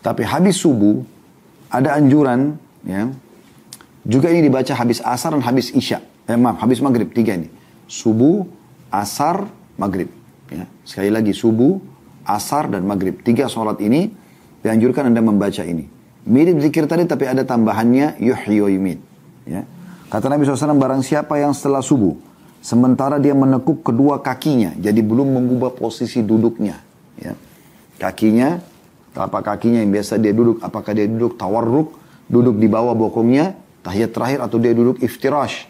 Tapi 0.02 0.24
habis 0.24 0.62
subuh, 0.62 1.04
ada 1.68 1.98
anjuran, 1.98 2.56
ya, 2.88 3.12
juga 4.08 4.32
ini 4.32 4.48
dibaca 4.48 4.72
habis 4.72 5.04
asar 5.04 5.36
dan 5.36 5.44
habis 5.44 5.74
isya. 5.76 6.00
Eh, 6.30 6.40
maaf, 6.40 6.64
habis 6.64 6.80
maghrib, 6.80 7.12
tiga 7.12 7.36
ini. 7.36 7.52
Subuh, 7.90 8.48
asar, 8.88 9.50
maghrib. 9.76 10.08
Ya. 10.48 10.64
Sekali 10.88 11.12
lagi, 11.12 11.36
subuh, 11.36 11.84
asar, 12.28 12.68
dan 12.68 12.84
maghrib. 12.84 13.24
Tiga 13.24 13.48
sholat 13.48 13.80
ini 13.80 14.12
dianjurkan 14.62 15.08
Anda 15.08 15.24
membaca 15.24 15.64
ini. 15.64 15.88
Mirip 16.28 16.60
zikir 16.60 16.84
tadi 16.92 17.08
tapi 17.08 17.24
ada 17.24 17.48
tambahannya 17.48 18.20
yuhyi 18.20 18.60
yumid. 18.60 19.00
Ya. 19.48 19.64
Kata 20.12 20.28
Nabi 20.28 20.44
SAW, 20.44 20.76
barang 20.76 21.04
siapa 21.04 21.40
yang 21.40 21.56
setelah 21.56 21.80
subuh, 21.80 22.20
sementara 22.60 23.16
dia 23.16 23.32
menekuk 23.32 23.84
kedua 23.84 24.20
kakinya, 24.20 24.76
jadi 24.76 25.00
belum 25.00 25.40
mengubah 25.40 25.72
posisi 25.72 26.20
duduknya. 26.20 26.84
Ya. 27.16 27.36
Kakinya, 27.96 28.60
telapak 29.16 29.56
kakinya 29.56 29.80
yang 29.80 29.92
biasa 29.96 30.20
dia 30.20 30.36
duduk, 30.36 30.60
apakah 30.60 30.92
dia 30.92 31.08
duduk 31.08 31.40
tawarruk, 31.40 31.96
duduk 32.28 32.60
di 32.60 32.68
bawah 32.68 32.92
bokongnya, 32.92 33.56
tahiyat 33.88 34.12
terakhir 34.12 34.40
atau 34.44 34.60
dia 34.60 34.76
duduk 34.76 35.00
iftirash. 35.00 35.68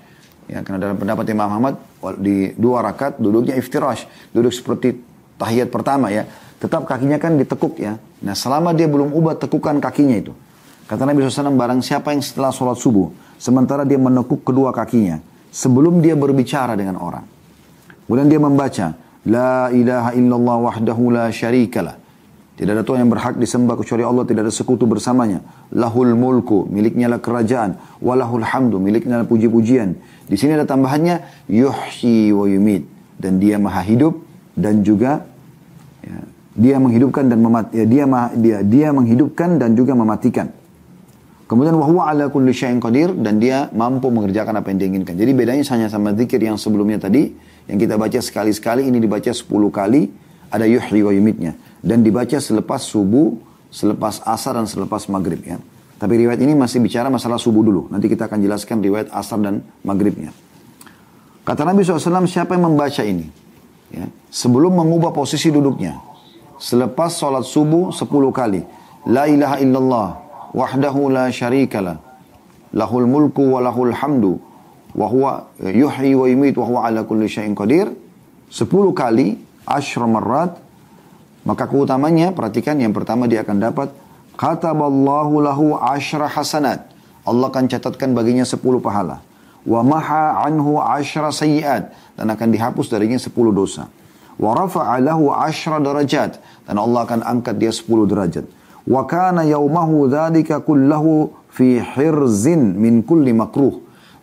Ya, 0.50 0.66
karena 0.66 0.90
dalam 0.90 0.98
pendapat 0.98 1.26
Imam 1.30 1.50
Ahmad 1.54 1.76
di 2.18 2.56
dua 2.58 2.82
rakaat 2.82 3.22
duduknya 3.22 3.54
iftirash, 3.60 4.10
duduk 4.34 4.54
seperti 4.54 4.98
tahiyat 5.38 5.70
pertama 5.70 6.10
ya. 6.10 6.26
Tetap 6.58 6.90
kakinya 6.90 7.22
kan 7.22 7.38
ditekuk 7.38 7.78
ya. 7.78 8.02
Nah 8.26 8.34
selama 8.34 8.74
dia 8.74 8.90
belum 8.90 9.14
ubah 9.14 9.38
tekukan 9.38 9.78
kakinya 9.78 10.18
itu. 10.18 10.34
Kata 10.88 11.04
Nabi 11.04 11.20
SAW, 11.20 11.54
barang 11.54 11.84
siapa 11.84 12.16
yang 12.16 12.24
setelah 12.24 12.50
sholat 12.50 12.80
subuh, 12.80 13.12
sementara 13.36 13.84
dia 13.84 14.00
menekuk 14.00 14.48
kedua 14.48 14.72
kakinya, 14.72 15.20
sebelum 15.52 16.00
dia 16.00 16.16
berbicara 16.16 16.80
dengan 16.80 16.96
orang. 16.98 17.28
Kemudian 18.08 18.32
dia 18.32 18.40
membaca, 18.40 18.96
La 19.28 19.68
ilaha 19.76 20.16
illallah 20.16 20.58
wahdahu 20.72 21.12
la 21.12 21.28
syarikalah. 21.28 22.00
Tidak 22.58 22.72
ada 22.74 22.82
Tuhan 22.82 23.06
yang 23.06 23.12
berhak 23.12 23.36
disembah 23.38 23.78
kecuali 23.78 24.02
Allah, 24.02 24.26
tidak 24.26 24.50
ada 24.50 24.54
sekutu 24.56 24.90
bersamanya. 24.90 25.44
Lahul 25.76 26.16
mulku, 26.18 26.66
miliknya 26.66 27.06
lah 27.06 27.22
kerajaan. 27.22 27.78
Walahul 28.02 28.42
hamdu, 28.42 28.82
miliknya 28.82 29.22
lah 29.22 29.28
puji-pujian. 29.30 29.94
Di 30.26 30.40
sini 30.40 30.58
ada 30.58 30.66
tambahannya, 30.66 31.46
yuhyi 31.52 32.34
wa 32.34 32.50
yumid. 32.50 32.88
Dan 33.20 33.38
dia 33.38 33.62
maha 33.62 33.86
hidup 33.86 34.18
dan 34.58 34.82
juga 34.82 35.26
ya, 36.02 36.18
dia 36.58 36.82
menghidupkan 36.82 37.30
dan 37.30 37.38
memat 37.38 37.70
ya, 37.70 37.86
dia, 37.86 38.04
dia 38.34 38.58
dia 38.66 38.88
menghidupkan 38.90 39.62
dan 39.62 39.78
juga 39.78 39.94
mematikan. 39.94 40.50
Kemudian 41.48 41.78
wahwa 41.80 42.12
ala 42.12 42.28
kulli 42.28 42.52
syai'in 42.52 42.82
qadir 42.84 43.14
dan 43.16 43.40
dia 43.40 43.72
mampu 43.72 44.12
mengerjakan 44.12 44.60
apa 44.60 44.68
yang 44.74 44.84
diinginkan. 44.84 45.16
Jadi 45.16 45.32
bedanya 45.32 45.64
hanya 45.64 45.88
sama 45.88 46.12
zikir 46.12 46.44
yang 46.44 46.60
sebelumnya 46.60 47.00
tadi 47.00 47.32
yang 47.72 47.80
kita 47.80 47.96
baca 47.96 48.20
sekali-sekali 48.20 48.84
ini 48.84 49.00
dibaca 49.00 49.32
10 49.32 49.48
kali 49.72 50.12
ada 50.52 50.68
yuhyi 50.68 51.02
wa 51.08 51.14
yumidnya 51.16 51.56
dan 51.80 52.04
dibaca 52.04 52.36
selepas 52.36 52.84
subuh, 52.84 53.38
selepas 53.72 54.20
asar 54.28 54.60
dan 54.60 54.68
selepas 54.68 55.08
maghrib 55.08 55.40
ya. 55.46 55.56
Tapi 55.98 56.14
riwayat 56.26 56.42
ini 56.44 56.54
masih 56.54 56.84
bicara 56.84 57.08
masalah 57.10 57.42
subuh 57.42 57.64
dulu. 57.64 57.90
Nanti 57.90 58.06
kita 58.06 58.30
akan 58.30 58.38
jelaskan 58.44 58.84
riwayat 58.84 59.10
asar 59.10 59.42
dan 59.42 59.66
maghribnya. 59.82 60.30
Kata 61.42 61.64
Nabi 61.64 61.82
SAW, 61.82 62.28
siapa 62.28 62.54
yang 62.54 62.70
membaca 62.70 63.02
ini? 63.02 63.26
Ya, 63.88 64.06
sebelum 64.28 64.78
mengubah 64.78 65.16
posisi 65.16 65.48
duduknya. 65.48 66.07
Selepas 66.58 67.18
sholat 67.18 67.46
subuh 67.46 67.94
10 67.94 68.10
kali. 68.34 68.62
La 69.08 69.30
ilaha 69.30 69.58
illallah. 69.62 70.08
Wahdahu 70.54 71.14
la 71.14 71.30
syarikalah. 71.30 72.02
Lahul 72.74 73.08
mulku 73.08 73.56
wa 73.56 73.62
lahul 73.62 73.94
hamdu. 73.94 74.42
Wa 74.98 75.08
huwa 75.08 75.54
yuhyi 75.62 76.18
wa 76.18 76.26
yumit 76.26 76.58
wa 76.58 76.66
huwa 76.66 76.80
ala 76.90 77.06
kulli 77.06 77.30
syai'in 77.30 77.54
qadir. 77.54 77.94
10 78.50 78.68
kali. 78.98 79.38
Ashra 79.68 80.08
marrat 80.08 80.68
maka 81.48 81.64
keutamanya 81.64 82.36
perhatikan 82.36 82.76
yang 82.76 82.92
pertama 82.92 83.24
dia 83.24 83.40
akan 83.40 83.58
dapat 83.64 83.88
kataballahu 84.36 85.40
lahu 85.40 85.80
asyra 85.80 86.28
hasanat. 86.28 86.84
Allah 87.24 87.48
akan 87.48 87.72
catatkan 87.72 88.12
baginya 88.12 88.44
10 88.44 88.60
pahala. 88.84 89.24
Wa 89.64 89.80
maha 89.80 90.44
anhu 90.44 90.76
asyra 90.84 91.32
sayiat 91.32 91.96
dan 92.20 92.28
akan 92.28 92.52
dihapus 92.52 92.92
darinya 92.92 93.16
10 93.16 93.32
dosa. 93.56 93.88
Rafa'a 94.38 95.02
lahu 95.02 95.34
asyra 95.34 95.82
darajat 95.82 96.38
dan 96.70 96.76
Allah 96.78 97.10
akan 97.10 97.26
angkat 97.26 97.58
dia 97.58 97.74
10 97.74 97.90
derajat. 98.06 98.46
Wa 98.88 99.04
kana 99.10 99.44
yaumahu 99.44 100.08
dzalika 100.08 100.62
kullahu 100.62 101.34
fi 101.50 101.82
hirzin 101.82 102.78
min. 102.78 103.02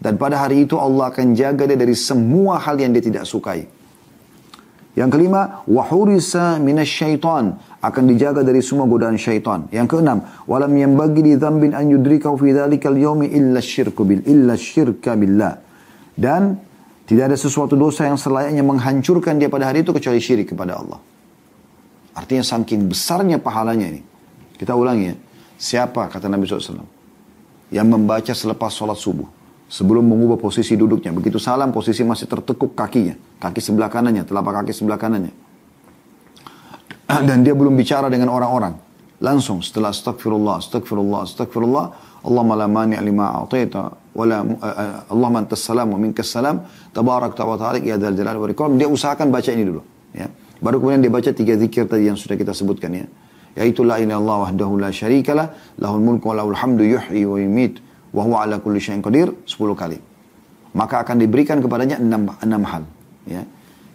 Dan 0.04 0.20
pada 0.20 0.36
hari 0.36 0.68
itu 0.68 0.76
Allah 0.76 1.10
akan 1.10 1.32
jaga 1.32 1.64
dia 1.64 1.78
dari 1.80 1.96
semua 1.96 2.60
hal 2.60 2.76
yang 2.76 2.92
dia 2.92 3.00
tidak 3.00 3.24
sukai. 3.24 3.66
Yang 4.94 5.10
kelima, 5.10 5.66
wahurisa 5.66 6.62
minasyaitan 6.62 7.58
akan 7.82 8.02
dijaga 8.06 8.46
dari 8.46 8.62
semua 8.62 8.86
godaan 8.86 9.18
syaitan. 9.18 9.66
Yang 9.74 9.98
keenam, 9.98 10.22
walam 10.46 10.70
yang 10.78 10.94
bagi 10.94 11.26
di 11.26 11.34
an 11.34 11.86
yudrikau 11.90 12.38
fi 12.38 12.54
dzalikal 12.54 12.94
yaumi 12.94 13.26
illa 13.26 13.58
syirku 13.58 14.06
bil 14.06 14.22
illa 14.22 14.54
syirka 14.54 15.18
billah. 15.18 15.58
Dan 16.14 16.62
tidak 17.04 17.32
ada 17.32 17.36
sesuatu 17.36 17.76
dosa 17.76 18.08
yang 18.08 18.16
selayaknya 18.16 18.64
menghancurkan 18.64 19.36
dia 19.36 19.52
pada 19.52 19.68
hari 19.68 19.84
itu 19.84 19.92
kecuali 19.92 20.20
syirik 20.24 20.56
kepada 20.56 20.80
Allah. 20.80 20.96
Artinya 22.16 22.40
saking 22.40 22.88
besarnya 22.88 23.36
pahalanya 23.36 23.92
ini. 23.92 24.00
Kita 24.56 24.72
ulangi 24.72 25.12
ya. 25.12 25.16
Siapa 25.54 26.08
kata 26.08 26.30
Nabi 26.30 26.48
SAW 26.48 26.86
yang 27.74 27.86
membaca 27.90 28.32
selepas 28.32 28.70
sholat 28.72 28.96
subuh 28.96 29.26
sebelum 29.68 30.06
mengubah 30.06 30.38
posisi 30.38 30.78
duduknya. 30.78 31.10
Begitu 31.10 31.36
salam 31.42 31.74
posisi 31.74 32.06
masih 32.06 32.30
tertekuk 32.30 32.72
kakinya, 32.72 33.18
kaki 33.42 33.60
sebelah 33.60 33.90
kanannya, 33.90 34.22
telapak 34.24 34.64
kaki 34.64 34.72
sebelah 34.72 34.96
kanannya. 34.96 35.34
dan 37.28 37.44
dia 37.44 37.52
belum 37.52 37.76
bicara 37.76 38.08
dengan 38.08 38.32
orang-orang. 38.32 38.80
Langsung 39.20 39.60
setelah 39.60 39.92
astagfirullah, 39.92 40.60
astagfirullah, 40.60 41.20
astagfirullah, 41.28 41.86
Allahumma 42.24 42.56
la 42.56 42.66
mani' 42.66 42.96
lima 43.04 43.44
a'taita 43.44 44.16
wala 44.16 44.40
uh, 44.40 45.12
Allahumma 45.12 45.44
antas 45.44 45.60
salam 45.60 45.92
wa 45.92 45.98
minkas 46.00 46.32
salam 46.32 46.64
tabarak 46.96 47.36
wa 47.36 47.56
ta'ala 47.60 47.78
ya 47.84 48.00
dzal 48.00 48.16
jalali 48.16 48.38
wal 48.40 48.52
ikram. 48.56 48.80
Dia 48.80 48.88
usahakan 48.88 49.28
baca 49.28 49.50
ini 49.52 49.64
dulu 49.68 49.84
ya. 50.16 50.26
Baru 50.64 50.80
kemudian 50.80 51.04
dia 51.04 51.12
baca 51.12 51.30
tiga 51.36 51.60
zikir 51.60 51.84
tadi 51.84 52.08
yang 52.08 52.16
sudah 52.16 52.40
kita 52.40 52.56
sebutkan 52.56 52.90
ya. 52.96 53.04
Yaitu 53.60 53.84
la 53.84 54.00
ilaha 54.00 54.18
illallah 54.18 54.38
wahdahu 54.48 54.74
la 54.80 54.90
syarikalah 54.90 55.76
lahul 55.76 56.00
mulku 56.00 56.32
wa 56.32 56.40
lahul 56.40 56.56
hamdu 56.56 56.82
yuhyi 56.88 57.28
wa 57.28 57.36
yumit 57.36 57.78
wa 58.16 58.24
huwa 58.24 58.36
ala 58.48 58.56
kulli 58.58 58.80
syai'in 58.80 59.04
qadir 59.04 59.28
10 59.44 59.76
kali. 59.76 60.00
Maka 60.74 61.04
akan 61.04 61.20
diberikan 61.20 61.60
kepadanya 61.60 62.00
enam, 62.00 62.32
enam 62.40 62.62
hal 62.64 62.82
ya. 63.28 63.44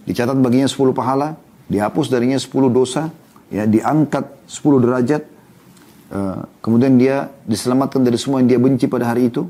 Dicatat 0.05 0.37
baginya 0.37 0.69
10 0.69 0.93
pahala 0.93 1.35
dihapus 1.65 2.13
darinya 2.13 2.37
10 2.37 2.69
dosa 2.69 3.09
ya. 3.49 3.65
Diangkat 3.65 4.45
10 4.45 4.83
derajat 4.85 5.38
uh, 6.13 6.45
kemudian 6.61 6.97
dia 6.97 7.29
diselamatkan 7.45 8.03
dari 8.03 8.17
semua 8.19 8.43
yang 8.43 8.49
dia 8.49 8.59
benci 8.61 8.85
pada 8.85 9.09
hari 9.09 9.29
itu 9.29 9.47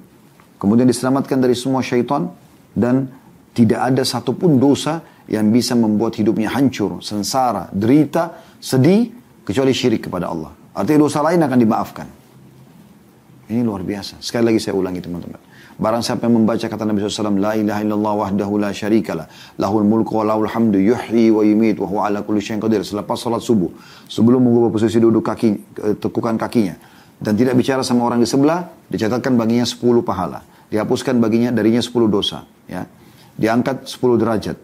Kemudian 0.60 0.86
diselamatkan 0.86 1.40
dari 1.40 1.56
semua 1.56 1.80
syaitan 1.80 2.36
dan 2.76 3.08
tidak 3.56 3.80
ada 3.80 4.04
satupun 4.04 4.60
dosa 4.60 5.00
yang 5.32 5.48
bisa 5.56 5.72
membuat 5.74 6.20
hidupnya 6.20 6.52
hancur, 6.52 7.00
sengsara, 7.00 7.72
derita, 7.72 8.44
sedih, 8.60 9.08
kecuali 9.48 9.72
syirik 9.72 10.12
kepada 10.12 10.28
Allah. 10.28 10.52
Artinya 10.76 11.08
dosa 11.08 11.24
lain 11.24 11.40
akan 11.40 11.58
dimaafkan. 11.64 12.08
Ini 13.50 13.64
luar 13.64 13.88
biasa. 13.88 14.20
Sekali 14.20 14.52
lagi 14.52 14.60
saya 14.60 14.76
ulangi 14.76 15.00
teman-teman. 15.00 15.40
Barang 15.80 16.04
siapa 16.04 16.28
yang 16.28 16.44
membaca 16.44 16.68
kata 16.68 16.84
Nabi 16.84 17.00
SAW, 17.08 17.40
La 17.40 17.56
ilaha 17.56 17.80
illallah 17.80 18.14
wahdahu 18.28 18.60
la 18.60 18.76
syarikalah, 18.76 19.32
lahul 19.56 19.88
mulku 19.88 20.12
wa 20.20 20.28
lahul 20.28 20.52
hamdu, 20.52 20.76
yuhyi 20.76 21.32
wa 21.32 21.40
yumit, 21.40 21.80
wa 21.80 21.88
huwa 21.88 22.02
ala 22.12 22.20
kulli 22.20 22.44
syai'in 22.44 22.60
qadir. 22.60 22.84
Selepas 22.84 23.16
salat 23.16 23.40
subuh, 23.40 23.72
sebelum 24.12 24.44
mengubah 24.44 24.76
posisi 24.76 25.00
duduk 25.00 25.24
kaki, 25.24 25.80
tekukan 26.04 26.36
kakinya, 26.36 26.76
dan 27.24 27.40
tidak 27.40 27.56
bicara 27.56 27.80
sama 27.80 28.04
orang 28.04 28.20
di 28.20 28.28
sebelah, 28.28 28.68
dicatatkan 28.92 29.40
baginya 29.40 29.64
10 29.64 30.04
pahala. 30.04 30.44
Dihapuskan 30.68 31.16
baginya 31.24 31.56
darinya 31.56 31.80
10 31.80 32.12
dosa. 32.12 32.44
Ya. 32.68 32.84
Diangkat 33.40 33.88
10 33.88 34.20
derajat. 34.20 34.58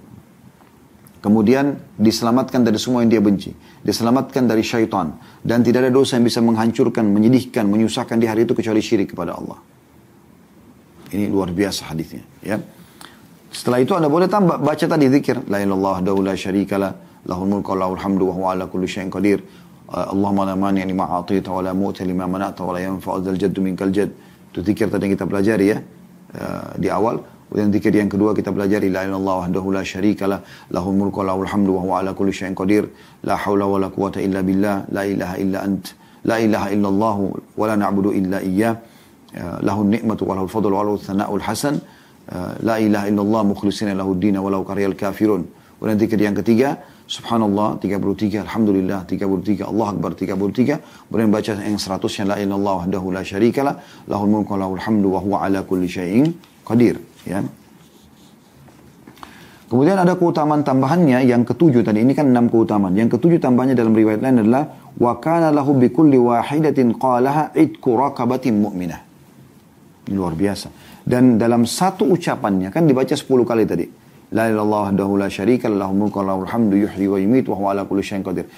Kemudian 1.24 1.80
diselamatkan 1.98 2.62
dari 2.62 2.78
semua 2.78 3.02
yang 3.02 3.10
dia 3.10 3.24
benci. 3.24 3.56
Diselamatkan 3.82 4.46
dari 4.46 4.62
syaitan. 4.62 5.16
Dan 5.42 5.64
tidak 5.64 5.88
ada 5.88 5.92
dosa 5.96 6.20
yang 6.20 6.28
bisa 6.28 6.44
menghancurkan, 6.44 7.08
menyedihkan, 7.08 7.66
menyusahkan 7.66 8.20
di 8.20 8.28
hari 8.28 8.44
itu 8.46 8.54
kecuali 8.54 8.84
syirik 8.84 9.16
kepada 9.16 9.34
Allah. 9.34 9.58
Ini 11.16 11.32
luar 11.32 11.56
biasa 11.56 11.96
hadisnya. 11.96 12.24
Ya. 12.44 12.60
Setelah 13.56 13.80
itu 13.80 13.96
anda 13.96 14.12
boleh 14.12 14.28
tambah 14.28 14.60
baca 14.60 14.84
tadi 14.84 15.08
zikir 15.08 15.48
la 15.48 15.64
ilallah 15.64 16.04
daula 16.04 16.36
syarikalah 16.36 16.92
lahul 17.24 17.48
mulku 17.48 17.72
lahul 17.72 17.96
hamdu 17.96 18.28
wa 18.28 18.34
huwa 18.36 18.48
ala 18.52 18.64
kulli 18.68 18.84
syai'in 18.84 19.08
qadir 19.08 19.40
Allahumma 19.86 20.50
la 20.50 20.56
mani 20.58 20.82
lima 20.82 21.06
a'tita 21.06 21.54
wa 21.54 21.62
la 21.62 21.72
mu'ta 21.74 22.02
lima 22.04 22.26
mana'ta 22.26 22.66
wa 22.66 22.74
la 22.74 22.82
yanfa'u 22.82 23.22
jaddu 23.38 23.62
minkal 23.62 23.94
jadd. 23.94 24.12
Itu 24.50 24.66
zikir 24.66 24.90
tadi 24.90 25.06
yang 25.06 25.14
kita 25.14 25.30
pelajari 25.30 25.66
ya 25.72 25.78
uh, 25.78 26.74
di 26.76 26.90
awal. 26.90 27.22
Kemudian 27.46 27.70
zikir 27.70 27.94
yang 27.94 28.10
kedua 28.10 28.34
kita 28.34 28.50
pelajari 28.50 28.90
la 28.90 29.06
ilaha 29.06 29.14
illallah 29.14 29.36
wahdahu 29.46 29.68
la 29.78 29.84
syarikalah 29.86 30.40
lahul 30.74 30.98
mulku 30.98 31.22
wa 31.22 31.30
lahul 31.30 31.46
hamdu 31.46 31.72
wa 31.78 31.82
huwa 31.86 31.96
ala 32.02 32.12
kulli 32.18 32.34
syai'in 32.34 32.58
qadir. 32.58 32.90
La 33.24 33.38
haula 33.38 33.70
wa 33.70 33.78
la 33.78 33.94
quwata 33.94 34.18
illa 34.26 34.42
billah. 34.42 34.90
La 34.90 35.06
ilaha 35.06 35.36
illa 35.38 35.58
ant. 35.62 35.86
La 36.26 36.42
ilaha 36.42 36.68
illallah 36.74 37.18
wa 37.54 37.66
la 37.70 37.76
na'budu 37.78 38.10
illa 38.10 38.42
iyyah. 38.42 38.74
Uh, 39.36 39.60
lahul 39.68 39.92
ni'matu 39.92 40.24
wa 40.24 40.40
lahul 40.40 40.48
fadlu 40.48 40.72
wa 40.72 40.84
lahul 40.88 41.02
thana'ul 41.02 41.44
hasan. 41.44 41.78
La 42.66 42.82
ilaha 42.82 43.06
illallah 43.06 43.42
mukhlisina 43.46 43.94
lahu 43.94 44.18
dina 44.18 44.42
walau 44.42 44.66
karyal 44.66 44.98
kafirun. 44.98 45.46
Kemudian 45.78 45.98
zikir 46.02 46.18
yang 46.18 46.34
ketiga, 46.34 46.82
Subhanallah 47.06 47.78
33, 47.78 48.42
Alhamdulillah 48.42 49.06
33, 49.06 49.70
Allah 49.70 49.94
Akbar 49.94 50.18
33. 50.18 50.82
Kemudian 51.06 51.30
baca 51.30 51.52
yang 51.62 51.78
100 51.78 52.18
yang 52.18 52.28
la 52.34 52.42
ilallah 52.42 52.76
wahdahu 52.82 53.14
la 53.14 53.22
syarikalah, 53.22 53.78
lahul 54.10 54.26
mulku 54.26 54.58
lahul 54.58 54.82
hamdu 54.82 55.14
wa 55.14 55.22
huwa 55.22 55.46
ala 55.46 55.62
kulli 55.62 55.86
syai'in 55.86 56.34
qadir. 56.66 56.98
Ya. 57.30 57.46
Kemudian 59.70 60.02
ada 60.02 60.18
keutamaan 60.18 60.66
tambahannya 60.66 61.30
yang 61.30 61.46
ketujuh 61.46 61.86
tadi 61.86 62.02
ini 62.02 62.18
kan 62.18 62.26
enam 62.26 62.50
keutamaan. 62.50 62.98
Yang 62.98 63.22
ketujuh 63.22 63.38
tambahannya 63.38 63.78
dalam 63.78 63.94
riwayat 63.94 64.26
lain 64.26 64.42
adalah 64.42 64.74
wa 64.98 65.14
kana 65.22 65.54
lahu 65.54 65.78
bi 65.78 65.94
wahidatin 65.94 66.98
qalaha 66.98 67.54
idku 67.54 67.94
raqabatin 67.94 68.66
mu'minah. 68.66 69.05
Ini 70.06 70.16
luar 70.16 70.38
biasa. 70.38 70.70
Dan 71.02 71.38
dalam 71.38 71.66
satu 71.66 72.06
ucapannya 72.10 72.70
kan 72.70 72.86
dibaca 72.86 73.14
10 73.14 73.26
kali 73.26 73.64
tadi. 73.66 73.86
La 74.34 74.50
ilallah 74.50 74.90
wahdahu 74.90 75.22
la 75.22 75.30
syarika 75.30 75.70
lahu 75.70 75.94
mulku 75.94 76.22
lahul 76.22 76.50
hamdu 76.50 76.78
yuhyi 76.78 77.06
wa 77.06 77.18
yumit 77.22 77.46
wa 77.46 77.56
huwa 77.58 77.68
ala 77.74 77.86
kulli 77.86 78.02
syai'in 78.02 78.26
qadir. 78.26 78.50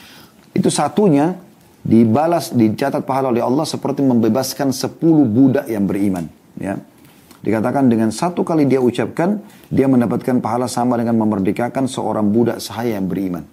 Itu 0.56 0.72
satunya 0.72 1.36
dibalas 1.84 2.56
dicatat 2.56 3.04
pahala 3.04 3.32
oleh 3.36 3.44
Allah 3.44 3.68
seperti 3.68 4.04
membebaskan 4.04 4.72
10 4.72 5.00
budak 5.28 5.68
yang 5.68 5.88
beriman, 5.88 6.28
ya. 6.60 6.80
Dikatakan 7.38 7.88
dengan 7.88 8.10
satu 8.12 8.44
kali 8.44 8.68
dia 8.68 8.82
ucapkan, 8.82 9.40
dia 9.72 9.88
mendapatkan 9.88 10.42
pahala 10.42 10.68
sama 10.68 11.00
dengan 11.00 11.16
memerdekakan 11.22 11.88
seorang 11.88 12.28
budak 12.28 12.60
sahaya 12.60 13.00
yang 13.00 13.08
beriman. 13.08 13.46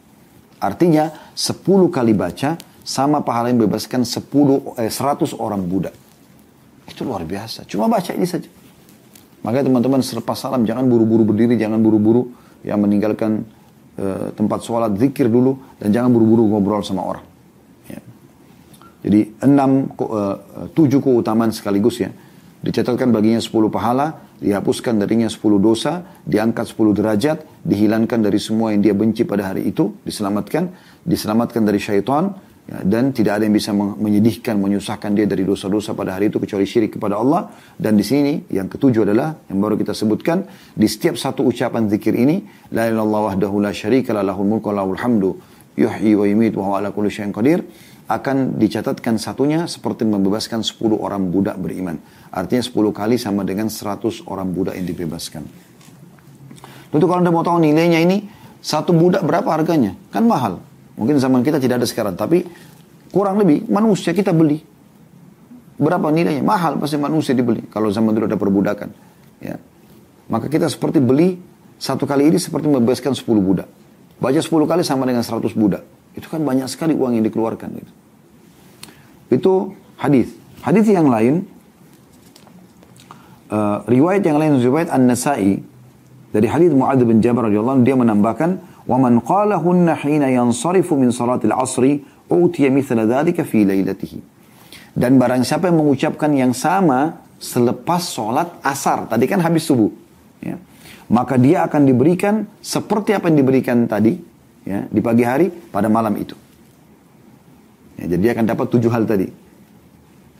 Artinya 0.59 1.13
10 1.37 1.93
kali 1.93 2.17
baca 2.17 2.57
sama 2.83 3.21
pahala 3.21 3.53
yang 3.53 3.63
membebaskan 3.63 4.03
10 4.03 4.81
eh, 4.81 4.91
100 4.91 5.37
orang 5.39 5.63
budak. 5.63 5.95
Itu 6.85 7.05
luar 7.09 7.25
biasa. 7.25 7.65
Cuma 7.65 7.89
baca 7.89 8.13
ini 8.13 8.29
saja. 8.29 8.49
Makanya 9.45 9.69
teman-teman 9.69 10.01
selepas 10.01 10.37
salam 10.41 10.65
jangan 10.65 10.89
buru-buru 10.89 11.29
berdiri, 11.29 11.61
jangan 11.61 11.81
buru-buru 11.85 12.33
yang 12.65 12.81
meninggalkan 12.81 13.45
uh, 14.01 14.33
tempat 14.33 14.65
sholat, 14.65 14.97
zikir 14.97 15.29
dulu, 15.29 15.61
dan 15.77 15.93
jangan 15.93 16.09
buru-buru 16.09 16.49
ngobrol 16.49 16.81
sama 16.81 17.05
orang. 17.05 17.25
Ya. 17.89 18.01
Jadi 19.05 19.21
enam, 19.45 19.93
uh, 20.01 20.41
tujuh 20.73 21.05
keutamaan 21.05 21.53
sekaligus 21.53 22.01
ya. 22.01 22.09
Dicatatkan 22.65 23.13
baginya 23.13 23.37
sepuluh 23.37 23.69
pahala, 23.69 24.25
dihapuskan 24.41 24.97
darinya 24.97 25.29
sepuluh 25.29 25.61
dosa, 25.61 26.01
diangkat 26.25 26.73
sepuluh 26.73 26.97
derajat, 26.97 27.45
dihilangkan 27.61 28.25
dari 28.25 28.41
semua 28.41 28.73
yang 28.73 28.81
dia 28.81 28.97
benci 28.97 29.29
pada 29.29 29.53
hari 29.53 29.69
itu, 29.69 29.93
diselamatkan, 30.09 30.73
diselamatkan 31.05 31.61
dari 31.69 31.77
syaitan, 31.77 32.33
Ya, 32.65 32.81
dan 32.81 33.13
tidak 33.13 33.37
ada 33.37 33.45
yang 33.45 33.53
bisa 33.53 33.77
menyedihkan, 33.77 34.57
menyusahkan 34.57 35.13
dia 35.13 35.29
dari 35.29 35.45
dosa-dosa 35.45 35.93
pada 35.93 36.17
hari 36.17 36.33
itu 36.33 36.41
kecuali 36.41 36.65
syirik 36.65 36.97
kepada 36.97 37.21
Allah. 37.21 37.53
Dan 37.77 38.01
di 38.01 38.05
sini 38.05 38.41
yang 38.49 38.73
ketujuh 38.73 39.05
adalah 39.05 39.37
yang 39.53 39.61
baru 39.61 39.77
kita 39.77 39.93
sebutkan 39.93 40.49
di 40.73 40.89
setiap 40.89 41.21
satu 41.21 41.45
ucapan 41.45 41.93
zikir 41.93 42.17
ini 42.17 42.41
la 42.73 42.89
ilaha 42.89 43.29
wahdahu 43.29 43.61
la 43.61 43.69
syarika 43.69 44.17
lahul 44.17 44.49
mulku 44.49 44.73
lahul 44.73 44.97
hamdu 44.97 45.37
yuhyi 45.77 46.17
wa 46.17 46.25
yumiit 46.25 46.57
wa 46.57 46.73
huwa 46.73 46.77
ala 46.81 46.89
kulli 46.89 47.13
syai'in 47.13 47.37
qadir 47.37 47.61
akan 48.09 48.61
dicatatkan 48.61 49.17
satunya 49.17 49.65
seperti 49.65 50.09
membebaskan 50.09 50.61
10 50.61 50.81
orang 50.97 51.33
budak 51.33 51.57
beriman. 51.57 52.01
Artinya 52.33 52.65
10 52.65 52.97
kali 52.97 53.17
sama 53.17 53.45
dengan 53.45 53.69
100 53.73 54.25
orang 54.29 54.49
budak 54.53 54.77
yang 54.77 54.89
dibebaskan. 54.89 55.45
Tentu 56.93 57.05
kalau 57.11 57.21
Anda 57.21 57.33
mau 57.33 57.45
tahu 57.45 57.65
nilainya 57.65 58.01
ini, 58.05 58.29
satu 58.61 58.93
budak 58.93 59.25
berapa 59.25 59.49
harganya? 59.51 59.97
Kan 60.13 60.29
mahal. 60.29 60.61
Mungkin 60.95 61.19
zaman 61.19 61.43
kita 61.43 61.59
tidak 61.59 61.83
ada 61.83 61.87
sekarang, 61.89 62.15
tapi 62.15 62.47
kurang 63.11 63.39
lebih 63.43 63.67
manusia 63.67 64.15
kita 64.15 64.31
beli. 64.31 64.63
Berapa 65.75 66.07
nilainya? 66.15 66.47
Mahal 66.47 66.79
pasti 66.79 66.95
manusia 66.95 67.35
dibeli. 67.35 67.67
Kalau 67.67 67.91
zaman 67.91 68.15
dulu 68.15 68.31
ada 68.31 68.39
perbudakan. 68.39 68.89
Ya. 69.43 69.59
Maka 70.31 70.47
kita 70.47 70.71
seperti 70.71 71.03
beli 71.03 71.35
satu 71.83 72.07
kali 72.07 72.31
ini 72.31 72.39
seperti 72.39 72.71
membebaskan 72.71 73.13
10 73.13 73.27
budak. 73.43 73.67
Baca 74.23 74.39
10 74.39 74.71
kali 74.71 74.83
sama 74.87 75.03
dengan 75.05 75.27
100 75.27 75.51
budak. 75.59 75.83
Itu 76.15 76.31
kan 76.31 76.47
banyak 76.47 76.71
sekali 76.71 76.95
uang 76.95 77.19
yang 77.19 77.27
dikeluarkan. 77.27 77.69
Gitu. 77.75 77.93
Itu 79.35 79.53
hadis. 79.99 80.31
Hadis 80.63 80.87
yang 80.87 81.11
lain, 81.11 81.45
uh, 83.51 83.83
riwayat 83.91 84.23
yang 84.23 84.39
lain, 84.39 84.63
riwayat 84.63 84.95
An-Nasai, 84.95 85.59
dari 86.31 86.47
hadis 86.47 86.71
Mu'adz 86.71 87.03
bin 87.03 87.19
Jabal 87.19 87.51
radhiyallahu 87.51 87.83
dia 87.83 87.99
menambahkan, 87.99 88.63
ومن 88.90 89.22
قالهن 89.22 89.88
حين 90.02 90.24
ينصرف 90.24 90.88
من 90.94 91.14
صلاة 91.14 91.42
العصر 91.46 91.84
أوتي 92.32 92.66
مثل 92.74 92.98
ذلك 92.98 93.38
في 93.46 93.62
ليلته 93.64 94.14
dan 94.98 95.22
barang 95.22 95.46
siapa 95.46 95.70
yang 95.70 95.80
mengucapkan 95.80 96.34
yang 96.34 96.52
sama 96.52 97.22
selepas 97.38 98.10
sholat 98.10 98.50
asar 98.66 99.06
tadi 99.06 99.30
kan 99.30 99.40
habis 99.40 99.70
subuh 99.70 99.94
ya. 100.42 100.58
maka 101.14 101.38
dia 101.38 101.64
akan 101.64 101.86
diberikan 101.86 102.50
seperti 102.60 103.16
apa 103.16 103.30
yang 103.32 103.38
diberikan 103.46 103.86
tadi 103.86 104.18
ya, 104.66 104.90
di 104.90 105.00
pagi 105.00 105.24
hari 105.24 105.48
pada 105.48 105.88
malam 105.88 106.18
itu 106.18 106.36
ya, 108.02 108.12
jadi 108.12 108.22
dia 108.22 108.32
akan 108.36 108.46
dapat 108.50 108.66
tujuh 108.74 108.92
hal 108.92 109.06
tadi 109.06 109.30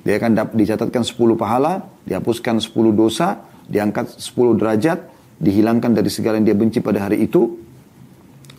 dia 0.04 0.16
akan 0.18 0.32
dapat, 0.34 0.54
dicatatkan 0.58 1.04
sepuluh 1.06 1.38
pahala 1.38 1.86
dihapuskan 2.10 2.58
sepuluh 2.60 2.92
dosa 2.92 3.46
diangkat 3.70 4.18
sepuluh 4.18 4.58
derajat 4.58 5.06
dihilangkan 5.40 5.96
dari 5.96 6.10
segala 6.12 6.42
yang 6.42 6.52
dia 6.52 6.58
benci 6.58 6.84
pada 6.84 7.06
hari 7.08 7.24
itu 7.24 7.56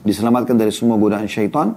diselamatkan 0.06 0.56
dari 0.56 0.72
semua 0.72 0.96
godaan 0.96 1.26
syaitan. 1.26 1.76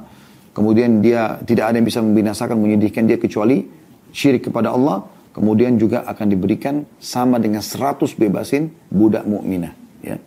Kemudian 0.53 1.01
dia 1.01 1.41
tidak 1.43 1.73
ada 1.73 1.77
yang 1.81 1.89
bisa 1.89 2.05
membinasakan, 2.05 2.61
menyedihkan 2.61 3.09
dia 3.09 3.17
kecuali 3.17 3.65
syirik 4.13 4.53
kepada 4.53 4.77
Allah. 4.77 5.09
Kemudian 5.33 5.79
juga 5.79 6.03
akan 6.03 6.27
diberikan 6.35 6.83
sama 6.99 7.39
dengan 7.39 7.63
100 7.63 8.05
bebasin 8.19 8.75
budak 8.91 9.23
mukminah. 9.23 9.73
Ya. 10.03 10.19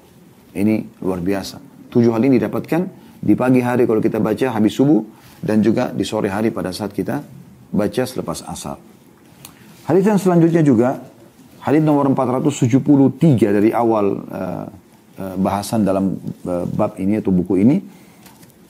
Ini 0.55 1.03
luar 1.03 1.19
biasa. 1.19 1.59
Tujuh 1.91 2.15
hal 2.15 2.23
ini 2.25 2.39
didapatkan 2.39 2.81
di 3.19 3.35
pagi 3.35 3.59
hari 3.59 3.83
kalau 3.85 3.99
kita 4.01 4.17
baca 4.17 4.55
habis 4.55 4.75
subuh. 4.75 5.21
dan 5.41 5.65
juga 5.65 5.89
di 5.89 6.05
sore 6.05 6.29
hari 6.29 6.53
pada 6.53 6.69
saat 6.69 6.93
kita 6.93 7.25
baca 7.73 8.03
selepas 8.05 8.45
asar. 8.45 8.77
Hadis 9.89 10.05
yang 10.05 10.21
selanjutnya 10.21 10.61
juga 10.61 11.01
hadis 11.65 11.81
nomor 11.81 12.05
473 12.13 13.57
dari 13.57 13.73
awal 13.73 14.21
uh, 14.29 14.65
bahasan 15.37 15.85
dalam 15.85 16.17
uh, 16.45 16.65
bab 16.65 16.97
ini 16.97 17.21
atau 17.21 17.29
buku 17.29 17.61
ini 17.61 17.77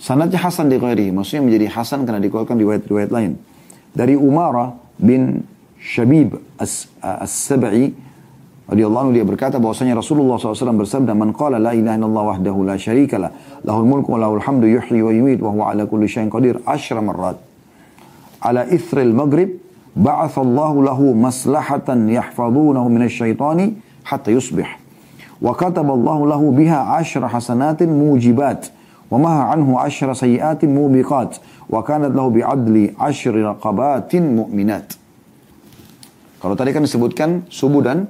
sanadnya 0.02 0.42
Hasan 0.42 0.74
di 0.74 0.82
ghairi, 0.82 1.14
maksudnya 1.14 1.46
menjadi 1.46 1.68
Hasan 1.70 2.10
karena 2.10 2.18
dikeluarkan 2.18 2.58
riwayat-riwayat 2.58 3.14
lain. 3.14 3.38
Dari 3.94 4.18
Umara 4.18 4.74
bin 4.98 5.46
Shabib 5.78 6.42
As-Sab'i 6.58 7.94
radhiyallahu 8.72 9.04
anhu 9.10 9.14
dia 9.14 9.26
berkata 9.28 9.60
bahwasanya 9.60 10.00
Rasulullah 10.00 10.40
SAW 10.40 10.80
bersabda 10.80 11.12
man 11.12 11.36
qala 11.36 11.60
la 11.60 11.76
ilaha 11.76 12.00
illallah 12.00 12.24
wahdahu 12.38 12.64
la 12.64 12.80
syarika 12.80 13.20
la 13.20 13.30
lahul 13.68 13.84
mulku 13.84 14.16
wa 14.16 14.24
lahul 14.24 14.40
hamdu 14.40 14.64
yuhyi 14.70 15.04
wa 15.04 15.12
yumiit 15.12 15.40
wa 15.44 15.52
huwa 15.52 15.64
ala 15.76 15.84
kulli 15.84 16.08
syai'in 16.08 16.32
qadir 16.32 16.64
asyra 16.64 17.04
marrat 17.04 17.36
ala 18.40 18.64
ithril 18.72 19.12
maghrib 19.12 19.60
ba'atha 19.92 20.40
Allah 20.40 20.72
lahu 20.88 21.12
maslahatan 21.12 22.08
yahfazunahu 22.16 22.88
min 22.88 23.12
asyaitani 23.12 23.76
hatta 24.08 24.32
yusbih 24.32 24.81
wa 25.42 25.52
kataba 25.58 25.98
Allah 25.98 26.38
lahu 26.38 26.54
biha 26.54 27.02
asyra 27.02 27.28
hasanatin 27.28 27.90
mujibat 27.90 28.70
wa 29.10 29.18
maha 29.18 29.58
anhu 29.58 29.76
asyra 29.82 30.14
sayiatin 30.14 30.70
mubiqat 30.72 31.42
wa 31.68 31.82
kanat 31.82 32.14
lahu 32.14 32.30
bi'adli 32.30 32.94
mu'minat 34.14 35.02
kalau 36.42 36.58
tadi 36.58 36.74
kan 36.74 36.82
disebutkan 36.82 37.46
subuh 37.54 37.86
dan 37.86 38.10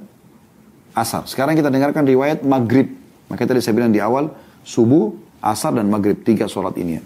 asar. 0.96 1.28
Sekarang 1.28 1.52
kita 1.52 1.68
dengarkan 1.68 2.08
riwayat 2.08 2.40
maghrib. 2.48 2.88
Maka 3.28 3.44
tadi 3.44 3.60
saya 3.60 3.76
bilang 3.76 3.92
di 3.92 4.00
awal, 4.00 4.32
subuh, 4.64 5.12
asar, 5.44 5.76
dan 5.76 5.92
maghrib. 5.92 6.20
Tiga 6.24 6.48
sholat 6.48 6.72
ini. 6.80 6.96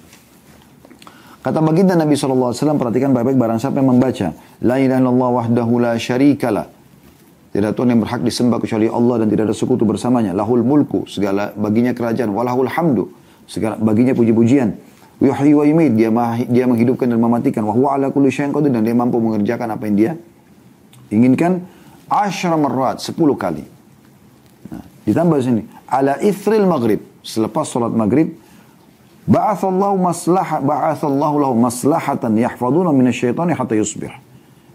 Kata 1.42 1.62
baginda 1.62 1.94
Nabi 1.94 2.18
SAW, 2.18 2.54
perhatikan 2.78 3.14
baik-baik 3.14 3.38
barang 3.38 3.58
siapa 3.58 3.78
yang 3.78 3.94
membaca. 3.94 4.34
La 4.62 4.82
ilaha 4.82 4.98
illallah 5.02 5.30
wahdahu 5.42 5.72
la 5.82 5.94
syarikalah. 5.98 6.66
Tidak 7.54 7.72
Tuhan 7.72 7.88
yang 7.94 8.00
berhak 8.02 8.20
disembah 8.20 8.58
kecuali 8.60 8.90
Allah 8.90 9.24
dan 9.24 9.28
tidak 9.32 9.50
ada 9.50 9.56
sekutu 9.56 9.86
bersamanya. 9.88 10.36
Lahul 10.36 10.66
mulku, 10.66 11.08
segala 11.08 11.54
baginya 11.56 11.96
kerajaan. 11.96 12.30
Walahul 12.34 12.68
hamdu, 12.68 13.08
segala 13.48 13.80
baginya 13.80 14.12
puji-pujian. 14.12 14.76
Yuhyi 15.16 15.52
wa 15.56 15.64
yumid, 15.64 15.96
dia, 15.96 16.12
dia 16.44 16.64
menghidupkan 16.68 17.08
dan 17.08 17.16
mematikan. 17.16 17.64
Wa 17.64 17.96
ala 17.96 18.12
kulli 18.12 18.28
syai'in 18.28 18.52
qadir 18.52 18.68
dan 18.68 18.84
dia 18.84 18.92
mampu 18.92 19.16
mengerjakan 19.16 19.72
apa 19.72 19.88
yang 19.88 19.96
dia 19.96 20.12
inginkan. 21.08 21.64
Asyra 22.06 22.54
marrat, 22.54 23.02
sepuluh 23.02 23.34
kali. 23.34 23.66
Ditambah 25.06 25.38
sini, 25.38 25.62
ala 25.86 26.18
ithril 26.18 26.66
maghrib, 26.66 26.98
selepas 27.22 27.66
solat 27.66 27.94
maghrib, 27.94 28.34
ba'athallahu 29.26 29.98
maslaha 30.02 30.58
ba'athallahu 30.62 31.36
lahu 31.42 31.54
maslahatan 31.54 32.38
yahfaduna 32.38 32.90
minasyaitani 32.90 33.54
hatta 33.54 33.74
yusbih. 33.78 34.10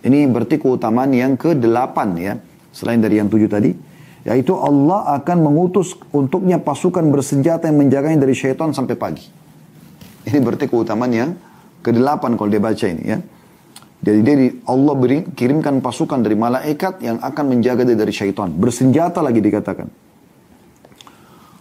Ini 0.01 0.27
berarti 0.31 0.55
keutamaan 0.60 1.12
yang 1.12 1.36
ke-8 1.36 1.97
ya, 2.19 2.39
selain 2.71 2.99
dari 3.03 3.19
yang 3.19 3.27
tujuh 3.27 3.51
tadi, 3.51 3.71
yaitu 4.25 4.55
Allah 4.55 5.15
akan 5.21 5.38
mengutus 5.43 5.95
untuknya 6.15 6.57
pasukan 6.57 7.03
bersenjata 7.12 7.67
yang 7.67 7.77
menjaganya 7.79 8.23
dari 8.23 8.36
syaitan 8.36 8.71
sampai 8.71 8.95
pagi. 8.95 9.25
Ini 10.27 10.38
berarti 10.39 10.69
keutamaan 10.69 11.12
yang 11.12 11.31
ke-8 11.81 12.38
kalau 12.38 12.49
dia 12.49 12.62
baca 12.62 12.86
ini 12.86 13.03
ya. 13.03 13.17
Jadi 14.01 14.19
dia 14.25 14.36
Allah 14.65 14.93
beri, 14.97 15.29
kirimkan 15.29 15.77
pasukan 15.77 16.25
dari 16.25 16.34
malaikat 16.34 17.05
yang 17.05 17.21
akan 17.21 17.45
menjaga 17.53 17.86
dia 17.86 17.93
dari 17.93 18.10
syaitan. 18.10 18.49
Bersenjata 18.49 19.21
lagi 19.21 19.38
dikatakan. 19.38 19.86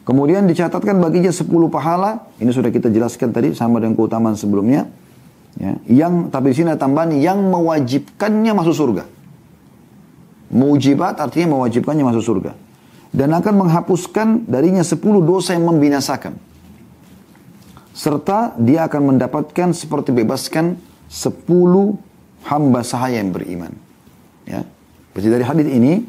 Kemudian 0.09 0.49
dicatatkan 0.49 0.97
baginya 0.97 1.29
10 1.29 1.45
pahala. 1.69 2.33
Ini 2.41 2.49
sudah 2.49 2.73
kita 2.73 2.89
jelaskan 2.89 3.31
tadi 3.37 3.53
sama 3.53 3.77
dengan 3.77 3.93
keutamaan 3.93 4.41
sebelumnya. 4.41 4.89
Ya, 5.61 5.77
yang 5.85 6.33
tapi 6.33 6.57
di 6.57 6.65
sini 6.65 6.73
ada 6.73 6.81
tambahan 6.81 7.13
yang 7.21 7.45
mewajibkannya 7.45 8.53
masuk 8.57 8.73
surga. 8.73 9.05
Mujibat 10.51 11.23
artinya 11.23 11.55
mewajibkannya 11.55 12.03
masuk 12.03 12.25
surga. 12.27 12.53
Dan 13.11 13.31
akan 13.35 13.67
menghapuskan 13.67 14.51
darinya 14.51 14.83
10 14.83 14.99
dosa 15.23 15.55
yang 15.55 15.67
membinasakan. 15.67 16.35
Serta 17.95 18.55
dia 18.59 18.87
akan 18.87 19.15
mendapatkan 19.15 19.75
seperti 19.75 20.15
bebaskan 20.15 20.79
10 21.11 21.47
hamba 22.47 22.81
sahaya 22.83 23.19
yang 23.19 23.35
beriman. 23.35 23.75
Ya. 24.47 24.67
Jadi 25.15 25.27
dari 25.27 25.45
hadis 25.47 25.67
ini 25.71 26.07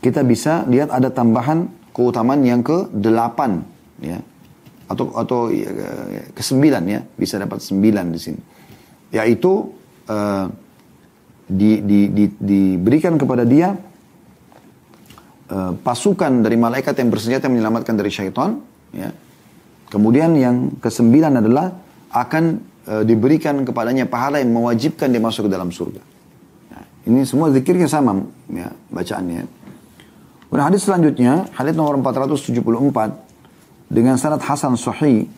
kita 0.00 0.24
bisa 0.24 0.64
lihat 0.68 0.88
ada 0.88 1.12
tambahan 1.12 1.68
keutamaan 1.92 2.40
yang 2.44 2.64
ke-8 2.64 3.38
ya. 4.04 4.18
Atau 4.88 5.16
atau 5.16 5.48
ya, 5.48 5.72
ke-9 6.36 6.60
ya, 6.88 7.00
bisa 7.16 7.40
dapat 7.40 7.64
9 7.64 8.12
di 8.12 8.20
sini. 8.20 8.40
Yaitu 9.12 9.72
uh, 10.08 10.48
di, 11.52 11.84
di, 11.84 12.00
di, 12.10 12.24
diberikan 12.40 13.20
kepada 13.20 13.44
dia 13.44 13.76
uh, 15.52 15.72
pasukan 15.76 16.40
dari 16.40 16.56
malaikat 16.56 16.96
yang 16.96 17.12
bersenjata 17.12 17.46
menyelamatkan 17.52 17.94
dari 17.94 18.08
syaitan 18.08 18.60
ya. 18.92 19.12
Kemudian 19.92 20.32
yang 20.40 20.80
kesembilan 20.80 21.44
adalah 21.44 21.68
akan 22.08 22.44
uh, 22.88 23.04
diberikan 23.04 23.60
kepadanya 23.60 24.08
pahala 24.08 24.40
yang 24.40 24.52
mewajibkan 24.52 25.12
dia 25.12 25.20
masuk 25.20 25.48
ke 25.48 25.50
dalam 25.52 25.68
surga. 25.68 26.00
Nah, 26.72 26.84
ini 27.04 27.28
semua 27.28 27.52
zikirnya 27.52 27.88
sama 27.88 28.24
ya, 28.48 28.72
bacaannya. 28.88 29.44
Kemudian 30.48 30.66
hadis 30.68 30.84
selanjutnya, 30.84 31.48
hadis 31.56 31.76
nomor 31.76 31.96
474 32.00 33.92
dengan 33.92 34.16
sanad 34.16 34.40
Hasan 34.40 34.76
Sahih 34.80 35.28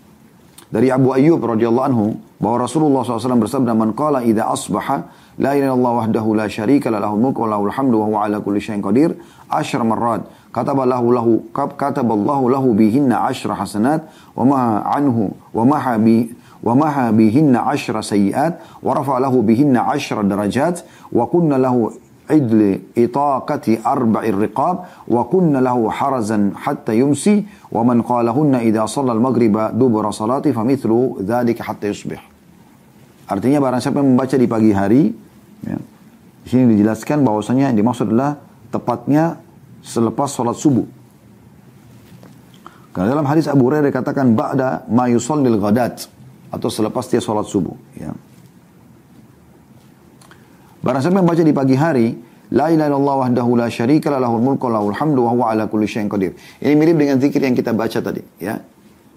dari 0.70 0.90
Abu 0.90 1.14
Ayyub 1.14 1.38
radhiyallahu 1.38 1.86
anhu 1.86 2.18
bahwa 2.44 2.68
Rasulullah 2.68 3.00
SAW 3.00 3.40
bersabda 3.40 3.72
man 3.72 3.96
qala 3.96 4.20
idza 4.20 4.44
asbaha 4.52 5.08
la 5.40 5.56
ilaha 5.56 5.72
illallah 5.72 5.92
wahdahu 6.04 6.36
la 6.36 6.44
syarika 6.44 6.92
la 6.92 7.00
lahul 7.00 7.16
mulku 7.16 7.40
wa 7.40 7.56
lahul 7.56 7.72
hamdu 7.72 7.96
wa 7.96 8.04
huwa 8.04 8.24
ala 8.28 8.44
kulli 8.44 8.60
syai'in 8.60 8.84
qadir 8.84 9.16
asyar 9.48 9.80
marrat 9.80 10.28
kataba 10.52 10.84
lahu 10.84 11.08
lahu 11.08 11.32
kataballahu 11.56 12.52
lahu 12.52 12.76
bihinna 12.76 13.24
asyra 13.32 13.56
hasanat 13.56 14.04
wa 14.36 14.44
ma 14.44 14.60
anhu 14.92 15.32
wa 15.56 15.64
maha 15.64 15.96
bi 15.96 16.36
wa 16.60 16.76
maha 16.76 17.16
bihinna 17.16 17.64
asyra 17.72 18.04
sayiat 18.04 18.60
wa 18.84 18.92
rafa 18.92 19.24
lahu 19.24 19.40
bihinna 19.40 19.88
asyra 19.88 20.20
darajat 20.20 20.84
wa 21.16 21.24
kunna 21.24 21.56
lahu 21.56 21.96
عدل 22.24 22.80
إطاقة 22.98 23.78
أربع 23.86 24.22
الرقاب 24.32 24.76
وكن 25.08 25.52
له 25.56 25.90
حرزا 25.90 26.52
حتى 26.56 26.98
يمسي 26.98 27.44
ومن 27.72 28.02
قالهن 28.02 28.54
إذا 28.54 28.86
صلى 28.86 29.12
المغرب 29.12 29.76
دبر 29.76 30.10
صلاة 30.10 30.40
فمثل 30.40 31.10
ذلك 31.20 31.62
حتى 31.62 31.86
يصبح 31.92 32.33
Artinya 33.24 33.58
barang 33.60 33.80
siapa 33.80 34.04
yang 34.04 34.16
membaca 34.16 34.36
di 34.36 34.48
pagi 34.48 34.70
hari, 34.74 35.02
ya, 35.64 35.78
di 36.44 36.48
sini 36.48 36.76
dijelaskan 36.76 37.24
bahwasanya 37.24 37.72
yang 37.72 37.76
dimaksud 37.80 38.12
adalah 38.12 38.36
tepatnya 38.68 39.40
selepas 39.80 40.28
sholat 40.28 40.56
subuh. 40.56 40.84
Karena 42.92 43.16
dalam 43.16 43.26
hadis 43.26 43.48
Abu 43.50 43.66
Hurairah 43.66 43.90
dikatakan 43.90 44.36
ba'da 44.36 44.86
ma 44.86 45.08
yusallil 45.10 45.58
ghadat 45.58 46.06
atau 46.52 46.68
selepas 46.70 47.08
dia 47.10 47.18
sholat 47.18 47.48
subuh. 47.48 47.74
Ya. 47.96 48.14
Barang 50.84 51.00
siapa 51.00 51.16
yang 51.18 51.26
baca 51.26 51.42
di 51.42 51.54
pagi 51.56 51.74
hari, 51.80 52.08
La 52.52 52.68
ilaha 52.68 52.92
illallah 52.92 53.16
wahdahu 53.24 53.56
la 53.56 53.72
syarika 53.72 54.12
la 54.12 54.20
lahul 54.20 54.44
mulku 54.44 54.68
lahul 54.68 54.92
hamdu 54.92 55.24
wa 55.24 55.30
huwa 55.32 55.44
ala 55.48 55.64
kulli 55.64 55.88
syai'in 55.88 56.12
qadir. 56.12 56.36
Ini 56.60 56.76
mirip 56.76 57.00
dengan 57.00 57.16
zikir 57.16 57.40
yang 57.40 57.56
kita 57.56 57.72
baca 57.72 57.98
tadi, 58.04 58.20
ya. 58.36 58.60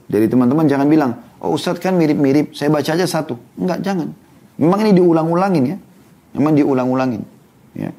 Jadi 0.08 0.26
teman-teman 0.32 0.64
jangan 0.66 0.88
bilang, 0.88 1.12
"Oh, 1.42 1.54
Ustaz 1.54 1.78
kan 1.78 1.94
mirip-mirip, 1.98 2.54
saya 2.58 2.70
baca 2.74 2.92
aja 2.94 3.06
satu." 3.06 3.38
Enggak, 3.58 3.82
jangan. 3.86 4.14
Memang 4.58 4.80
ini 4.86 4.92
diulang-ulangin 4.98 5.64
ya. 5.70 5.78
Memang 6.38 6.54
diulang-ulangin, 6.58 7.22
ya. 7.78 7.90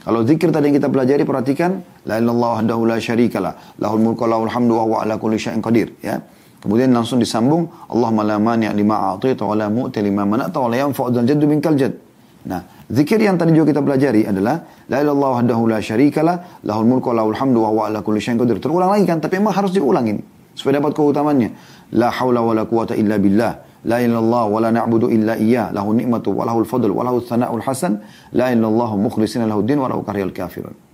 Kalau 0.00 0.24
zikir 0.24 0.48
tadi 0.48 0.72
yang 0.72 0.80
kita 0.80 0.88
pelajari 0.88 1.28
perhatikan, 1.28 1.84
la 2.08 2.16
ilaha 2.16 2.24
illallah 2.24 2.50
wahdahu 2.56 2.82
la 2.88 2.96
syarika 2.96 3.36
la 3.36 3.52
lahul 3.76 4.00
mulku 4.00 4.24
lahul 4.24 4.48
hamdu 4.48 4.72
wa 4.72 5.04
ala 5.04 5.20
kulli 5.20 5.36
syai'in 5.36 5.60
qadir, 5.60 5.92
ya. 6.00 6.22
Kemudian 6.60 6.92
langsung 6.92 7.20
disambung, 7.20 7.68
Allahumma 7.88 8.24
la 8.24 8.36
mani' 8.40 8.68
lima 8.72 9.12
a'taita 9.12 9.44
wa 9.44 9.54
la 9.56 9.68
mu'ti 9.68 10.00
lima 10.00 10.24
mana'ta 10.24 10.56
wa 10.60 10.68
la 10.72 10.76
yanfa'u 10.88 11.08
jaddu 11.12 11.44
minkal 11.44 11.76
jadd. 11.76 11.96
Nah, 12.40 12.64
zikir 12.88 13.20
yang 13.20 13.36
tadi 13.36 13.52
juga 13.52 13.76
kita 13.76 13.84
pelajari 13.84 14.24
adalah 14.24 14.64
la 14.88 14.96
ilaha 15.04 15.40
wahdahu 15.40 15.68
la 15.68 15.78
syarikalah, 15.84 16.64
lahul 16.64 16.88
mulku 16.88 17.12
lahul 17.12 17.36
hamdu 17.36 17.60
wa 17.60 17.68
huwa 17.68 17.82
ala 17.92 18.00
kulli 18.00 18.20
syai'in 18.24 18.40
qadir. 18.40 18.56
Terulang 18.56 18.92
lagi 18.92 19.04
kan, 19.04 19.20
tapi 19.20 19.36
memang 19.36 19.52
harus 19.52 19.72
diulang 19.76 20.08
ini 20.08 20.22
supaya 20.56 20.80
dapat 20.80 20.92
keutamannya. 20.96 21.48
La 21.92 22.10
haula 22.10 22.40
wa 22.42 22.54
la 22.54 22.64
quwata 22.64 22.94
illa 22.96 23.18
billah. 23.18 23.52
La 23.84 23.98
ilallah 24.04 24.44
wa 24.46 24.58
la 24.60 24.70
na'budu 24.70 25.08
illa 25.10 25.34
iyyah. 25.36 25.72
Lahu 25.72 25.96
ni'matu 25.96 26.30
wa 26.30 26.44
lahul 26.44 26.68
fadl 26.68 26.90
wa 26.92 27.02
lahu 27.02 27.24
thana'ul 27.24 27.64
hasan. 27.64 28.00
La 28.36 28.52
ilallah 28.52 28.94
mukhlishina 28.94 29.48
lahu 29.48 29.64
din 29.64 29.78
wa 29.80 29.88
lahu 29.88 30.04
karihal 30.04 30.32
kafirun. 30.32 30.90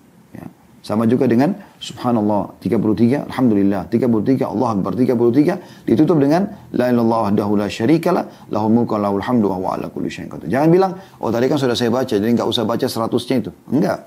Sama 0.86 1.02
juga 1.10 1.26
dengan 1.26 1.50
subhanallah 1.82 2.62
33, 2.62 3.26
alhamdulillah 3.26 3.90
33, 3.90 4.46
Allah 4.46 4.68
akbar 4.78 4.94
33 4.94 5.82
ditutup 5.82 6.14
dengan 6.22 6.46
la 6.78 6.94
ilallah 6.94 7.26
wahdahu 7.26 7.58
la 7.58 7.66
syarikalah 7.66 8.46
lahul 8.54 8.70
mulku 8.70 8.94
lahul 8.94 9.18
hamdu 9.18 9.50
wa 9.50 9.74
ala 9.74 9.90
kulli 9.90 10.06
syai'in 10.06 10.30
qadir. 10.30 10.46
Jangan 10.46 10.70
bilang, 10.70 10.94
oh 11.18 11.34
tadi 11.34 11.50
kan 11.50 11.58
sudah 11.58 11.74
saya 11.74 11.90
baca 11.90 12.14
jadi 12.14 12.30
nggak 12.30 12.46
usah 12.46 12.62
baca 12.62 12.86
100-nya 12.86 13.36
itu. 13.42 13.50
Enggak. 13.66 13.98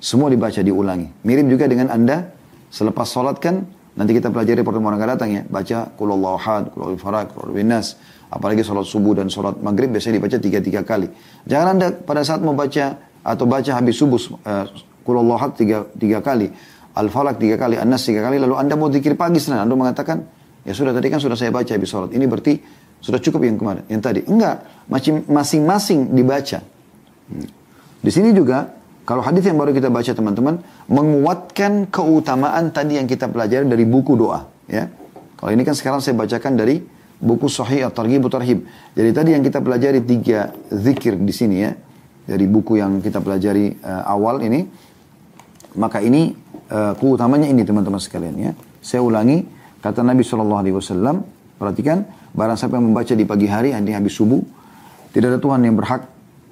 Semua 0.00 0.32
dibaca 0.32 0.60
diulangi. 0.64 1.04
Mirip 1.20 1.52
juga 1.52 1.68
dengan 1.68 1.92
Anda 1.92 2.32
selepas 2.72 3.04
sholat 3.04 3.36
kan 3.36 3.68
Nanti 3.98 4.14
kita 4.14 4.30
pelajari 4.30 4.62
pertemuan 4.62 4.94
akan 4.94 5.08
datang 5.18 5.30
ya. 5.34 5.42
Baca 5.46 5.90
kulallahu 5.98 6.34
ahad, 6.38 6.62
kulallahu 6.70 6.98
farad, 7.00 7.26
kulallahu 7.34 7.66
nas. 7.66 7.98
Apalagi 8.30 8.62
sholat 8.62 8.86
subuh 8.86 9.18
dan 9.18 9.26
sholat 9.26 9.58
maghrib 9.58 9.90
biasanya 9.90 10.22
dibaca 10.22 10.38
tiga-tiga 10.38 10.80
kali. 10.86 11.10
Jangan 11.50 11.66
anda 11.74 11.90
pada 11.90 12.22
saat 12.22 12.38
membaca 12.38 13.02
atau 13.26 13.44
baca 13.50 13.70
habis 13.74 13.98
subuh 13.98 14.22
uh, 14.46 14.70
kulallahu 15.02 15.34
ahad 15.34 15.52
tiga, 15.58 15.90
tiga 15.98 16.22
kali. 16.22 16.46
Al-Falak 16.90 17.38
tiga 17.42 17.58
kali, 17.58 17.78
An-Nas 17.78 18.06
tiga 18.06 18.22
kali. 18.22 18.38
Lalu 18.38 18.54
anda 18.54 18.74
mau 18.78 18.86
zikir 18.90 19.18
pagi 19.18 19.42
senin. 19.42 19.62
Anda 19.62 19.74
mengatakan, 19.74 20.22
ya 20.62 20.74
sudah 20.74 20.94
tadi 20.94 21.10
kan 21.10 21.18
sudah 21.18 21.34
saya 21.34 21.50
baca 21.50 21.70
habis 21.70 21.90
sholat. 21.90 22.10
Ini 22.14 22.24
berarti 22.30 22.54
sudah 23.02 23.18
cukup 23.18 23.46
yang 23.46 23.58
kemarin, 23.58 23.82
yang 23.90 24.02
tadi. 24.02 24.22
Enggak, 24.26 24.86
masing-masing 25.26 26.14
dibaca. 26.14 26.62
Hmm. 27.30 27.46
Di 28.00 28.10
sini 28.14 28.30
juga 28.30 28.79
kalau 29.10 29.26
hadis 29.26 29.42
yang 29.42 29.58
baru 29.58 29.74
kita 29.74 29.90
baca 29.90 30.14
teman-teman 30.14 30.62
menguatkan 30.86 31.90
keutamaan 31.90 32.70
tadi 32.70 32.94
yang 32.94 33.10
kita 33.10 33.26
pelajari 33.26 33.66
dari 33.66 33.82
buku 33.82 34.14
doa, 34.14 34.46
ya. 34.70 34.86
Kalau 35.34 35.50
ini 35.50 35.66
kan 35.66 35.74
sekarang 35.74 35.98
saya 35.98 36.14
bacakan 36.14 36.54
dari 36.54 36.78
buku 37.18 37.50
Sahih 37.50 37.90
At-Targhib 37.90 38.30
Tarhib. 38.30 38.70
Jadi 38.94 39.10
tadi 39.10 39.34
yang 39.34 39.42
kita 39.42 39.58
pelajari 39.58 39.98
tiga 40.06 40.54
zikir 40.70 41.18
di 41.18 41.34
sini 41.34 41.56
ya. 41.58 41.74
Dari 42.22 42.46
buku 42.46 42.78
yang 42.78 43.02
kita 43.02 43.18
pelajari 43.18 43.82
uh, 43.82 44.06
awal 44.06 44.46
ini 44.46 44.70
maka 45.74 45.98
ini 45.98 46.30
uh, 46.70 46.94
keutamanya 46.94 47.50
ini 47.50 47.66
teman-teman 47.66 47.98
sekalian 47.98 48.38
ya. 48.38 48.52
Saya 48.78 49.02
ulangi 49.02 49.42
kata 49.82 50.06
Nabi 50.06 50.22
Shallallahu 50.22 50.60
alaihi 50.62 50.76
wasallam, 50.78 51.26
perhatikan 51.58 52.06
barang 52.30 52.54
siapa 52.54 52.78
yang 52.78 52.94
membaca 52.94 53.10
di 53.10 53.26
pagi 53.26 53.50
hari 53.50 53.74
nanti 53.74 53.90
habis 53.90 54.14
subuh 54.14 54.38
tidak 55.10 55.34
ada 55.34 55.38
Tuhan 55.42 55.66
yang 55.66 55.74
berhak 55.74 56.06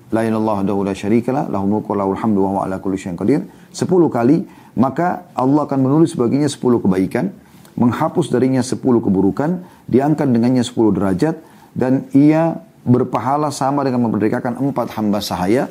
La 0.09 0.25
ilallah 0.25 0.65
dahu 0.65 0.89
la 0.89 0.97
syarikalah, 0.97 1.53
lahul 1.53 1.85
wa 1.85 2.65
ala 2.65 2.81
kulli 2.81 2.97
qadir. 2.97 3.45
Sepuluh 3.69 4.09
kali, 4.09 4.49
maka 4.77 5.29
Allah 5.37 5.69
akan 5.69 5.79
menulis 5.85 6.17
baginya 6.17 6.49
sepuluh 6.49 6.81
kebaikan, 6.81 7.29
menghapus 7.77 8.33
darinya 8.33 8.65
sepuluh 8.65 9.05
keburukan, 9.05 9.63
diangkat 9.85 10.33
dengannya 10.33 10.65
sepuluh 10.65 10.97
derajat, 10.97 11.37
dan 11.77 12.09
ia 12.17 12.65
berpahala 12.89 13.53
sama 13.53 13.85
dengan 13.85 14.09
memerdekakan 14.09 14.57
empat 14.73 14.97
hamba 14.97 15.21
sahaya, 15.21 15.69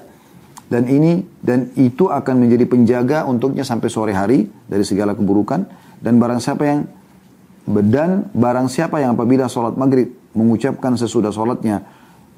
dan 0.70 0.86
ini 0.86 1.26
dan 1.42 1.74
itu 1.74 2.12
akan 2.14 2.46
menjadi 2.46 2.70
penjaga 2.70 3.18
untuknya 3.26 3.66
sampai 3.66 3.90
sore 3.90 4.14
hari 4.14 4.46
dari 4.70 4.86
segala 4.86 5.18
keburukan. 5.18 5.66
Dan 5.98 6.22
barang 6.22 6.38
siapa 6.38 6.62
yang 6.62 6.86
dan 7.68 8.30
barang 8.32 8.70
siapa 8.70 9.02
yang 9.02 9.18
apabila 9.18 9.50
sholat 9.50 9.74
maghrib 9.76 10.14
mengucapkan 10.32 10.96
sesudah 10.96 11.36
sholatnya 11.36 11.84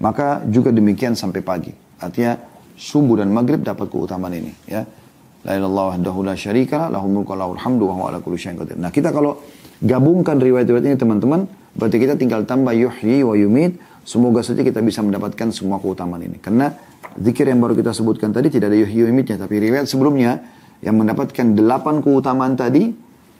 maka 0.01 0.41
juga 0.49 0.73
demikian 0.73 1.13
sampai 1.13 1.43
pagi 1.45 1.88
Artinya 1.99 2.39
subuh 2.79 3.19
dan 3.19 3.29
maghrib 3.35 3.59
dapat 3.59 3.91
keutamaan 3.91 4.33
ini. 4.35 4.51
Ya. 4.65 4.87
La 5.43 5.55
ilallah 5.55 5.95
wahdahu 5.95 6.19
la 6.27 6.35
syarika 6.35 6.91
lahul 6.91 7.11
mulku 7.11 7.31
lahul. 7.35 7.55
Nah, 8.75 8.91
kita 8.91 9.15
kalau 9.15 9.39
gabungkan 9.79 10.35
riwayat-riwayat 10.39 10.85
ini 10.91 10.97
teman-teman, 10.99 11.47
berarti 11.75 11.97
kita 11.99 12.19
tinggal 12.19 12.43
tambah 12.43 12.75
yuhyi 12.75 13.23
wa 13.23 13.35
yumit. 13.35 13.79
Semoga 14.03 14.41
saja 14.43 14.65
kita 14.65 14.83
bisa 14.83 14.99
mendapatkan 14.99 15.53
semua 15.55 15.79
keutamaan 15.79 16.23
ini. 16.23 16.41
Karena 16.43 16.71
zikir 17.15 17.47
yang 17.47 17.61
baru 17.63 17.77
kita 17.77 17.95
sebutkan 17.95 18.35
tadi 18.35 18.51
tidak 18.51 18.73
ada 18.73 18.79
yuhyi 18.79 19.05
wa 19.05 19.09
yumitnya, 19.11 19.37
tapi 19.39 19.59
riwayat 19.59 19.85
sebelumnya 19.87 20.43
yang 20.79 20.95
mendapatkan 20.99 21.55
delapan 21.55 21.99
keutamaan 22.03 22.55
tadi 22.55 22.91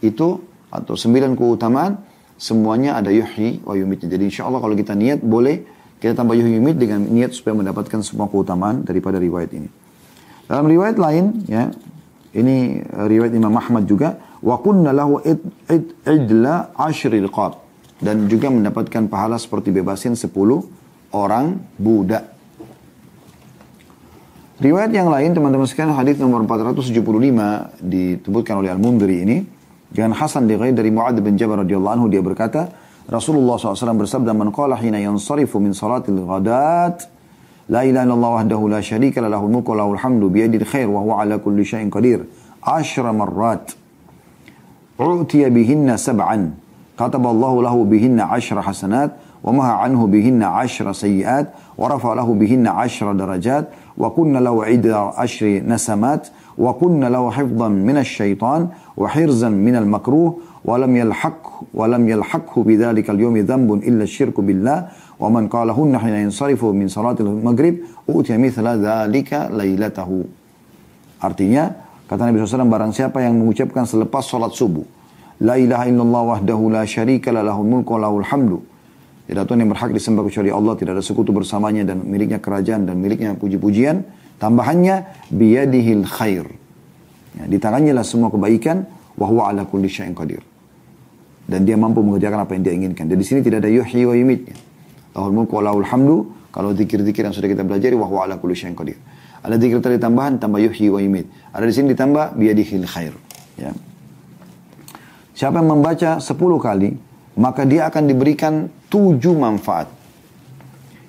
itu 0.04 0.28
atau 0.70 0.94
sembilan 0.96 1.36
keutamaan 1.36 2.00
semuanya 2.40 2.96
ada 2.96 3.12
yuhyi 3.12 3.66
wa 3.68 3.76
yumitnya. 3.76 4.08
Jadi 4.08 4.24
insya 4.32 4.48
Allah 4.48 4.64
kalau 4.64 4.76
kita 4.76 4.96
niat 4.96 5.20
boleh 5.20 5.79
kita 6.00 6.16
tambah 6.16 6.36
yuhimid 6.36 6.80
dengan 6.80 7.04
niat 7.04 7.36
supaya 7.36 7.60
mendapatkan 7.60 8.00
semua 8.00 8.32
keutamaan 8.32 8.88
daripada 8.88 9.20
riwayat 9.20 9.52
ini. 9.52 9.68
Dalam 10.48 10.66
riwayat 10.66 10.96
lain, 10.96 11.44
ya, 11.46 11.70
ini 12.34 12.80
eh, 12.82 13.06
riwayat 13.06 13.36
Imam 13.36 13.52
Ahmad 13.54 13.84
juga, 13.84 14.16
wa 14.40 14.56
kunna 14.64 14.96
lahu 14.96 15.20
id, 15.22 15.44
id, 15.68 15.86
idla 16.08 16.72
ashri 16.74 17.20
riqab. 17.20 17.68
Dan 18.00 18.32
juga 18.32 18.48
mendapatkan 18.48 19.12
pahala 19.12 19.36
seperti 19.36 19.76
bebasin 19.76 20.16
10 20.16 20.32
orang 21.12 21.60
budak. 21.76 22.32
Riwayat 24.60 24.92
yang 24.96 25.12
lain 25.12 25.36
teman-teman 25.36 25.68
sekalian 25.68 25.96
hadis 25.96 26.16
nomor 26.16 26.44
475 26.48 26.96
disebutkan 27.80 28.60
oleh 28.60 28.72
Al-Mundiri 28.72 29.24
ini 29.24 29.38
dengan 29.92 30.16
Hasan 30.16 30.48
dari 30.48 30.92
Muad 30.92 31.20
bin 31.20 31.36
Jabal 31.36 31.64
radhiyallahu 31.64 31.96
anhu 31.96 32.08
dia 32.12 32.20
berkata 32.24 32.72
Rasulullah 33.10 33.58
SAW 33.58 33.98
bersabda, 33.98 34.38
"Man 34.38 34.54
qala 34.54 34.78
hina 34.78 35.02
yansarifu 35.02 35.58
min 35.60 35.74
salatil 35.74 36.22
ghadat, 36.30 37.10
la 37.68 37.82
ilaha 37.82 38.06
illallah 38.06 38.32
wahdahu 38.38 38.70
la 38.70 38.86
syarika 38.86 39.18
lahu 39.26 39.50
mulku 39.50 39.74
lahul 39.74 39.98
hamdu 39.98 40.30
biyadil 40.30 40.62
khair 40.62 40.86
wa 40.86 41.02
huwa 41.02 41.22
ala 41.26 41.42
kulli 41.42 41.66
syai'in 41.66 41.90
qadir." 41.90 42.30
Ashra 42.62 43.10
marrat. 43.10 43.74
U'tiya 45.02 45.50
bihinna 45.50 45.98
sab'an. 45.98 46.54
Kataba 47.00 47.34
Allah 47.34 47.72
lahu 47.72 47.88
bihinna 47.90 48.30
ashra 48.30 48.62
hasanat 48.62 49.18
wa 49.42 49.56
maha 49.56 49.88
anhu 49.88 50.06
bihinna 50.12 50.60
ashra 50.60 50.94
sayyiat 50.94 51.48
wa 51.80 51.88
rafa 51.88 52.12
lahu 52.14 52.36
bihinna 52.36 52.76
ashra 52.76 53.16
darajat 53.16 53.72
wa 53.96 54.12
kunna 54.12 54.44
lahu 54.44 54.68
idda 54.68 55.16
ashri 55.16 55.64
nasamat 55.64 56.28
wa 56.60 56.76
kunna 56.76 57.08
lahu 57.08 57.32
hifdhan 57.32 57.72
min 57.72 57.96
walam 60.66 60.92
yalhaq 60.96 61.70
walam 61.74 62.04
yalhaqhu 62.08 62.64
bidzalikal 62.66 63.20
yaumi 63.20 63.44
dzambun 63.44 63.84
illa 63.84 64.06
syirku 64.06 64.42
billah. 64.42 64.92
Wa 65.20 65.28
man 65.28 65.52
qalahunna 65.52 66.00
hina 66.00 66.24
yansarifu 66.24 66.72
min 66.72 66.88
salatil 66.88 67.28
maghrib 67.28 67.84
utiya 68.08 68.40
mithla 68.40 68.80
dzalika 68.80 69.52
lailatahu 69.52 70.24
artinya 71.20 71.76
kata 72.08 72.32
Nabi 72.32 72.40
SAW 72.42 72.72
barang 72.72 72.92
siapa 72.96 73.20
yang 73.22 73.36
mengucapkan 73.36 73.84
selepas 73.84 74.24
salat 74.24 74.56
subuh 74.56 74.88
la 75.44 75.60
ilaha 75.60 75.86
illallah 75.92 76.24
wahdahu 76.36 76.72
la 76.72 76.88
syarika 76.88 77.36
la 77.36 77.44
lahul 77.44 77.68
mulku 77.68 78.00
wa 78.00 78.08
lahul 78.08 78.24
hamdu 78.24 78.64
tidak 79.30 79.46
Tuhan 79.46 79.62
yang 79.62 79.70
berhak 79.70 79.92
disembah 79.94 80.24
kecuali 80.26 80.50
Allah 80.50 80.74
tidak 80.74 80.92
ada 80.98 81.04
sekutu 81.06 81.30
bersamanya 81.30 81.86
dan 81.86 82.02
miliknya 82.02 82.42
kerajaan 82.42 82.90
dan 82.90 82.98
miliknya 82.98 83.38
puji-pujian 83.38 84.02
tambahannya 84.42 85.06
biyadihil 85.30 86.02
khair. 86.10 86.50
Ya, 87.38 87.46
di 87.46 87.62
tangannya 87.62 87.94
lah 87.94 88.02
semua 88.02 88.34
kebaikan 88.34 88.90
wahwa 89.20 89.52
ala 89.52 89.68
kulli 89.68 89.92
syai'in 89.92 90.16
qadir 90.16 90.40
dan 91.50 91.66
dia 91.66 91.74
mampu 91.74 92.06
mengerjakan 92.06 92.46
apa 92.46 92.54
yang 92.54 92.62
dia 92.62 92.74
inginkan. 92.78 93.10
Dan 93.10 93.18
di 93.18 93.26
sini 93.26 93.42
tidak 93.42 93.66
ada 93.66 93.74
yuhyi 93.74 94.06
wa 94.06 94.14
yumitnya. 94.14 94.54
Lahul 95.18 95.34
mulku 95.34 95.58
wa 95.58 95.66
lahul 95.66 95.88
hamdu. 95.90 96.30
Kalau 96.54 96.78
zikir-zikir 96.78 97.26
yang 97.26 97.34
sudah 97.34 97.50
kita 97.50 97.66
pelajari, 97.66 97.98
wa 97.98 98.06
huwa 98.06 98.30
ala 98.30 98.38
kulli 98.38 98.54
syai'in 98.54 98.78
qadir. 98.78 99.02
Ada 99.42 99.58
zikir 99.58 99.82
tadi 99.82 99.98
tambahan, 99.98 100.38
tambah 100.38 100.62
yuhyi 100.62 100.94
wa 100.94 101.02
yumit. 101.02 101.26
Ada 101.50 101.66
di 101.66 101.74
sini 101.74 101.88
ditambah 101.98 102.38
biyadihil 102.38 102.86
khair. 102.86 103.14
Ya. 103.58 103.74
Siapa 105.34 105.58
yang 105.58 105.74
membaca 105.74 106.22
10 106.22 106.36
kali, 106.62 106.90
maka 107.34 107.66
dia 107.66 107.90
akan 107.90 108.04
diberikan 108.06 108.70
tujuh 108.94 109.34
manfaat. 109.34 109.90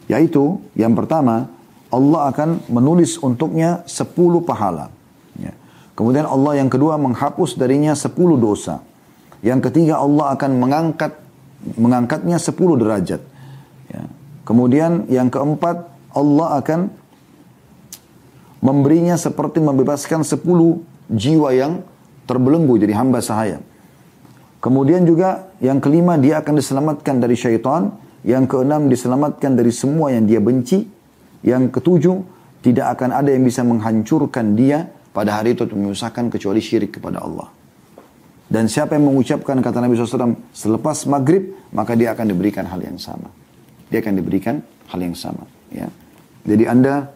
Yaitu, 0.09 0.57
yang 0.73 0.97
pertama, 0.97 1.53
Allah 1.93 2.33
akan 2.33 2.65
menulis 2.73 3.21
untuknya 3.21 3.85
10 3.85 4.41
pahala. 4.41 4.89
Kemudian 6.01 6.25
Allah 6.25 6.65
yang 6.65 6.73
kedua 6.73 6.97
menghapus 6.97 7.61
darinya 7.61 7.93
10 7.93 8.17
dosa. 8.41 8.81
Yang 9.45 9.69
ketiga 9.69 10.01
Allah 10.01 10.33
akan 10.33 10.57
mengangkat 10.57 11.13
mengangkatnya 11.77 12.41
10 12.41 12.57
derajat. 12.81 13.21
Ya. 13.93 14.09
Kemudian 14.49 15.05
yang 15.13 15.29
keempat 15.29 15.93
Allah 16.17 16.57
akan 16.57 16.89
memberinya 18.65 19.21
seperti 19.21 19.61
membebaskan 19.61 20.25
10 20.25 20.41
jiwa 21.13 21.53
yang 21.53 21.85
terbelenggu 22.25 22.81
jadi 22.81 22.97
hamba 22.97 23.21
sahaya. 23.21 23.61
Kemudian 24.65 25.05
juga 25.05 25.53
yang 25.61 25.85
kelima 25.85 26.17
dia 26.17 26.41
akan 26.41 26.57
diselamatkan 26.57 27.21
dari 27.21 27.37
syaitan. 27.37 27.93
Yang 28.25 28.57
keenam 28.57 28.89
diselamatkan 28.89 29.53
dari 29.53 29.69
semua 29.69 30.17
yang 30.17 30.25
dia 30.25 30.41
benci. 30.41 30.89
Yang 31.45 31.77
ketujuh 31.77 32.25
tidak 32.65 32.97
akan 32.97 33.21
ada 33.21 33.29
yang 33.37 33.45
bisa 33.45 33.61
menghancurkan 33.69 34.57
dia 34.57 34.89
pada 35.11 35.43
hari 35.43 35.59
itu 35.59 35.67
menyusahkan 35.67 36.31
kecuali 36.31 36.63
syirik 36.63 36.99
kepada 36.99 37.23
Allah. 37.23 37.51
Dan 38.51 38.67
siapa 38.67 38.99
yang 38.99 39.07
mengucapkan 39.07 39.63
kata 39.63 39.79
Nabi 39.79 39.95
SAW 39.95 40.35
selepas 40.51 41.07
maghrib, 41.07 41.55
maka 41.71 41.95
dia 41.95 42.11
akan 42.11 42.35
diberikan 42.35 42.67
hal 42.67 42.83
yang 42.83 42.99
sama. 42.99 43.31
Dia 43.95 44.03
akan 44.03 44.19
diberikan 44.19 44.59
hal 44.91 44.99
yang 44.99 45.15
sama. 45.15 45.47
Ya. 45.71 45.87
Jadi 46.43 46.67
Anda 46.67 47.15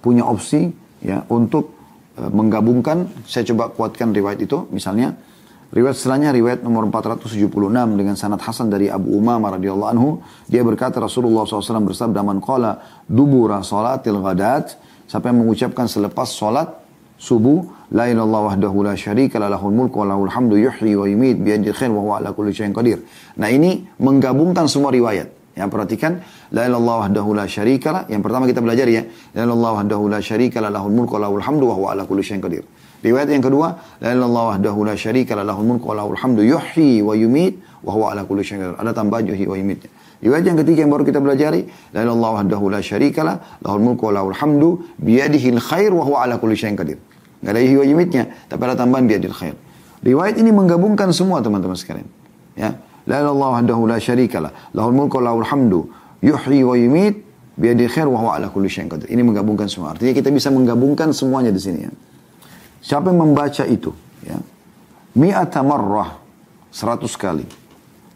punya 0.00 0.24
opsi 0.24 0.72
ya 1.04 1.28
untuk 1.28 1.76
uh, 2.16 2.32
menggabungkan, 2.32 3.04
saya 3.28 3.44
coba 3.52 3.68
kuatkan 3.68 4.16
riwayat 4.16 4.40
itu, 4.40 4.64
misalnya 4.72 5.12
riwayat 5.76 5.96
setelahnya 6.00 6.32
riwayat 6.36 6.64
nomor 6.64 6.88
476 6.88 7.52
dengan 7.92 8.16
sanad 8.16 8.40
Hasan 8.40 8.72
dari 8.72 8.88
Abu 8.88 9.12
Umamah 9.12 9.60
radhiyallahu 9.60 9.90
anhu, 9.92 10.24
dia 10.48 10.64
berkata 10.64 11.04
Rasulullah 11.04 11.44
SAW 11.44 11.84
bersabda 11.84 12.24
man 12.24 12.40
qala 12.40 12.80
dubura 13.04 13.60
salatil 13.60 14.24
ghadat, 14.24 14.76
siapa 15.10 15.30
yang 15.30 15.44
mengucapkan 15.44 15.86
selepas 15.86 16.28
salat 16.30 16.68
subuh 17.18 17.82
La 17.92 18.08
ilallah 18.08 18.48
wahdahu 18.48 18.88
la 18.88 18.96
syarika 18.96 19.36
la 19.36 19.52
lahul 19.52 19.76
mulku 19.76 20.00
wa 20.00 20.16
lahul 20.16 20.32
hamdu 20.32 20.56
yuhyi 20.56 20.96
wa 20.96 21.04
yumit 21.04 21.36
biyadil 21.36 21.76
khair 21.76 21.92
wa 21.92 22.00
huwa 22.00 22.14
ala 22.24 22.32
kulli 22.32 22.56
syai'in 22.56 22.72
qadir. 22.72 23.04
Nah 23.36 23.52
ini 23.52 23.84
menggabungkan 24.00 24.64
semua 24.64 24.88
riwayat. 24.88 25.28
Ya, 25.52 25.68
perhatikan 25.68 26.24
la 26.56 26.64
ilallah 26.64 27.04
wahdahu 27.04 27.36
la 27.36 27.44
syarikalah. 27.44 28.08
Yang 28.08 28.24
pertama 28.24 28.48
kita 28.48 28.64
belajar 28.64 28.88
ya, 28.88 29.04
la 29.36 29.44
ilallah 29.44 29.84
wahdahu 29.84 30.08
la 30.08 30.24
syarikalah 30.24 30.72
lahul 30.72 30.88
mulku 30.88 31.20
wa 31.20 31.28
lahul 31.28 31.44
hamdu 31.44 31.68
wa 31.68 31.74
huwa 31.76 31.88
ala 31.92 32.08
kulli 32.08 32.24
syai'in 32.24 32.40
qadir. 32.40 32.64
Riwayat 33.04 33.28
yang 33.28 33.44
kedua, 33.44 33.76
la 34.00 34.16
ilallah 34.16 34.56
wahdahu 34.56 34.88
la 34.88 34.96
syarikalah 34.96 35.44
lahul 35.44 35.68
mulku 35.68 35.92
wa 35.92 36.00
lahul 36.00 36.16
hamdu 36.16 36.48
wa 36.48 37.12
yumit 37.12 37.60
wa 37.84 37.92
huwa 37.92 38.16
ala 38.16 38.24
kulli 38.24 38.40
syai'in 38.40 38.72
qadir. 38.72 38.80
Ada 38.80 38.96
tambahan 38.96 39.28
yuhyi 39.28 39.44
wa 39.44 39.60
yumitnya. 39.60 39.92
Riwayat 40.22 40.44
yang 40.46 40.58
ketiga 40.62 40.86
yang 40.86 40.92
baru 40.94 41.02
kita 41.02 41.18
pelajari, 41.18 41.66
la 41.90 42.06
ilallah 42.06 42.30
wahdahu 42.38 42.70
la 42.70 42.78
syarikalah 42.78 43.58
lahul 43.58 43.82
mulku 43.82 44.06
wa 44.06 44.22
lahul 44.22 44.36
hamdu 44.38 44.86
biyadihil 45.02 45.58
khair 45.58 45.90
wa 45.90 46.06
huwa 46.06 46.22
ala 46.22 46.38
kulli 46.38 46.54
syai'in 46.54 46.78
qadir. 46.78 47.02
Enggak 47.42 47.58
ada 47.58 47.60
yuhyi 47.60 47.76
wa 47.76 47.86
yumitnya, 47.90 48.24
tapi 48.46 48.62
ada 48.70 48.78
tambahan 48.78 49.10
biyadil 49.10 49.34
khair. 49.34 49.58
Riwayat 50.06 50.38
ini 50.38 50.54
menggabungkan 50.54 51.10
semua 51.10 51.42
teman-teman 51.42 51.74
sekalian. 51.74 52.06
Ya, 52.54 52.78
La 53.06 53.18
ilallah 53.18 53.58
wahdahu 53.58 53.90
la 53.90 53.98
syarikalah. 53.98 54.54
Lahul 54.78 54.94
mulku 54.94 55.18
wa 55.18 55.34
lahul 55.34 55.46
hamdu. 55.46 55.90
Yuhyi 56.22 56.62
wa 56.62 56.78
yumit 56.78 57.18
biadi 57.58 57.90
khair 57.90 58.06
wa 58.06 58.22
huwa 58.22 58.38
ala 58.38 58.46
kulli 58.46 58.70
syai'in 58.70 58.86
qadir. 58.86 59.10
Ini 59.10 59.26
menggabungkan 59.26 59.66
semua. 59.66 59.98
Artinya 59.98 60.14
kita 60.14 60.30
bisa 60.30 60.54
menggabungkan 60.54 61.10
semuanya 61.10 61.50
di 61.50 61.58
sini 61.58 61.82
ya. 61.82 61.90
Siapa 62.78 63.10
yang 63.10 63.26
membaca 63.26 63.66
itu 63.66 63.90
ya. 64.22 64.38
Mi'ata 65.18 65.66
marrah 65.66 66.18
100 66.70 67.10
kali. 67.18 67.46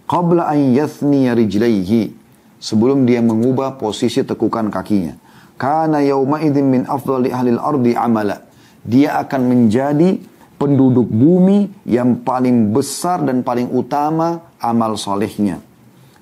Qabla 0.07 0.47
an 0.47 0.71
yathni 0.71 1.27
rijlaihi 1.27 2.15
sebelum 2.63 3.03
dia 3.05 3.19
mengubah 3.19 3.75
posisi 3.75 4.23
tekukan 4.23 4.71
kakinya. 4.71 5.19
Kana 5.59 5.99
yauma 6.05 6.39
idzin 6.39 6.69
min 6.69 6.83
afdali 6.87 7.35
ahli 7.35 7.51
al-ardi 7.59 7.93
amala. 7.99 8.39
Dia 8.87 9.19
akan 9.19 9.41
menjadi 9.51 10.15
penduduk 10.57 11.11
bumi 11.11 11.85
yang 11.91 12.23
paling 12.23 12.71
besar 12.71 13.27
dan 13.27 13.43
paling 13.43 13.67
utama 13.75 14.55
amal 14.63 14.95
solehnya. 14.95 15.59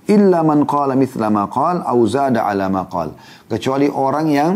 Illa 0.04 0.44
man 0.44 0.68
qala 0.68 0.96
mithla 0.96 1.28
ma 1.28 1.48
qal 1.48 1.80
au 1.84 1.98
zada 2.08 2.44
ala 2.48 2.72
ma 2.72 2.88
qal. 2.88 3.12
Kecuali 3.48 3.88
orang 3.88 4.26
yang 4.32 4.52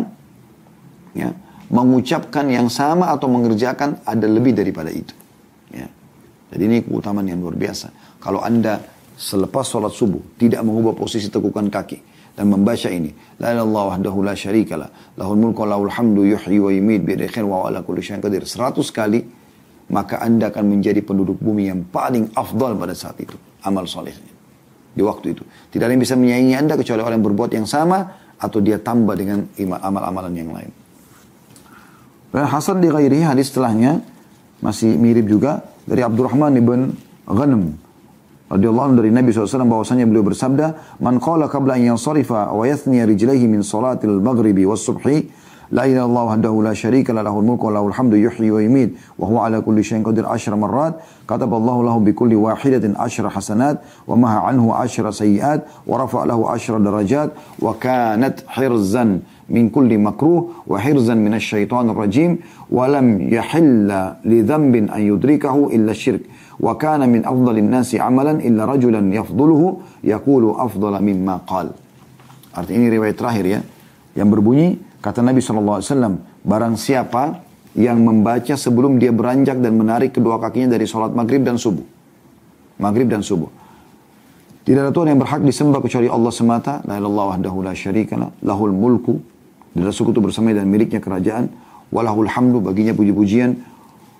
ya, 1.12 1.32
mengucapkan 1.68 2.48
yang 2.48 2.68
sama 2.72 3.12
atau 3.12 3.28
mengerjakan 3.28 4.00
ada 4.08 4.26
lebih 4.28 4.56
daripada 4.56 4.88
itu. 4.88 5.12
Ya. 5.72 5.88
Jadi 6.52 6.62
ini 6.64 6.78
keutamaan 6.80 7.28
yang 7.28 7.44
luar 7.44 7.56
biasa. 7.56 7.92
Kalau 8.20 8.40
anda 8.40 8.80
selepas 9.18 9.66
sholat 9.66 9.90
subuh 9.90 10.22
tidak 10.38 10.62
mengubah 10.62 10.94
posisi 10.94 11.26
tekukan 11.26 11.66
kaki 11.66 11.98
dan 12.38 12.46
membaca 12.46 12.86
ini 12.86 13.10
la 13.42 13.50
ilallah 13.50 13.98
wahdahu 13.98 14.22
la 14.22 14.38
syarikalah 14.38 15.18
lahul 15.18 15.34
mulku 15.34 15.66
lahul 15.66 15.90
hamdu 15.90 16.22
yuhyi 16.22 16.62
wa 16.62 16.70
yumiit 16.70 17.02
bi 17.02 17.18
khair 17.26 17.42
wa 17.42 17.66
ala 17.66 17.82
kulli 17.82 17.98
syai'in 17.98 18.22
qadir 18.22 18.46
100 18.46 18.78
kali 18.94 19.20
maka 19.90 20.22
anda 20.22 20.54
akan 20.54 20.78
menjadi 20.78 21.02
penduduk 21.02 21.42
bumi 21.42 21.66
yang 21.66 21.82
paling 21.88 22.30
afdal 22.38 22.78
pada 22.78 22.94
saat 22.94 23.18
itu 23.18 23.34
amal 23.64 23.88
solehnya. 23.88 24.32
Di 24.92 25.02
waktu 25.04 25.36
itu. 25.36 25.42
Tidak 25.46 25.84
ada 25.84 25.92
yang 25.94 26.02
bisa 26.02 26.18
menyaingi 26.18 26.54
Anda 26.58 26.74
kecuali 26.74 27.00
orang 27.02 27.22
yang 27.22 27.26
berbuat 27.30 27.50
yang 27.54 27.66
sama 27.68 28.02
atau 28.38 28.58
dia 28.58 28.82
tambah 28.82 29.14
dengan 29.14 29.46
amal-amalan 29.58 30.32
yang 30.34 30.50
lain. 30.50 30.72
Dan 32.28 32.44
Hasan 32.44 32.82
di 32.82 32.90
hadis 32.90 33.48
setelahnya 33.50 34.02
masih 34.60 34.98
mirip 34.98 35.24
juga 35.30 35.64
dari 35.88 36.02
Abdurrahman 36.04 36.52
ibn 36.58 36.92
Ghanam 37.24 37.87
radhiyallahu 38.48 38.96
dari 38.96 39.12
Nabi 39.12 39.28
SAW 39.32 39.68
bahwasanya 39.68 40.08
beliau 40.08 40.24
bersabda, 40.24 40.98
"Man 41.04 41.20
qala 41.20 41.52
qabla 41.52 41.76
an 41.76 41.94
yansarifa 41.94 42.48
wa 42.52 42.64
yathni 42.64 43.04
rijlaihi 43.04 43.44
min 43.44 43.60
salatil 43.60 44.24
maghribi 44.24 44.64
was 44.64 44.80
subhi, 44.80 45.28
la 45.70 45.84
ilaha 45.84 46.08
illallah 46.08 46.24
wahdahu 46.32 46.64
la 46.64 46.72
syarika 46.72 47.12
la 47.12 47.20
lahul 47.20 47.44
mulku 47.44 47.68
wa 47.68 47.76
lahul 47.76 47.92
hamdu 47.92 48.16
yuhyi 48.16 48.48
wa 48.48 48.60
yumiit 48.64 48.96
wa 49.20 49.28
huwa 49.28 49.46
ala 49.46 49.60
kulli 49.60 49.84
syai'in 49.84 50.00
qadir 50.00 50.24
asyra 50.24 50.56
marrat, 50.56 50.96
kataballahu 51.28 51.84
lahu 51.84 52.00
bi 52.00 52.16
kulli 52.16 52.36
wahidatin 52.40 52.96
asyra 52.96 53.28
hasanat 53.28 53.84
wa 54.08 54.16
maha 54.16 54.48
anhu 54.48 54.72
asyra 54.72 55.12
sayiat 55.12 55.68
wa 55.84 56.00
rafa'a 56.00 56.24
lahu 56.24 56.48
asyra 56.48 56.80
darajat 56.80 57.36
wa 57.60 57.76
kanat 57.76 58.48
hirzan 58.48 59.20
min 59.52 59.68
kulli 59.68 60.00
makruh 60.00 60.64
wa 60.64 60.80
hirzan 60.80 61.20
minasy 61.20 61.52
syaithanir 61.52 61.92
rajim 61.92 62.40
wa 62.72 62.88
lam 62.88 63.28
yahilla 63.28 64.16
li 64.24 64.40
dhanbin 64.40 64.88
an 64.88 65.04
yudrikahu 65.04 65.68
illa 65.68 65.92
syirk." 65.92 66.37
wa 66.58 66.74
kana 66.74 67.06
min 67.06 67.22
afdalin 67.22 67.70
nasi 67.70 67.96
amalan 68.02 68.42
illa 68.42 68.66
rajulan 68.66 69.06
yafduluhu 69.14 70.02
yaqulu 70.02 70.58
afdala 70.58 70.98
mimma 70.98 71.46
qal. 71.46 71.70
Ini 72.58 72.90
riwayat 72.90 73.14
terakhir 73.14 73.44
ya. 73.46 73.60
Yang 74.18 74.28
berbunyi 74.34 74.66
kata 74.98 75.22
Nabi 75.22 75.38
SAW, 75.38 76.18
barang 76.42 76.74
siapa 76.74 77.46
yang 77.78 78.02
membaca 78.02 78.58
sebelum 78.58 78.98
dia 78.98 79.14
beranjak 79.14 79.62
dan 79.62 79.78
menarik 79.78 80.18
kedua 80.18 80.42
kakinya 80.42 80.74
dari 80.74 80.90
sholat 80.90 81.14
maghrib 81.14 81.46
dan 81.46 81.54
subuh. 81.54 81.86
Maghrib 82.82 83.06
dan 83.06 83.22
subuh. 83.22 83.46
Tidak 84.66 84.84
ada 84.84 84.92
Tuhan 84.92 85.14
yang 85.14 85.20
berhak 85.22 85.40
disembah 85.46 85.80
kecuali 85.80 86.10
Allah 86.10 86.32
semata. 86.34 86.82
La 86.84 86.98
ilallah 86.98 87.38
wahdahu 87.38 87.62
la 87.62 87.72
syarikana. 87.72 88.34
Lahul 88.42 88.74
mulku. 88.74 89.16
Tidak 89.72 89.94
suku 89.94 90.10
sekutu 90.10 90.18
bersama 90.20 90.50
dan 90.52 90.66
miliknya 90.66 90.98
kerajaan. 90.98 91.48
Walahul 91.88 92.28
hamdu 92.28 92.60
baginya 92.60 92.92
puji-pujian 92.92 93.56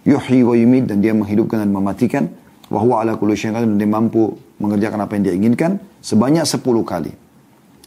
Yuhyi 0.07 0.45
wa 0.47 0.55
yumid. 0.55 0.91
Dan 0.91 1.01
dia 1.01 1.17
menghidupkan 1.17 1.65
dan 1.65 1.71
mematikan. 1.73 2.29
Wahuwa 2.69 3.03
ala 3.03 3.17
kulli 3.17 3.35
syaitan. 3.35 3.65
Dan 3.65 3.81
dia 3.81 3.89
mampu 3.89 4.37
mengerjakan 4.61 5.03
apa 5.03 5.17
yang 5.17 5.23
dia 5.27 5.35
inginkan. 5.35 5.83
Sebanyak 6.05 6.45
sepuluh 6.47 6.85
kali. 6.85 7.11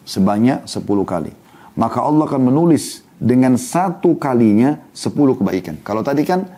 Sebanyak 0.01 0.65
sepuluh 0.65 1.05
kali 1.05 1.31
maka 1.75 2.03
Allah 2.03 2.27
akan 2.27 2.51
menulis 2.51 3.05
dengan 3.21 3.55
satu 3.55 4.17
kalinya 4.17 4.81
sepuluh 4.91 5.37
kebaikan. 5.37 5.79
Kalau 5.85 6.01
tadi 6.01 6.25
kan 6.25 6.49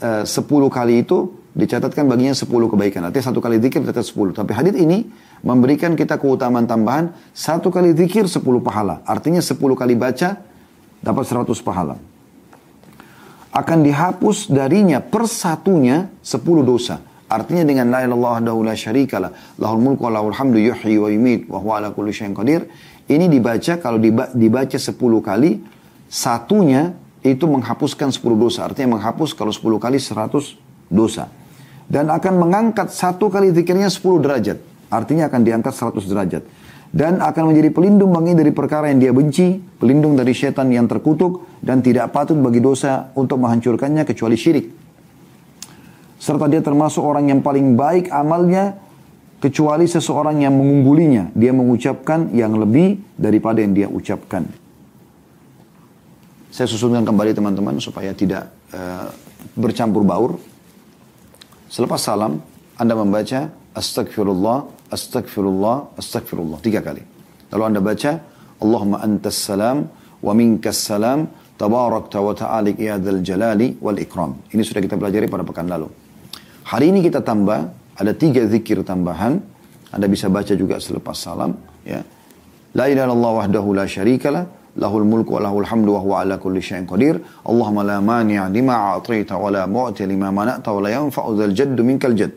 eh, 0.00 0.24
sepuluh 0.24 0.72
kali 0.72 1.04
itu 1.04 1.44
dicatatkan 1.54 2.08
baginya 2.10 2.34
sepuluh 2.34 2.66
kebaikan. 2.66 3.06
Artinya 3.06 3.30
satu 3.30 3.38
kali 3.38 3.62
zikir 3.62 3.84
dicatat 3.84 4.06
sepuluh. 4.06 4.34
Tapi 4.34 4.50
hadith 4.56 4.74
ini 4.74 5.06
memberikan 5.44 5.94
kita 5.94 6.18
keutamaan 6.18 6.66
tambahan 6.66 7.14
satu 7.30 7.70
kali 7.70 7.94
zikir 7.94 8.26
sepuluh 8.26 8.58
pahala. 8.58 9.04
Artinya 9.06 9.38
sepuluh 9.38 9.78
kali 9.78 9.94
baca 9.94 10.40
dapat 11.04 11.24
seratus 11.28 11.62
pahala. 11.62 12.00
Akan 13.54 13.86
dihapus 13.86 14.50
darinya 14.50 14.98
persatunya 14.98 16.10
sepuluh 16.18 16.66
dosa. 16.66 16.98
Artinya 17.30 17.62
dengan 17.62 17.88
la 17.88 18.02
ilaha 18.02 18.42
illallah 18.42 18.66
la 18.66 18.74
syarikalah 18.74 19.30
lahul 19.62 19.80
mulku 19.80 20.04
wa 20.04 20.28
hamdu 20.34 20.58
yuhyi 20.58 20.98
wa 20.98 21.08
yumiit 21.08 21.46
wa 21.46 21.58
huwa 21.62 21.78
ala 21.78 21.88
kulli 21.94 22.10
syai'in 22.12 22.34
qadir 22.34 22.66
ini 23.04 23.28
dibaca 23.28 23.76
kalau 23.76 24.00
dibaca 24.32 24.78
10 24.80 24.96
kali, 24.96 25.60
satunya 26.08 26.96
itu 27.20 27.44
menghapuskan 27.44 28.08
10 28.08 28.24
dosa. 28.36 28.64
Artinya 28.64 28.96
menghapus 28.96 29.36
kalau 29.36 29.52
10 29.52 29.76
kali 29.76 30.00
100 30.00 30.56
dosa. 30.88 31.28
Dan 31.84 32.08
akan 32.08 32.34
mengangkat 32.40 32.88
satu 32.96 33.28
kali 33.28 33.52
zikirnya 33.52 33.92
10 33.92 34.24
derajat. 34.24 34.56
Artinya 34.88 35.28
akan 35.28 35.40
diangkat 35.44 35.72
100 35.76 36.08
derajat. 36.08 36.42
Dan 36.94 37.18
akan 37.18 37.50
menjadi 37.50 37.74
pelindung 37.74 38.14
bagi 38.14 38.38
dari 38.38 38.54
perkara 38.54 38.86
yang 38.86 39.02
dia 39.02 39.10
benci, 39.10 39.58
pelindung 39.58 40.14
dari 40.14 40.30
setan 40.30 40.70
yang 40.70 40.86
terkutuk, 40.86 41.58
dan 41.58 41.82
tidak 41.82 42.14
patut 42.14 42.38
bagi 42.38 42.62
dosa 42.62 43.10
untuk 43.18 43.42
menghancurkannya 43.42 44.06
kecuali 44.06 44.38
syirik. 44.38 44.70
Serta 46.22 46.46
dia 46.46 46.62
termasuk 46.62 47.02
orang 47.02 47.34
yang 47.34 47.42
paling 47.42 47.74
baik 47.74 48.14
amalnya 48.14 48.78
kecuali 49.42 49.90
seseorang 49.90 50.40
yang 50.40 50.54
mengunggulinya. 50.54 51.34
Dia 51.34 51.50
mengucapkan 51.50 52.30
yang 52.30 52.54
lebih 52.56 53.02
daripada 53.18 53.58
yang 53.58 53.74
dia 53.74 53.90
ucapkan. 53.90 54.46
Saya 56.54 56.70
susunkan 56.70 57.02
kembali 57.02 57.34
teman-teman 57.34 57.82
supaya 57.82 58.14
tidak 58.14 58.46
uh, 58.70 59.10
bercampur 59.58 60.06
baur. 60.06 60.38
Selepas 61.66 62.06
salam, 62.06 62.38
Anda 62.78 62.94
membaca 62.94 63.50
Astagfirullah, 63.74 64.70
Astagfirullah, 64.90 65.96
Astagfirullah. 65.96 66.58
Tiga 66.60 66.84
kali. 66.84 67.00
Lalu 67.52 67.62
Anda 67.64 67.80
baca 67.80 68.12
Allahumma 68.60 68.98
antas 69.04 69.38
salam 69.38 69.88
wa 70.20 70.32
minkas 70.32 70.80
salam 70.80 71.28
tabarakta 71.54 72.18
wa 72.18 72.34
ta'alik 72.34 72.78
ya 72.80 72.98
jalali 72.98 73.78
wal 73.78 73.98
ikram. 73.98 74.40
Ini 74.50 74.62
sudah 74.64 74.82
kita 74.82 74.98
pelajari 74.98 75.30
pada 75.30 75.46
pekan 75.46 75.70
lalu. 75.70 75.86
Hari 76.64 76.90
ini 76.90 77.00
kita 77.04 77.20
tambah 77.20 77.70
ada 77.94 78.12
tiga 78.16 78.42
zikir 78.48 78.82
tambahan. 78.82 79.38
Anda 79.94 80.06
bisa 80.10 80.26
baca 80.26 80.50
juga 80.58 80.82
selepas 80.82 81.14
salam. 81.14 81.54
Ya. 81.86 82.02
La 82.74 82.90
ilaha 82.90 83.14
wahdahu 83.14 83.76
la 83.76 83.86
syarikalah. 83.86 84.64
Lahul 84.74 85.06
mulku 85.06 85.38
wa 85.38 85.46
lahul 85.46 85.62
hamdu 85.62 85.94
wa 85.94 86.00
huwa 86.02 86.14
ala 86.26 86.34
kulli 86.34 86.58
syai'in 86.58 86.82
qadir. 86.82 87.22
Allahumma 87.46 87.86
la 87.86 88.02
mani'a 88.02 88.50
lima 88.50 88.98
a'taita 88.98 89.38
wa 89.38 89.46
la 89.46 89.70
mu'ti 89.70 90.02
lima 90.02 90.34
mana'ta 90.34 90.74
wa 90.74 90.82
la 90.82 90.90
yanfa'u 90.98 91.38
dzal 91.38 91.54
jaddu 91.54 91.86
minkal 91.86 92.10
jadd. 92.18 92.34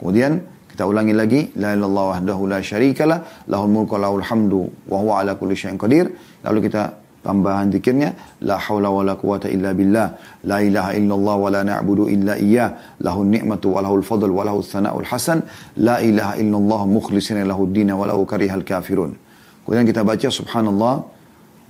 Kemudian 0.00 0.40
kita 0.74 0.90
ulangi 0.90 1.14
lagi. 1.14 1.40
La 1.54 1.78
ilaha 1.78 2.18
wahdahu 2.18 2.50
la 2.50 2.58
syarikalah. 2.58 3.46
Lahul 3.46 3.70
mulku 3.70 3.94
lahul 3.94 4.26
hamdu 4.26 4.66
wa 4.90 4.98
huwa 4.98 5.22
ala 5.22 5.38
kulli 5.38 5.54
syai'in 5.54 5.78
qadir. 5.78 6.10
Lalu 6.42 6.66
kita 6.66 7.04
tambahan 7.24 7.72
zikirnya 7.72 8.12
la 8.44 8.60
haula 8.60 8.92
wala 8.92 9.16
quwata 9.16 9.48
illa 9.48 9.72
billah 9.72 10.06
la 10.50 10.58
ilaha 10.60 10.90
illallah 10.98 11.36
wa 11.40 11.48
la 11.54 11.62
na'budu 11.64 12.04
illa 12.12 12.36
iyyah 12.36 13.00
lahu 13.06 13.24
ni'matu 13.24 13.72
wa 13.72 13.80
lahul 13.80 14.04
fadl 14.04 14.28
wa 14.28 14.44
lahu 14.44 14.60
tsana'ul 14.60 15.08
hasan 15.08 15.40
la 15.80 15.96
ilaha 16.04 16.36
illallah 16.42 16.80
mukhlishina 16.84 17.40
lahu 17.48 17.64
din 17.76 17.88
wa 17.96 18.04
lahu 18.04 18.28
karihal 18.28 18.60
kafirun 18.60 19.16
kemudian 19.64 19.88
kita 19.88 20.04
baca 20.04 20.28
subhanallah 20.28 20.94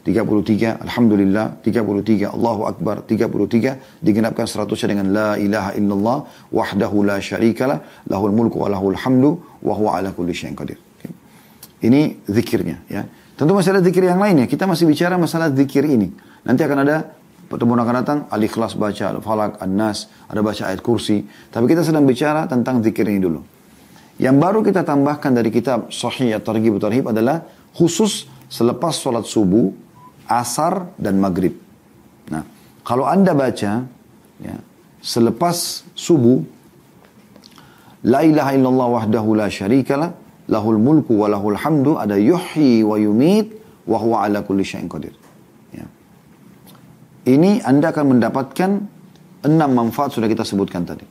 33 0.05 0.85
alhamdulillah 0.85 1.65
33 1.65 2.37
Allahu 2.37 2.63
akbar 2.69 3.09
33 3.09 4.05
digenapkan 4.05 4.45
100 4.45 4.91
dengan 4.91 5.07
la 5.17 5.29
ilaha 5.41 5.71
illallah 5.81 6.19
wahdahu 6.53 7.09
la 7.09 7.17
syarikalah 7.25 7.81
lahul 8.13 8.35
mulku 8.37 8.61
wa 8.61 8.69
lahul 8.69 8.93
hamdu 8.93 9.41
wa 9.65 9.73
huwa 9.73 9.97
ala 9.97 10.13
kulli 10.13 10.37
syai'in 10.37 10.53
qadir 10.53 10.77
Ini 11.85 12.25
zikirnya 12.29 12.85
ya. 12.89 13.05
Tentu 13.35 13.53
masih 13.53 13.75
ada 13.75 13.83
zikir 13.83 14.07
yang 14.07 14.23
lainnya. 14.23 14.47
Kita 14.47 14.65
masih 14.65 14.87
bicara 14.87 15.19
masalah 15.19 15.51
zikir 15.51 15.85
ini. 15.85 16.09
Nanti 16.47 16.63
akan 16.63 16.79
ada 16.87 16.97
pertemuan 17.51 17.83
akan 17.83 17.95
datang 18.01 18.19
al-ikhlas 18.31 18.79
baca 18.79 19.11
al-falak, 19.11 19.59
an-nas, 19.61 20.07
ada 20.31 20.41
baca 20.41 20.71
ayat 20.71 20.81
kursi. 20.81 21.27
Tapi 21.51 21.67
kita 21.67 21.83
sedang 21.83 22.07
bicara 22.07 22.47
tentang 22.47 22.81
zikir 22.81 23.05
ini 23.11 23.21
dulu. 23.21 23.43
Yang 24.23 24.37
baru 24.39 24.63
kita 24.63 24.87
tambahkan 24.87 25.35
dari 25.35 25.51
kitab 25.51 25.91
Sahih 25.91 26.39
At-Targhib 26.39 26.79
Tarhib 26.79 27.11
adalah 27.11 27.43
khusus 27.75 28.31
selepas 28.47 28.95
sholat 28.95 29.27
subuh, 29.27 29.75
asar, 30.29 30.93
dan 30.97 31.21
maghrib. 31.21 31.57
Nah, 32.31 32.45
kalau 32.85 33.05
anda 33.05 33.33
baca 33.37 33.85
ya, 34.41 34.57
selepas 35.01 35.85
subuh, 35.93 36.41
La 38.05 38.21
ilaha 38.21 38.53
illallah 38.53 38.89
wahdahu 39.01 39.33
la 39.33 39.49
syarikalah, 39.49 40.13
lahul 40.53 40.77
mulku 40.77 41.17
wa 41.17 41.33
lahul 41.33 41.57
hamdu, 41.57 41.97
ada 41.97 42.21
yuhyi 42.21 42.85
wa 42.85 43.01
yumit, 43.01 43.57
wa 43.89 43.97
huwa 43.97 44.29
ala 44.29 44.45
kulli 44.45 44.61
syai'in 44.61 44.93
qadir. 44.93 45.17
Ya. 45.73 45.89
Ini 47.25 47.65
anda 47.65 47.97
akan 47.97 48.17
mendapatkan 48.17 48.71
enam 49.49 49.71
manfaat 49.73 50.13
sudah 50.13 50.29
kita 50.29 50.45
sebutkan 50.45 50.85
tadi. 50.85 51.09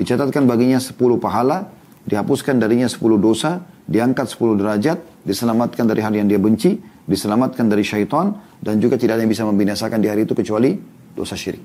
Dicatatkan 0.00 0.48
baginya 0.48 0.80
sepuluh 0.80 1.20
pahala, 1.20 1.68
dihapuskan 2.08 2.56
darinya 2.56 2.88
sepuluh 2.88 3.20
dosa, 3.20 3.60
diangkat 3.84 4.32
sepuluh 4.32 4.56
derajat, 4.56 5.04
diselamatkan 5.28 5.84
dari 5.84 6.00
hal 6.00 6.16
yang 6.16 6.24
dia 6.24 6.40
benci, 6.40 6.80
diselamatkan 7.04 7.68
dari 7.68 7.84
syaitan, 7.84 8.32
dan 8.60 8.80
juga 8.80 8.96
tidak 8.96 9.20
ada 9.20 9.22
yang 9.22 9.32
bisa 9.32 9.44
membinasakan 9.44 10.00
di 10.00 10.08
hari 10.08 10.24
itu 10.24 10.32
kecuali 10.32 10.76
dosa 11.12 11.36
syirik. 11.36 11.64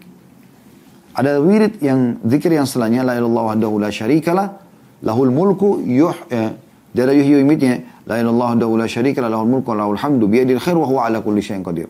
Ada 1.15 1.39
wirid 1.39 1.83
yang 1.83 2.21
zikir 2.27 2.53
yang 2.53 2.67
setelahnya 2.67 3.03
la 3.03 3.13
ilallah 3.17 3.55
wahdahu 3.55 3.75
la 3.81 3.91
syarikalah 3.91 4.47
lahul 5.03 5.31
mulku 5.31 5.83
yuh 5.83 6.15
eh, 6.31 6.53
dari 6.91 7.19
yuhyi 7.23 7.43
yumitnya 7.43 8.03
la 8.07 8.19
ilallah 8.19 8.55
wahdahu 8.55 8.79
la 8.79 8.87
syarikalah 8.87 9.27
lahul 9.27 9.47
mulku 9.47 9.71
lahul 9.75 9.99
hamdu 9.99 10.27
biyadil 10.27 10.59
khair 10.59 10.77
wa 10.79 10.87
huwa 10.87 11.07
ala 11.07 11.19
kulli 11.19 11.43
syai'in 11.43 11.63
qadir. 11.63 11.87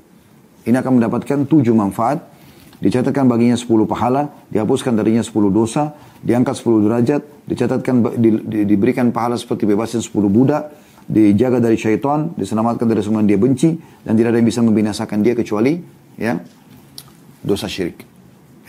Ini 0.65 0.77
akan 0.81 1.01
mendapatkan 1.01 1.45
tujuh 1.45 1.73
manfaat. 1.73 2.41
Dicatatkan 2.79 3.27
baginya 3.27 3.59
sepuluh 3.59 3.83
pahala, 3.83 4.31
dihapuskan 4.47 4.95
darinya 4.95 5.19
sepuluh 5.19 5.51
dosa, 5.51 5.99
diangkat 6.23 6.63
sepuluh 6.63 6.87
derajat, 6.87 7.43
dicatatkan 7.43 8.15
di, 8.15 8.39
di, 8.39 8.59
diberikan 8.63 9.11
pahala 9.11 9.35
seperti 9.35 9.67
bebasin 9.67 9.99
sepuluh 9.99 10.31
budak, 10.31 10.71
dijaga 11.09 11.57
dari 11.57 11.73
syaitan, 11.73 12.37
diselamatkan 12.37 12.85
dari 12.85 13.01
semua 13.01 13.25
yang 13.25 13.33
dia 13.33 13.41
benci, 13.41 13.73
dan 14.05 14.13
tidak 14.13 14.29
ada 14.29 14.37
yang 14.37 14.49
bisa 14.53 14.61
membinasakan 14.61 15.25
dia 15.25 15.33
kecuali 15.33 15.81
ya 16.21 16.37
dosa 17.41 17.65
syirik. 17.65 18.05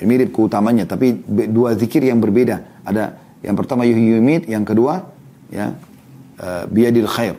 Mirip 0.00 0.32
keutamanya 0.32 0.88
tapi 0.88 1.20
dua 1.28 1.76
zikir 1.76 2.00
yang 2.00 2.24
berbeda. 2.24 2.80
Ada 2.88 3.20
yang 3.44 3.52
pertama 3.52 3.84
yuhyi 3.84 4.48
yang 4.48 4.64
kedua 4.64 5.12
ya 5.52 5.76
uh, 6.40 6.64
biadil 6.72 7.04
khair. 7.04 7.36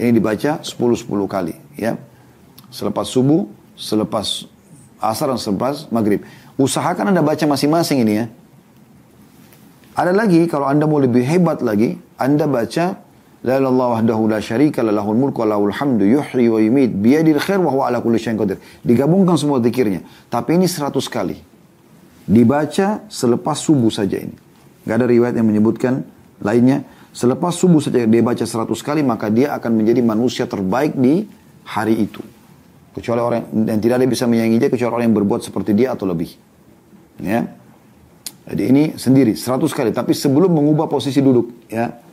Ini 0.00 0.16
dibaca 0.16 0.64
10 0.64 0.72
10 0.72 1.04
kali 1.28 1.52
ya. 1.76 2.00
Selepas 2.72 3.12
subuh 3.12 3.44
selepas 3.76 4.48
asar 5.04 5.28
dan 5.28 5.36
selepas 5.36 5.84
maghrib. 5.92 6.24
Usahakan 6.56 7.12
anda 7.12 7.20
baca 7.20 7.44
masing-masing 7.44 8.00
ini 8.08 8.14
ya. 8.24 8.26
Ada 9.92 10.16
lagi 10.16 10.48
kalau 10.48 10.64
anda 10.64 10.88
mau 10.88 11.02
lebih 11.02 11.26
hebat 11.28 11.60
lagi 11.60 12.00
anda 12.16 12.48
baca 12.48 13.07
La 13.46 13.54
ilallah 13.62 14.02
wahdahu 14.02 14.26
la 14.26 14.42
syarika 14.42 14.82
la 14.82 14.90
lahul 14.90 15.14
mulku 15.14 15.46
wa 15.46 15.70
khair 17.38 17.60
wa 17.62 17.86
ala 17.86 18.02
kulli 18.02 18.18
syai'in 18.18 18.34
qadir. 18.34 18.58
Digabungkan 18.82 19.38
semua 19.38 19.62
zikirnya. 19.62 20.02
Tapi 20.26 20.58
ini 20.58 20.66
100 20.66 20.98
kali. 21.06 21.38
Dibaca 22.26 23.06
selepas 23.06 23.56
subuh 23.62 23.94
saja 23.94 24.18
ini. 24.18 24.34
Gak 24.82 24.96
ada 24.98 25.06
riwayat 25.06 25.38
yang 25.38 25.46
menyebutkan 25.46 26.02
lainnya. 26.42 26.82
Selepas 27.14 27.54
subuh 27.54 27.78
saja 27.78 28.04
dia 28.04 28.22
baca 28.22 28.42
seratus 28.42 28.82
kali, 28.82 29.06
maka 29.06 29.30
dia 29.30 29.54
akan 29.54 29.70
menjadi 29.80 30.02
manusia 30.02 30.44
terbaik 30.44 30.98
di 30.98 31.24
hari 31.62 32.04
itu. 32.04 32.20
Kecuali 32.92 33.22
orang, 33.22 33.42
dan 33.64 33.78
tidak 33.78 34.02
ada 34.02 34.04
yang 34.04 34.12
bisa 34.12 34.26
menyayangi 34.26 34.58
dia, 34.58 34.68
kecuali 34.70 34.92
orang 34.98 35.06
yang 35.08 35.16
berbuat 35.22 35.40
seperti 35.46 35.72
dia 35.78 35.94
atau 35.94 36.04
lebih. 36.10 36.34
Ya. 37.22 37.48
Jadi 38.50 38.62
ini 38.66 38.82
sendiri, 38.98 39.38
seratus 39.38 39.72
kali. 39.72 39.94
Tapi 39.94 40.12
sebelum 40.12 40.52
mengubah 40.52 40.90
posisi 40.90 41.22
duduk. 41.22 41.70
ya 41.70 42.07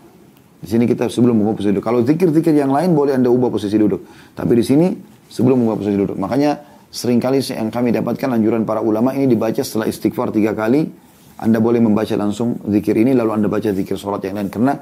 Di 0.65 0.73
sini 0.73 0.89
kita 0.89 1.05
sebelum 1.05 1.37
mengubah 1.37 1.61
posisi 1.61 1.77
duduk. 1.77 1.85
Kalau 1.85 2.01
zikir-zikir 2.01 2.57
yang 2.57 2.73
lain 2.73 2.97
boleh 2.97 3.13
anda 3.13 3.29
ubah 3.29 3.53
posisi 3.53 3.77
duduk. 3.77 4.01
Tapi 4.33 4.57
di 4.57 4.65
sini 4.65 4.87
sebelum 5.29 5.61
mengubah 5.61 5.77
posisi 5.77 5.93
duduk. 5.93 6.17
Makanya 6.17 6.75
Seringkali 6.95 7.43
yang 7.51 7.67
kami 7.67 7.91
dapatkan 7.91 8.39
anjuran 8.39 8.63
para 8.63 8.79
ulama 8.79 9.11
ini 9.11 9.27
dibaca 9.27 9.59
setelah 9.59 9.83
istighfar 9.83 10.31
tiga 10.31 10.55
kali. 10.55 10.87
Anda 11.35 11.59
boleh 11.59 11.83
membaca 11.83 12.15
langsung 12.15 12.63
zikir 12.71 12.95
ini 12.95 13.11
lalu 13.11 13.35
Anda 13.35 13.47
baca 13.51 13.67
zikir 13.75 13.99
sholat 13.99 14.23
yang 14.23 14.39
lain. 14.39 14.47
Karena 14.47 14.79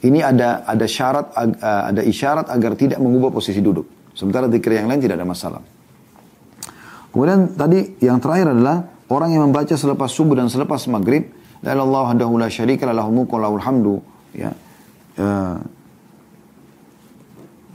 ini 0.00 0.24
ada 0.24 0.64
ada 0.64 0.88
syarat 0.88 1.36
ada 1.60 2.00
isyarat 2.00 2.48
agar 2.48 2.72
tidak 2.80 2.96
mengubah 2.96 3.28
posisi 3.28 3.60
duduk. 3.60 3.84
Sementara 4.16 4.48
zikir 4.48 4.72
yang 4.72 4.88
lain 4.88 5.04
tidak 5.04 5.20
ada 5.20 5.28
masalah. 5.28 5.60
Kemudian 7.12 7.52
tadi 7.52 7.92
yang 8.00 8.24
terakhir 8.24 8.48
adalah 8.48 8.88
orang 9.12 9.36
yang 9.36 9.44
membaca 9.44 9.76
selepas 9.76 10.08
subuh 10.08 10.40
dan 10.40 10.48
selepas 10.48 10.80
maghrib. 10.88 11.28
La 11.60 11.76
hadahu 11.76 12.40
la 12.40 12.48
syarika 12.48 12.88
lahul 12.88 13.12
mulku 13.12 13.36
hamdu. 13.36 14.00
Ya. 14.32 14.56
Uh, 15.14 15.62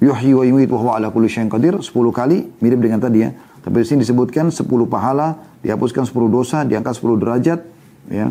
yuhyi 0.04 0.36
wa 0.36 0.44
yumiit 0.44 0.70
wa 0.72 0.80
huwa 0.80 0.92
ala 1.00 1.08
kulli 1.08 1.32
syai'in 1.32 1.48
qadir 1.48 1.80
10 1.80 1.92
kali 2.12 2.52
mirip 2.60 2.80
dengan 2.84 3.00
tadi 3.00 3.24
ya 3.24 3.32
tapi 3.60 3.84
di 3.84 3.86
sini 3.86 4.00
disebutkan 4.04 4.52
10 4.52 4.66
pahala, 4.88 5.36
dihapuskan 5.62 6.08
10 6.08 6.32
dosa, 6.32 6.64
diangkat 6.64 6.96
10 6.96 7.20
derajat, 7.20 7.60
ya. 8.08 8.28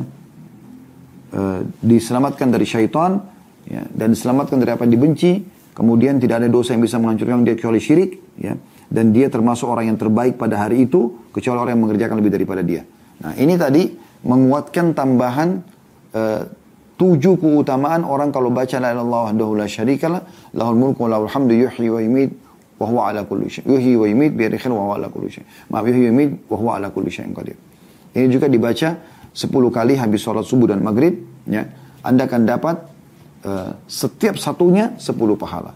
E, 1.28 1.40
diselamatkan 1.84 2.48
dari 2.48 2.64
syaitan, 2.64 3.20
ya, 3.68 3.84
dan 3.92 4.16
diselamatkan 4.16 4.56
dari 4.56 4.72
apa 4.72 4.88
yang 4.88 4.96
dibenci, 4.96 5.44
kemudian 5.76 6.16
tidak 6.16 6.40
ada 6.44 6.48
dosa 6.48 6.72
yang 6.72 6.82
bisa 6.82 6.96
menghancurkan 6.96 7.44
dia 7.44 7.54
kecuali 7.54 7.80
syirik, 7.80 8.18
ya. 8.40 8.56
Dan 8.88 9.12
dia 9.12 9.28
termasuk 9.28 9.68
orang 9.68 9.92
yang 9.92 9.98
terbaik 10.00 10.40
pada 10.40 10.64
hari 10.64 10.88
itu, 10.88 11.12
kecuali 11.28 11.60
orang 11.60 11.76
yang 11.76 11.84
mengerjakan 11.84 12.16
lebih 12.24 12.32
daripada 12.32 12.64
dia. 12.64 12.88
Nah, 13.20 13.36
ini 13.36 13.60
tadi 13.60 13.92
menguatkan 14.24 14.96
tambahan 14.96 15.60
e, 16.16 16.22
tujuh 16.98 17.38
keutamaan 17.38 18.02
orang 18.02 18.34
kalau 18.34 18.50
baca 18.50 18.76
la 18.82 18.90
ilaha 18.90 19.30
illallah 19.30 19.64
la 19.64 19.66
syarikalah 19.70 20.22
lahul 20.58 20.76
mulku 20.76 21.06
wa 21.06 21.14
lahul 21.14 21.30
hamdu 21.30 21.54
yuhyi 21.54 21.88
wa 21.88 22.02
yumiit 22.02 22.30
wa 22.78 22.86
huwa 22.86 23.10
ala 23.10 23.26
kulli 23.26 23.50
syai. 23.50 23.66
Yuhyi 23.66 23.98
wa 23.98 24.06
yumit 24.06 24.32
bi 24.38 24.46
wa 24.46 24.82
huwa 24.82 24.94
ala 24.96 25.08
kulli 25.10 25.30
syai. 25.30 25.44
Maaf 25.70 25.84
yuhyi 25.86 26.02
wa 26.06 26.10
yumit 26.14 26.30
wa 26.46 26.56
huwa 26.56 26.70
ala 26.78 26.88
kulli 26.90 27.10
syai'in 27.10 27.34
qadir. 27.34 27.58
Ini 28.14 28.26
juga 28.30 28.46
dibaca 28.46 28.98
10 29.34 29.50
kali 29.50 29.94
habis 29.98 30.22
sholat 30.22 30.46
subuh 30.46 30.70
dan 30.70 30.80
maghrib 30.82 31.18
ya. 31.50 31.66
Anda 32.02 32.30
akan 32.30 32.42
dapat 32.46 32.76
uh, 33.44 33.74
setiap 33.90 34.38
satunya 34.38 34.94
10 34.96 35.14
pahala. 35.34 35.74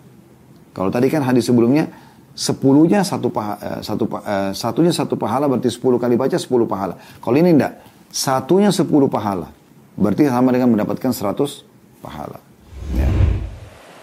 Kalau 0.73 0.89
tadi 0.89 1.11
kan 1.11 1.27
hadis 1.27 1.51
sebelumnya 1.51 1.91
sepuluhnya 2.33 3.05
satu 3.05 3.29
pahala, 3.29 3.59
uh, 3.61 3.81
satu 3.83 4.05
uh, 4.09 4.51
satunya 4.55 4.95
satu 4.95 5.19
pahala 5.19 5.51
berarti 5.51 5.69
10 5.69 5.83
kali 5.99 6.15
baca 6.15 6.39
10 6.39 6.47
pahala. 6.71 6.95
Kalau 7.19 7.37
ini 7.37 7.51
enggak, 7.51 7.83
satunya 8.15 8.71
10 8.71 8.87
pahala. 9.11 9.51
Berarti 9.97 10.29
sama 10.29 10.53
dengan 10.53 10.73
mendapatkan 10.73 11.13
100 11.13 11.65
pahala. 12.01 12.52